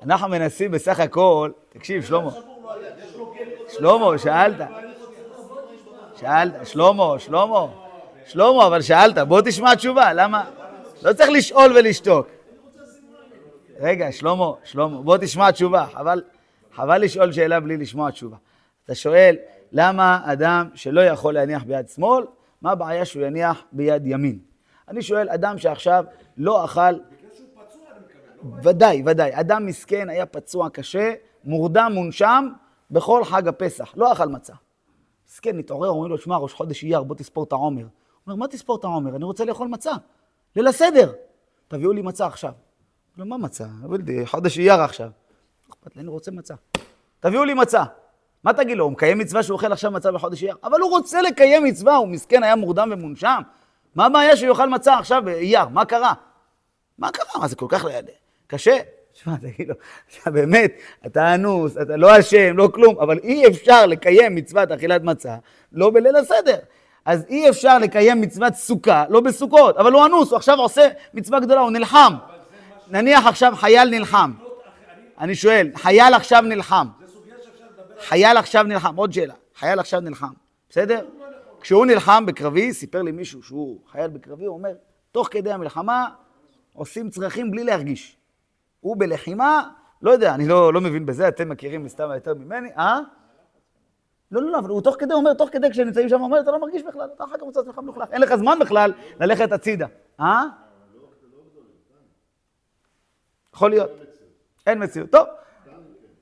אנחנו 0.04 0.28
מנסים 0.28 0.72
בסך 0.72 1.00
הכל, 1.00 1.52
תקשיב, 1.70 2.06
שלמה. 2.06 2.32
שלמה, 3.70 4.18
שאלת. 4.18 4.68
שאלת, 6.16 6.68
שלמה, 6.68 7.20
שלמה. 7.20 7.68
שלמה, 8.26 8.68
אבל 8.68 8.82
שאלת, 8.82 9.18
בוא 9.18 9.42
תשמע 9.42 9.76
תשובה, 9.76 10.14
למה? 10.14 10.50
לא 11.04 11.14
צריך 11.14 11.30
לשאול 11.30 11.78
ולשתוק. 11.78 12.28
רגע, 13.80 14.12
שלמה, 14.12 14.52
שלמה, 14.64 15.02
בוא 15.02 15.18
תשמע 15.18 15.52
תשובה, 15.52 15.86
אבל... 15.96 16.22
חבל 16.74 17.02
לשאול 17.02 17.32
שאלה 17.32 17.60
בלי 17.60 17.78
לשמוע 17.78 18.12
תשובה. 18.12 18.38
אתה 18.86 18.96
שואל, 18.96 19.36
למה 19.72 20.22
אדם 20.26 20.70
שלא 20.76 21.02
יכול 21.02 21.34
להניח 21.34 21.64
ביד 21.64 21.88
שמאל, 21.88 22.26
מה 22.62 22.72
הבעיה 22.72 23.06
שהוא 23.06 23.24
יניח 23.26 23.64
ביד 23.72 24.08
ימין? 24.08 24.40
אני 24.88 25.02
שואל, 25.02 25.30
אדם 25.30 25.58
שעכשיו 25.58 26.06
לא 26.38 26.66
אכל... 26.66 26.94
ודאי, 28.64 29.04
ודאי. 29.06 29.32
אדם 29.34 29.66
מסכן, 29.66 30.10
היה 30.10 30.26
פצוע 30.26 30.70
קשה, 30.70 31.14
מורדם, 31.44 31.92
מונשם, 31.94 32.50
בכל 32.92 33.24
חג 33.24 33.48
הפסח. 33.48 33.94
לא 33.98 34.14
אכל 34.14 34.28
מצה. 34.28 34.54
מסכן, 35.28 35.58
מתעורר, 35.58 35.90
אומרים 35.90 36.12
לו, 36.12 36.18
שמע, 36.18 36.38
ראש 36.38 36.54
חודש 36.54 36.84
אייר, 36.84 37.04
בוא 37.04 37.16
תספור 37.16 37.44
את 37.44 37.52
העומר. 37.52 37.82
הוא 37.84 37.90
אומר, 38.28 38.36
מה 38.36 38.48
תספור 38.48 38.76
את 38.76 38.84
העומר? 38.84 39.16
אני 39.16 39.24
רוצה 39.24 39.46
לאכול 39.46 39.68
מצה. 39.68 39.92
ליל 40.56 40.68
הסדר. 40.68 41.14
תביאו 41.68 41.92
לי 41.92 42.02
מצה 42.02 42.26
עכשיו. 42.26 42.52
הוא 42.52 43.24
אומר, 43.24 43.38
מה 43.38 43.46
מצה? 43.46 43.66
אבל 43.86 44.02
חודש 44.26 44.58
אייר 44.58 44.82
עכשיו. 44.82 45.10
אכפת 45.70 45.96
לי, 45.96 46.02
אני 46.02 46.10
רוצה 46.10 46.32
מצה. 46.32 46.54
תביאו 47.20 47.46
לי 47.46 47.54
מצה. 47.54 47.84
מה 48.44 48.54
תגיד 48.54 48.78
לו, 48.78 48.84
הוא 48.84 48.92
מקיים 48.92 49.18
מצווה 49.18 49.44
שהוא 49.44 49.56
אוכל 49.56 49.72
עכשיו 49.72 49.92
מצה 49.92 50.12
בחודש 50.12 50.44
אייר? 50.44 50.56
אבל 50.64 50.80
הוא 50.82 50.90
רוצה 50.90 51.22
לקיים 51.22 51.64
מצווה, 51.64 51.96
הוא 51.96 52.08
מסכן, 52.08 52.44
היה 52.44 52.56
מורדם 52.56 52.90
ומונשם. 52.92 53.42
מה 53.96 54.06
הבעיה 54.06 54.38
שהוא 54.38 54.50
יאכל 54.50 54.70
מצה 54.70 54.98
עכשיו 54.98 55.22
באייר? 55.26 55.68
מה 55.68 55.86
קרה? 55.86 56.14
מה 56.98 57.12
קרה? 57.12 57.42
מה 57.42 57.48
זה 57.48 57.56
כל 57.56 57.66
כך 57.70 57.86
קשה? 58.48 58.78
תשמע, 59.20 59.36
תגיד 59.38 59.70
לו, 59.70 59.76
אתה 60.22 60.32
באמת, 60.32 60.72
אתה 61.06 61.36
אנוס, 61.36 61.78
אתה 61.78 61.98
לא 61.98 62.20
אשם, 62.20 62.58
לא 62.58 62.70
כלום, 62.74 63.00
אבל 63.00 63.20
אי 63.24 63.48
אפשר 63.48 63.86
לקיים 63.86 64.36
מצוות 64.36 64.72
אכילת 64.72 65.04
מצה 65.04 65.36
לא 65.72 65.92
בליל 65.92 66.16
הסדר. 66.16 66.58
אז 67.06 67.26
אי 67.30 67.50
אפשר 67.50 67.80
לקיים 67.80 68.22
מצוות 68.22 68.54
סוכה 68.54 69.06
לא 69.10 69.20
בסוכות, 69.20 69.78
אבל 69.78 69.92
הוא 69.92 70.06
אנוס, 70.06 70.30
הוא 70.30 70.38
עכשיו 70.38 70.60
עושה 70.60 70.88
מצווה 71.14 71.40
גדולה, 71.40 71.62
הוא 71.62 71.72
נלחם. 71.72 72.14
נניח 72.88 73.26
עכשיו 73.26 73.54
חייל 73.56 73.90
נלחם. 73.90 74.32
אני 75.20 75.36
שואל, 75.36 75.72
חייל 75.76 76.14
עכשיו 76.14 76.42
נלחם. 76.42 76.88
חייל 78.00 78.38
עכשיו 78.38 78.64
נלחם, 78.64 78.96
עוד 78.96 79.14
שאלה, 79.14 79.34
חייל 79.56 79.80
עכשיו 79.80 80.00
נלחם, 80.00 80.34
בסדר? 80.70 81.06
כשהוא 81.62 81.86
נלחם 81.86 82.26
בקרבי, 82.26 82.74
סיפר 82.74 83.02
לי 83.02 83.12
מישהו 83.12 83.44
שהוא 83.44 83.80
חייל 83.92 84.08
בקרבי, 84.08 84.46
הוא 84.46 84.58
אומר, 84.58 84.72
תוך 85.12 85.28
כדי 85.32 85.52
המלחמה 85.52 86.08
עושים 86.74 87.10
צרכים 87.10 87.52
בלי 87.52 87.64
להרגיש. 87.64 88.19
הוא 88.80 88.96
בלחימה, 89.00 89.70
לא 90.02 90.12
יודע, 90.12 90.36
אני 90.36 90.48
לא, 90.48 90.74
לא 90.74 90.82
מבין 90.82 91.06
בזה, 91.06 91.28
אתם 91.28 91.50
מכירים 91.50 91.84
מסתם 91.84 92.10
יותר 92.14 92.34
ממני, 92.34 92.70
אה? 92.78 93.00
לא, 94.32 94.42
לא, 94.42 94.52
לא, 94.52 94.60
אבל 94.60 94.70
הוא 94.70 94.82
תוך 94.82 94.96
כדי 95.00 95.14
אומר, 95.14 95.34
תוך 95.34 95.50
כדי 95.52 95.72
כשנמצאים 95.72 96.10
שם, 96.10 96.22
אומר, 96.22 96.40
אתה 96.40 96.52
לא 96.52 96.62
מרגיש 96.62 96.84
בכלל, 96.84 97.10
אתה 97.16 97.24
אחר 97.24 97.38
כך 97.38 97.44
מוצא 97.44 97.60
עצמך 97.60 97.78
מלוכלך, 97.78 98.10
אין 98.12 98.22
לך 98.22 98.36
זמן 98.36 98.60
בכלל 98.60 98.94
ללכת 99.20 99.52
הצידה, 99.52 99.88
אה? 100.20 100.44
יכול 103.54 103.70
להיות. 103.70 103.90
אין 104.68 104.84
מציאות. 104.84 105.10
טוב, 105.10 105.28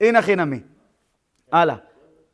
הנה 0.01 0.21
חינמי. 0.21 0.59
הלאה, 1.51 1.75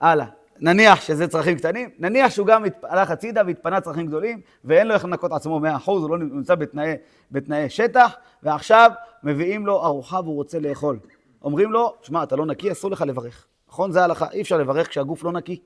הלאה. 0.02 0.26
נניח 0.64 1.01
שזה 1.01 1.28
צרכים 1.28 1.57
קטנים, 1.57 1.89
נניח 1.99 2.32
שהוא 2.32 2.47
גם 2.47 2.64
הלך 2.84 3.11
הצידה 3.11 3.41
והתפנה 3.45 3.82
צרכים 3.82 4.07
גדולים, 4.07 4.41
ואין 4.66 4.88
לו 4.88 4.93
איך 4.93 5.05
לנקות 5.05 5.32
עצמו 5.32 5.59
100%, 5.59 5.64
הוא 5.86 6.09
לא 6.09 6.18
נמצא 6.18 6.55
בתנאי, 6.55 6.93
בתנאי 7.32 7.70
שטח, 7.70 8.16
ועכשיו 8.43 8.91
מביאים 9.24 9.66
לו 9.66 9.84
ארוחה 9.84 10.20
והוא 10.20 10.36
רוצה 10.36 10.59
לאכול. 10.59 10.99
אומרים 11.43 11.72
לו, 11.72 11.93
שמע, 12.01 12.24
אתה 12.24 12.36
לא 12.36 12.45
נקי, 12.45 12.72
אסור 12.72 12.91
לך 12.91 13.01
לברך. 13.01 13.45
נכון? 13.70 13.91
זה 13.91 14.01
ההלכה, 14.01 14.26
אי 14.32 14.41
אפשר 14.41 14.57
לברך 14.57 14.89
כשהגוף 14.89 15.24
לא 15.24 15.32
נקי. 15.32 15.61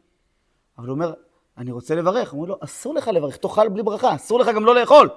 אבל 0.77 0.87
הוא 0.87 0.93
אומר, 0.93 1.13
אני 1.57 1.71
רוצה 1.71 1.95
לברך. 1.95 2.33
אומרים 2.33 2.49
לו, 2.49 2.57
אסור 2.59 2.93
לך 2.93 3.07
לברך, 3.07 3.37
תאכל 3.37 3.69
בלי 3.69 3.83
ברכה, 3.83 4.15
אסור 4.15 4.39
לך 4.39 4.47
גם 4.47 4.65
לא 4.65 4.75
לאכול. 4.75 5.09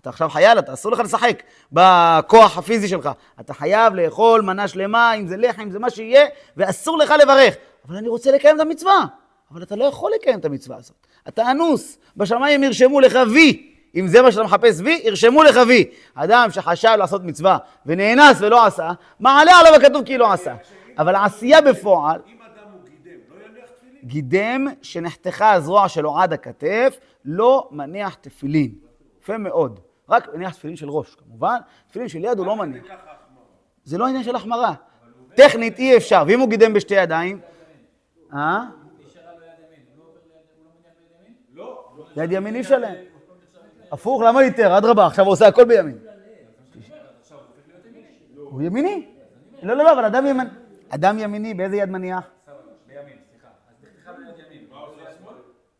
אתה 0.00 0.10
עכשיו 0.10 0.28
חייל, 0.28 0.58
אתה 0.58 0.72
אסור 0.72 0.92
לך 0.92 1.00
לשחק 1.00 1.42
בכוח 1.72 2.58
הפיזי 2.58 2.88
שלך. 2.88 3.10
אתה 3.40 3.54
חייב 3.54 3.94
לאכול 3.94 4.42
מנה 4.42 4.68
שלמה, 4.68 5.14
אם 5.14 5.26
זה 5.26 5.36
לחם, 5.36 5.62
אם 5.62 5.70
זה 5.70 5.78
מה 5.78 5.90
שיהיה, 5.90 6.26
ואסור 6.56 6.98
לך 6.98 7.14
לברך. 7.22 7.54
אבל 7.88 7.96
אני 7.96 8.08
רוצה 8.08 8.32
לקיים 8.32 8.56
את 8.56 8.60
המצווה. 8.60 9.06
אבל 9.50 9.62
אתה 9.62 9.76
לא 9.76 9.84
יכול 9.84 10.12
לקיים 10.14 10.38
את 10.38 10.44
המצווה 10.44 10.76
הזאת. 10.76 11.06
אתה 11.28 11.50
אנוס, 11.50 11.98
בשמיים 12.16 12.62
ירשמו 12.62 13.00
לך 13.00 13.18
וי. 13.32 13.74
אם 13.94 14.08
זה 14.08 14.22
מה 14.22 14.32
שאתה 14.32 14.42
מחפש 14.42 14.80
וי, 14.80 15.00
ירשמו 15.04 15.42
לך 15.42 15.58
וי. 15.68 15.90
אדם 16.14 16.48
שחשב 16.50 16.94
לעשות 16.98 17.24
מצווה 17.24 17.58
ונאנס 17.86 18.40
ולא 18.40 18.66
עשה, 18.66 18.90
מעלה 19.20 19.52
עליו 19.52 19.74
הכתוב 19.74 20.04
כאילו 20.04 20.32
עשה. 20.32 20.54
אבל 20.98 21.14
העשייה 21.14 21.60
בפועל... 21.60 22.20
אם 22.26 22.36
אדם 22.42 22.72
הוא 22.72 22.80
גידם, 22.84 23.18
לא 23.30 23.44
יניח 23.44 23.70
תפילין? 23.70 24.00
גידם 24.04 24.66
שנחתכה 24.82 25.52
הזרוע 25.52 25.88
שלו 25.88 26.18
עד 26.18 26.32
הכתף, 26.32 26.98
לא 27.24 27.68
מניח 27.70 28.14
תפילין. 28.14 28.74
יפה 29.22 29.38
מאוד. 29.38 29.80
רק 30.08 30.34
מניח 30.34 30.54
תפילין 30.54 30.76
של 30.76 30.90
ראש, 30.90 31.14
כמובן. 31.14 31.56
תפילין 31.88 32.08
של 32.08 32.24
יד 32.24 32.38
הוא 32.38 32.46
לא 32.46 32.56
מניח. 32.56 32.84
זה 33.84 33.98
לא 33.98 34.06
עניין 34.06 34.24
של 34.24 34.36
החמרה. 34.36 34.74
טכנית 35.34 35.78
אי 35.78 35.96
אפשר. 35.96 36.24
ואם 36.26 36.40
הוא 36.40 36.48
גידם 36.48 36.72
בשתי 36.72 36.94
ידיים? 36.94 37.40
אה? 38.34 38.64
יד 42.16 42.32
ימין 42.32 42.54
אי 42.54 42.60
אפשר 42.60 42.78
להם. 42.78 42.94
הפוך, 43.92 44.22
למה 44.22 44.44
יותר? 44.44 44.78
אדרבה, 44.78 45.06
עכשיו 45.06 45.24
הוא 45.24 45.32
עושה 45.32 45.46
הכל 45.46 45.64
בימין. 45.64 45.98
הוא 48.36 48.62
ימיני. 48.62 49.06
לא, 49.62 49.74
לא, 49.74 49.84
לא, 49.84 49.92
אבל 49.92 50.04
אדם 50.04 50.26
ימני. 50.26 50.50
אדם 50.88 51.18
ימיני, 51.18 51.54
באיזה 51.54 51.76
יד 51.76 51.90
מניח? 51.90 52.30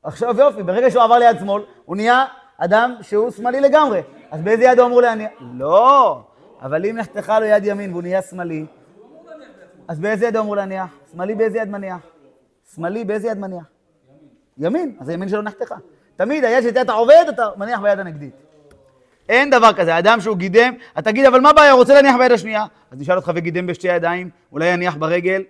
עכשיו 0.02 0.34
יופי, 0.38 0.62
ברגע 0.62 0.90
שהוא 0.90 1.02
עבר 1.02 1.18
ליד 1.18 1.38
שמאל, 1.38 1.62
הוא 1.84 1.96
נהיה 1.96 2.24
אדם 2.58 2.94
שהוא 3.02 3.30
שמאלי 3.30 3.60
לגמרי. 3.60 4.00
אז 4.30 4.42
באיזה 4.42 4.64
יד 4.64 4.78
הוא 4.78 4.86
אמור 4.86 5.00
להניח? 5.00 5.30
לא, 5.40 6.22
אבל 6.62 6.86
אם 6.86 6.96
נחתכה 6.96 7.40
לו 7.40 7.46
יד 7.46 7.64
ימין 7.64 7.90
והוא 7.90 8.02
נהיה 8.02 8.22
שמאלי, 8.22 8.66
אז 9.88 10.00
באיזה 10.00 10.26
יד 10.26 10.36
הוא 10.36 10.42
אמור 10.42 10.56
להניח? 10.56 10.96
שמאלי 11.12 11.34
באיזה 11.34 11.58
יד 11.58 11.68
מניח? 11.68 12.00
שמאלי 12.74 13.04
באיזה 13.04 13.28
יד 13.28 13.38
מניח? 13.38 13.64
ימין, 14.58 14.96
אז 15.00 15.08
הימין 15.08 15.28
שלו 15.28 15.42
נחתכה. 15.42 15.76
תמיד 16.18 16.44
היד 16.44 16.62
של 16.62 16.80
אתה 16.80 16.92
עובד, 16.92 17.24
אתה 17.28 17.48
מניח 17.56 17.80
ביד 17.80 17.98
הנגדית. 17.98 18.34
אין 19.28 19.50
דבר 19.50 19.72
כזה, 19.72 19.98
אדם 19.98 20.20
שהוא 20.20 20.36
גידם, 20.36 20.74
אתה 20.92 21.02
תגיד, 21.02 21.26
אבל 21.26 21.40
מה 21.40 21.50
הבעיה, 21.50 21.72
רוצה 21.72 21.94
להניח 21.94 22.16
ביד 22.18 22.32
השנייה? 22.32 22.64
אז 22.90 23.00
נשאל 23.00 23.16
אותך 23.16 23.30
וגידם 23.34 23.66
בשתי 23.66 23.88
ידיים, 23.88 24.30
אולי 24.52 24.66
יניח 24.66 24.96
ברגל? 24.96 25.42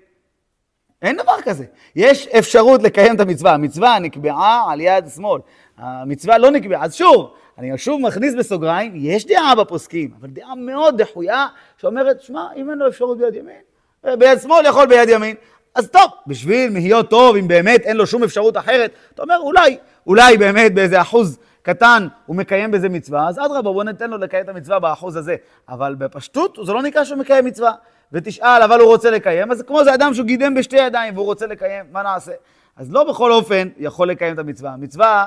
אין 1.03 1.17
דבר 1.17 1.43
כזה. 1.43 1.65
יש 1.97 2.27
אפשרות 2.27 2.83
לקיים 2.83 3.17
את 3.17 3.21
המצווה. 3.21 3.55
המצווה 3.55 3.99
נקבעה 3.99 4.73
על 4.73 4.81
יד 4.81 5.05
שמאל. 5.15 5.41
המצווה 5.79 6.39
לא 6.39 6.51
נקבעה. 6.51 6.85
אז 6.85 6.95
שוב, 6.95 7.33
אני 7.59 7.79
שוב 7.79 8.01
מכניס 8.01 8.35
בסוגריים, 8.35 8.93
יש 8.97 9.27
דעה 9.27 9.55
בפוסקים, 9.55 10.11
אבל 10.21 10.29
דעה 10.29 10.55
מאוד 10.55 11.03
דחויה, 11.03 11.47
שאומרת, 11.77 12.23
שמע, 12.23 12.47
אם 12.57 12.71
אין 12.71 12.79
לו 12.79 12.89
אפשרות 12.89 13.19
ביד 13.19 13.35
ימין, 13.35 14.19
ביד 14.19 14.39
שמאל 14.41 14.67
יכול 14.67 14.87
ביד 14.87 15.09
ימין. 15.09 15.37
אז 15.75 15.89
טוב, 15.89 16.11
בשביל 16.27 16.73
להיות 16.73 17.11
טוב, 17.11 17.37
אם 17.37 17.49
באמת 17.49 17.81
אין 17.81 17.97
לו 17.97 18.07
שום 18.07 18.25
אפשרות 18.25 18.57
אחרת, 18.57 18.93
אתה 19.15 19.23
אומר, 19.23 19.39
אולי, 19.39 19.77
אולי 20.09 20.37
באמת 20.37 20.75
באיזה 20.75 21.01
אחוז 21.01 21.39
קטן 21.63 22.09
הוא 22.27 22.37
מקיים 22.37 22.71
בזה 22.71 22.89
מצווה, 22.89 23.29
אז 23.29 23.39
אדרבה, 23.39 23.73
בוא 23.73 23.85
ניתן 23.85 24.11
לו 24.11 24.19
לקיים 24.19 24.45
את 24.45 24.49
המצווה 24.49 24.79
באחוז 24.79 25.17
הזה. 25.17 25.37
אבל 25.69 25.95
בפשטות, 25.95 26.59
זה 26.65 26.73
לא 26.73 26.83
נקרא 26.83 27.05
שהוא 27.05 27.19
מקיים 27.19 27.45
מצווה. 27.45 27.73
ותשאל, 28.13 28.63
אבל 28.65 28.81
הוא 28.81 28.89
רוצה 28.89 29.11
לקיים, 29.11 29.51
אז 29.51 29.63
כמו 29.63 29.85
זה 29.85 29.95
אדם 29.95 30.15
שהוא 30.15 30.27
גידם 30.27 30.55
בשתי 30.55 30.77
ידיים 30.77 31.15
והוא 31.15 31.27
רוצה 31.27 31.47
לקיים, 31.47 31.85
מה 31.93 32.03
נעשה? 32.03 32.33
אז 32.77 32.93
לא 32.93 33.05
בכל 33.05 33.33
אופן 33.33 33.69
יכול 33.79 34.11
לקיים 34.11 34.35
את 34.35 34.39
המצווה. 34.39 34.73
המצווה, 34.73 35.27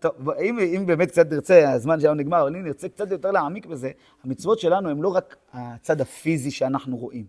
טוב, 0.00 0.30
אם, 0.30 0.58
אם 0.58 0.86
באמת 0.86 1.08
קצת 1.08 1.32
נרצה, 1.32 1.72
הזמן 1.72 2.00
שלנו 2.00 2.14
נגמר, 2.14 2.42
אבל 2.42 2.56
אם 2.56 2.64
נרצה 2.64 2.88
קצת 2.88 3.10
יותר 3.10 3.30
להעמיק 3.30 3.66
בזה, 3.66 3.90
המצוות 4.24 4.58
שלנו 4.58 4.90
הן 4.90 4.98
לא 4.98 5.08
רק 5.08 5.36
הצד 5.52 6.00
הפיזי 6.00 6.50
שאנחנו 6.50 6.96
רואים. 6.96 7.24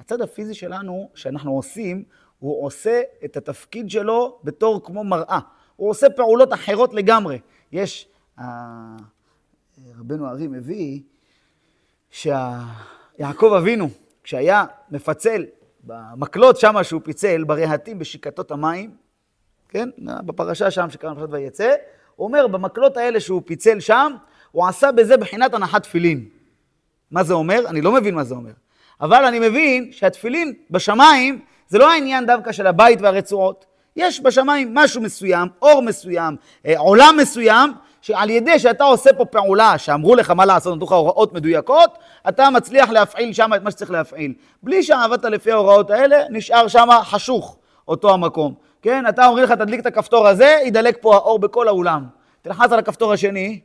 הצד 0.00 0.20
הפיזי 0.20 0.54
שלנו, 0.54 1.08
שאנחנו 1.14 1.52
עושים, 1.52 2.04
הוא 2.38 2.66
עושה 2.66 3.00
את 3.24 3.36
התפקיד 3.36 3.90
שלו 3.90 4.38
בתור 4.44 4.84
כמו 4.84 5.04
מראה. 5.04 5.38
הוא 5.76 5.90
עושה 5.90 6.10
פעולות 6.10 6.52
אחרות 6.52 6.94
לגמרי. 6.94 7.38
יש, 7.72 8.08
רבנו 9.98 10.28
ארי 10.28 10.46
מביא, 10.46 11.00
שיעקב 12.10 13.52
אבינו, 13.58 13.88
כשהיה 14.24 14.64
מפצל 14.90 15.44
במקלות 15.84 16.56
שמה 16.56 16.84
שהוא 16.84 17.00
פיצל, 17.04 17.44
ברהטים, 17.44 17.98
בשיקתות 17.98 18.50
המים, 18.50 18.90
כן? 19.68 19.88
בפרשה 19.98 20.70
שם 20.70 20.90
שקראנו 20.90 21.16
פרשת 21.16 21.32
ויצא, 21.32 21.74
הוא 22.16 22.26
אומר, 22.26 22.46
במקלות 22.46 22.96
האלה 22.96 23.20
שהוא 23.20 23.42
פיצל 23.44 23.80
שם, 23.80 24.12
הוא 24.50 24.66
עשה 24.66 24.92
בזה 24.92 25.16
בחינת 25.16 25.54
הנחת 25.54 25.82
תפילין. 25.82 26.28
מה 27.10 27.24
זה 27.24 27.34
אומר? 27.34 27.64
אני 27.68 27.80
לא 27.80 27.92
מבין 27.92 28.14
מה 28.14 28.24
זה 28.24 28.34
אומר. 28.34 28.52
אבל 29.00 29.24
אני 29.24 29.38
מבין 29.38 29.92
שהתפילין 29.92 30.54
בשמיים 30.70 31.44
זה 31.68 31.78
לא 31.78 31.92
העניין 31.92 32.26
דווקא 32.26 32.52
של 32.52 32.66
הבית 32.66 33.00
והרצועות. 33.00 33.66
יש 33.96 34.20
בשמיים 34.20 34.74
משהו 34.74 35.02
מסוים, 35.02 35.48
אור 35.62 35.82
מסוים, 35.82 36.36
אה, 36.66 36.78
עולם 36.78 37.16
מסוים, 37.20 37.72
שעל 38.00 38.30
ידי 38.30 38.58
שאתה 38.58 38.84
עושה 38.84 39.12
פה 39.12 39.24
פעולה 39.24 39.78
שאמרו 39.78 40.14
לך 40.14 40.30
מה 40.30 40.44
לעשות, 40.44 40.74
נתנו 40.74 40.86
לך 40.86 40.92
הוראות 40.92 41.32
מדויקות, 41.32 41.98
אתה 42.28 42.50
מצליח 42.50 42.90
להפעיל 42.90 43.32
שם 43.32 43.54
את 43.56 43.62
מה 43.62 43.70
שצריך 43.70 43.90
להפעיל. 43.90 44.34
בלי 44.62 44.82
שעבדת 44.82 45.24
לפי 45.24 45.52
ההוראות 45.52 45.90
האלה, 45.90 46.24
נשאר 46.30 46.68
שם 46.68 46.88
חשוך 47.02 47.56
אותו 47.88 48.14
המקום. 48.14 48.54
כן, 48.82 49.08
אתה 49.08 49.26
אומרים 49.26 49.44
לך, 49.44 49.52
תדליק 49.52 49.80
את 49.80 49.86
הכפתור 49.86 50.28
הזה, 50.28 50.58
ידלק 50.64 50.96
פה 51.00 51.14
האור 51.14 51.38
בכל 51.38 51.68
האולם. 51.68 52.06
תלחץ 52.42 52.72
על 52.72 52.78
הכפתור 52.78 53.12
השני, 53.12 53.60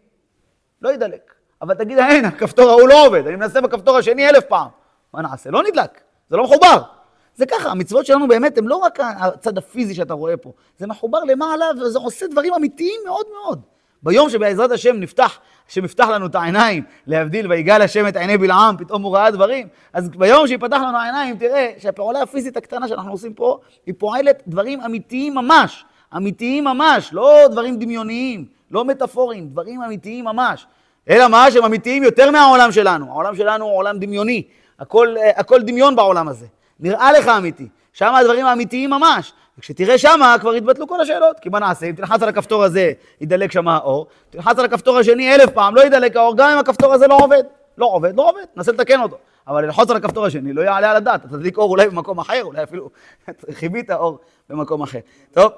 לא 0.82 0.90
ידלק. 0.90 1.34
אבל 1.62 1.74
תגיד, 1.74 1.98
אין, 1.98 2.26
הכפתור 2.26 2.70
ההוא 2.70 2.88
לא 2.88 3.06
עובד, 3.06 3.28
אני 3.28 3.36
מנסה 3.36 3.62
בכפתור 3.62 3.98
השני 3.98 4.30
אלף 4.30 4.44
פעם. 4.44 4.68
מה 5.14 5.22
נעשה? 5.22 5.50
לא 5.52 5.64
נדלק, 5.64 6.02
זה 6.30 6.38
לא 6.38 6.44
מחובר. 6.44 6.97
זה 7.38 7.46
ככה, 7.46 7.70
המצוות 7.70 8.06
שלנו 8.06 8.28
באמת 8.28 8.58
הן 8.58 8.66
לא 8.66 8.76
רק 8.76 9.00
הצד 9.02 9.58
הפיזי 9.58 9.96
שאתה 9.96 10.14
רואה 10.14 10.38
פה, 10.38 10.52
זה 10.78 10.88
מחובר 10.88 11.20
למעלה 11.24 11.66
וזה 11.82 12.00
עושה 12.00 12.28
דברים 12.28 12.54
אמיתיים 12.54 13.02
מאוד 13.06 13.26
מאוד. 13.34 13.62
ביום 14.04 14.30
שבעזרת 14.30 14.72
השם 14.72 14.96
נפתח, 14.96 15.40
השם 15.70 15.86
יפתח 15.86 16.08
לנו 16.08 16.26
את 16.26 16.36
העיניים, 16.36 16.84
להבדיל, 17.08 17.48
ויגאל 17.52 17.82
השם 17.82 18.08
את 18.08 18.16
עיני 18.16 18.38
בלעם, 18.38 18.78
פתאום 18.78 19.04
הוא 19.04 19.16
ראה 19.16 19.32
דברים. 19.32 19.68
אז 19.94 20.10
ביום 20.10 20.48
שיפתח 20.48 20.78
לנו 20.78 20.98
העיניים, 20.98 21.38
תראה 21.38 21.72
שהפעולה 21.78 22.22
הפיזית 22.22 22.58
הקטנה 22.58 22.88
שאנחנו 22.88 23.12
עושים 23.12 23.34
פה, 23.34 23.60
היא 23.86 23.94
פועלת 23.98 24.44
דברים 24.48 24.82
אמיתיים 24.82 25.36
ממש. 25.36 25.86
אמיתיים 26.18 26.64
ממש, 26.64 27.10
לא 27.14 27.48
דברים 27.52 27.80
דמיוניים, 27.80 28.46
לא 28.72 28.86
מטאפוריים, 28.86 29.48
דברים 29.48 29.82
אמיתיים 29.82 30.26
ממש. 30.26 30.68
אלא 31.10 31.28
מה? 31.28 31.52
שהם 31.52 31.64
אמיתיים 31.64 32.04
יותר 32.04 32.32
מהעולם 32.32 32.72
שלנו. 32.72 33.12
העולם 33.12 33.36
שלנו 33.36 33.66
הוא 33.66 33.78
עולם 33.78 34.00
דמיוני. 34.00 34.44
הכל, 34.80 35.16
הכל 35.36 35.62
דמיון 35.62 35.96
בעולם 35.96 36.28
הזה. 36.28 36.46
נראה 36.80 37.12
לך 37.12 37.28
אמיתי. 37.28 37.68
שם 37.94 38.16
הדברים 38.16 38.46
האמיתיים 38.46 38.90
ממש. 38.90 39.34
וכשתראה 39.58 39.98
שמה, 39.98 40.36
כבר 40.42 40.56
יתבטלו 40.56 40.88
כל 40.88 41.02
השאלות. 41.02 41.40
כי 41.40 41.50
מה 41.50 41.60
נעשה? 41.60 41.86
אם 41.86 41.96
תלחץ 41.96 42.22
על 42.22 42.30
הכפתור 42.30 42.64
הזה, 42.64 42.92
ידלק 43.22 43.52
שם 43.52 43.68
האור. 43.68 44.08
תלחץ 44.30 44.60
על 44.60 44.66
הכפתור 44.66 44.98
השני 44.98 45.36
אלף 45.36 45.50
פעם, 45.50 45.76
לא 45.76 45.82
ידלק 45.86 46.16
האור, 46.16 46.38
גם 46.38 46.50
אם 46.50 46.58
הכפתור 46.58 46.94
הזה 46.94 47.08
לא 47.08 47.18
עובד. 47.22 47.44
לא 47.78 47.86
עובד, 47.86 48.16
לא 48.16 48.30
עובד, 48.30 48.46
ננסה 48.56 48.72
לתקן 48.72 49.02
אותו. 49.02 49.18
אבל 49.48 49.66
ללחוץ 49.66 49.90
על 49.90 49.98
הכפתור 49.98 50.26
השני, 50.26 50.54
לא 50.54 50.62
יעלה 50.62 50.92
על 50.92 50.98
הדעת. 50.98 51.26
אתה 51.26 51.30
תדליק 51.30 51.58
אור 51.58 51.72
אולי 51.72 51.90
במקום 51.90 52.20
אחר, 52.20 52.44
אולי 52.44 52.64
אפילו 52.64 52.90
חיבית 53.60 53.92
אור 53.92 54.20
במקום 54.50 54.82
אחר. 54.82 55.00
טוב. 55.32 55.52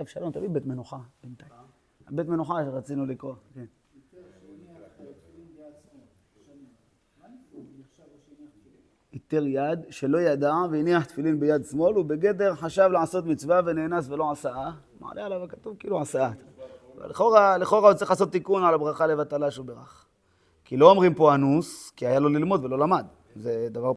אבשלום, 0.00 0.32
תביא 0.32 0.48
בית 0.48 0.66
מנוחה 0.66 0.96
בינתיים. 1.22 1.50
בית 2.10 2.28
מנוחה 2.28 2.54
שרצינו 2.64 3.06
לקרוא, 3.06 3.34
כן. 3.54 3.64
איתר 9.32 9.46
יד 9.46 9.80
שלא 9.90 10.18
ידע 10.18 10.54
והניח 10.70 11.04
תפילין 11.04 11.40
ביד 11.40 11.64
שמאל 11.64 11.98
ובגדר 11.98 12.54
חשב 12.54 12.88
לעשות 12.92 13.26
מצווה 13.26 13.60
ונאנס 13.66 14.08
ולא 14.10 14.30
עשה. 14.30 14.54
מעלה 15.00 15.26
עליו 15.26 15.44
הכתוב 15.44 15.76
כאילו 15.78 16.00
עשה. 16.00 16.30
לכאורה 16.98 17.56
הוא 17.88 17.94
צריך 17.94 18.10
לעשות 18.10 18.32
תיקון 18.32 18.64
על 18.64 18.74
הברכה 18.74 19.06
לבטלה 19.06 19.50
שהוא 19.50 19.66
ברך. 19.66 20.04
כי 20.64 20.76
לא 20.76 20.90
אומרים 20.90 21.14
פה 21.14 21.34
אנוס, 21.34 21.92
כי 21.96 22.06
היה 22.06 22.18
לו 22.18 22.28
ללמוד 22.28 22.64
ולא 22.64 22.78
למד. 22.78 23.06
זה 23.36 23.68
דבר... 23.70 23.92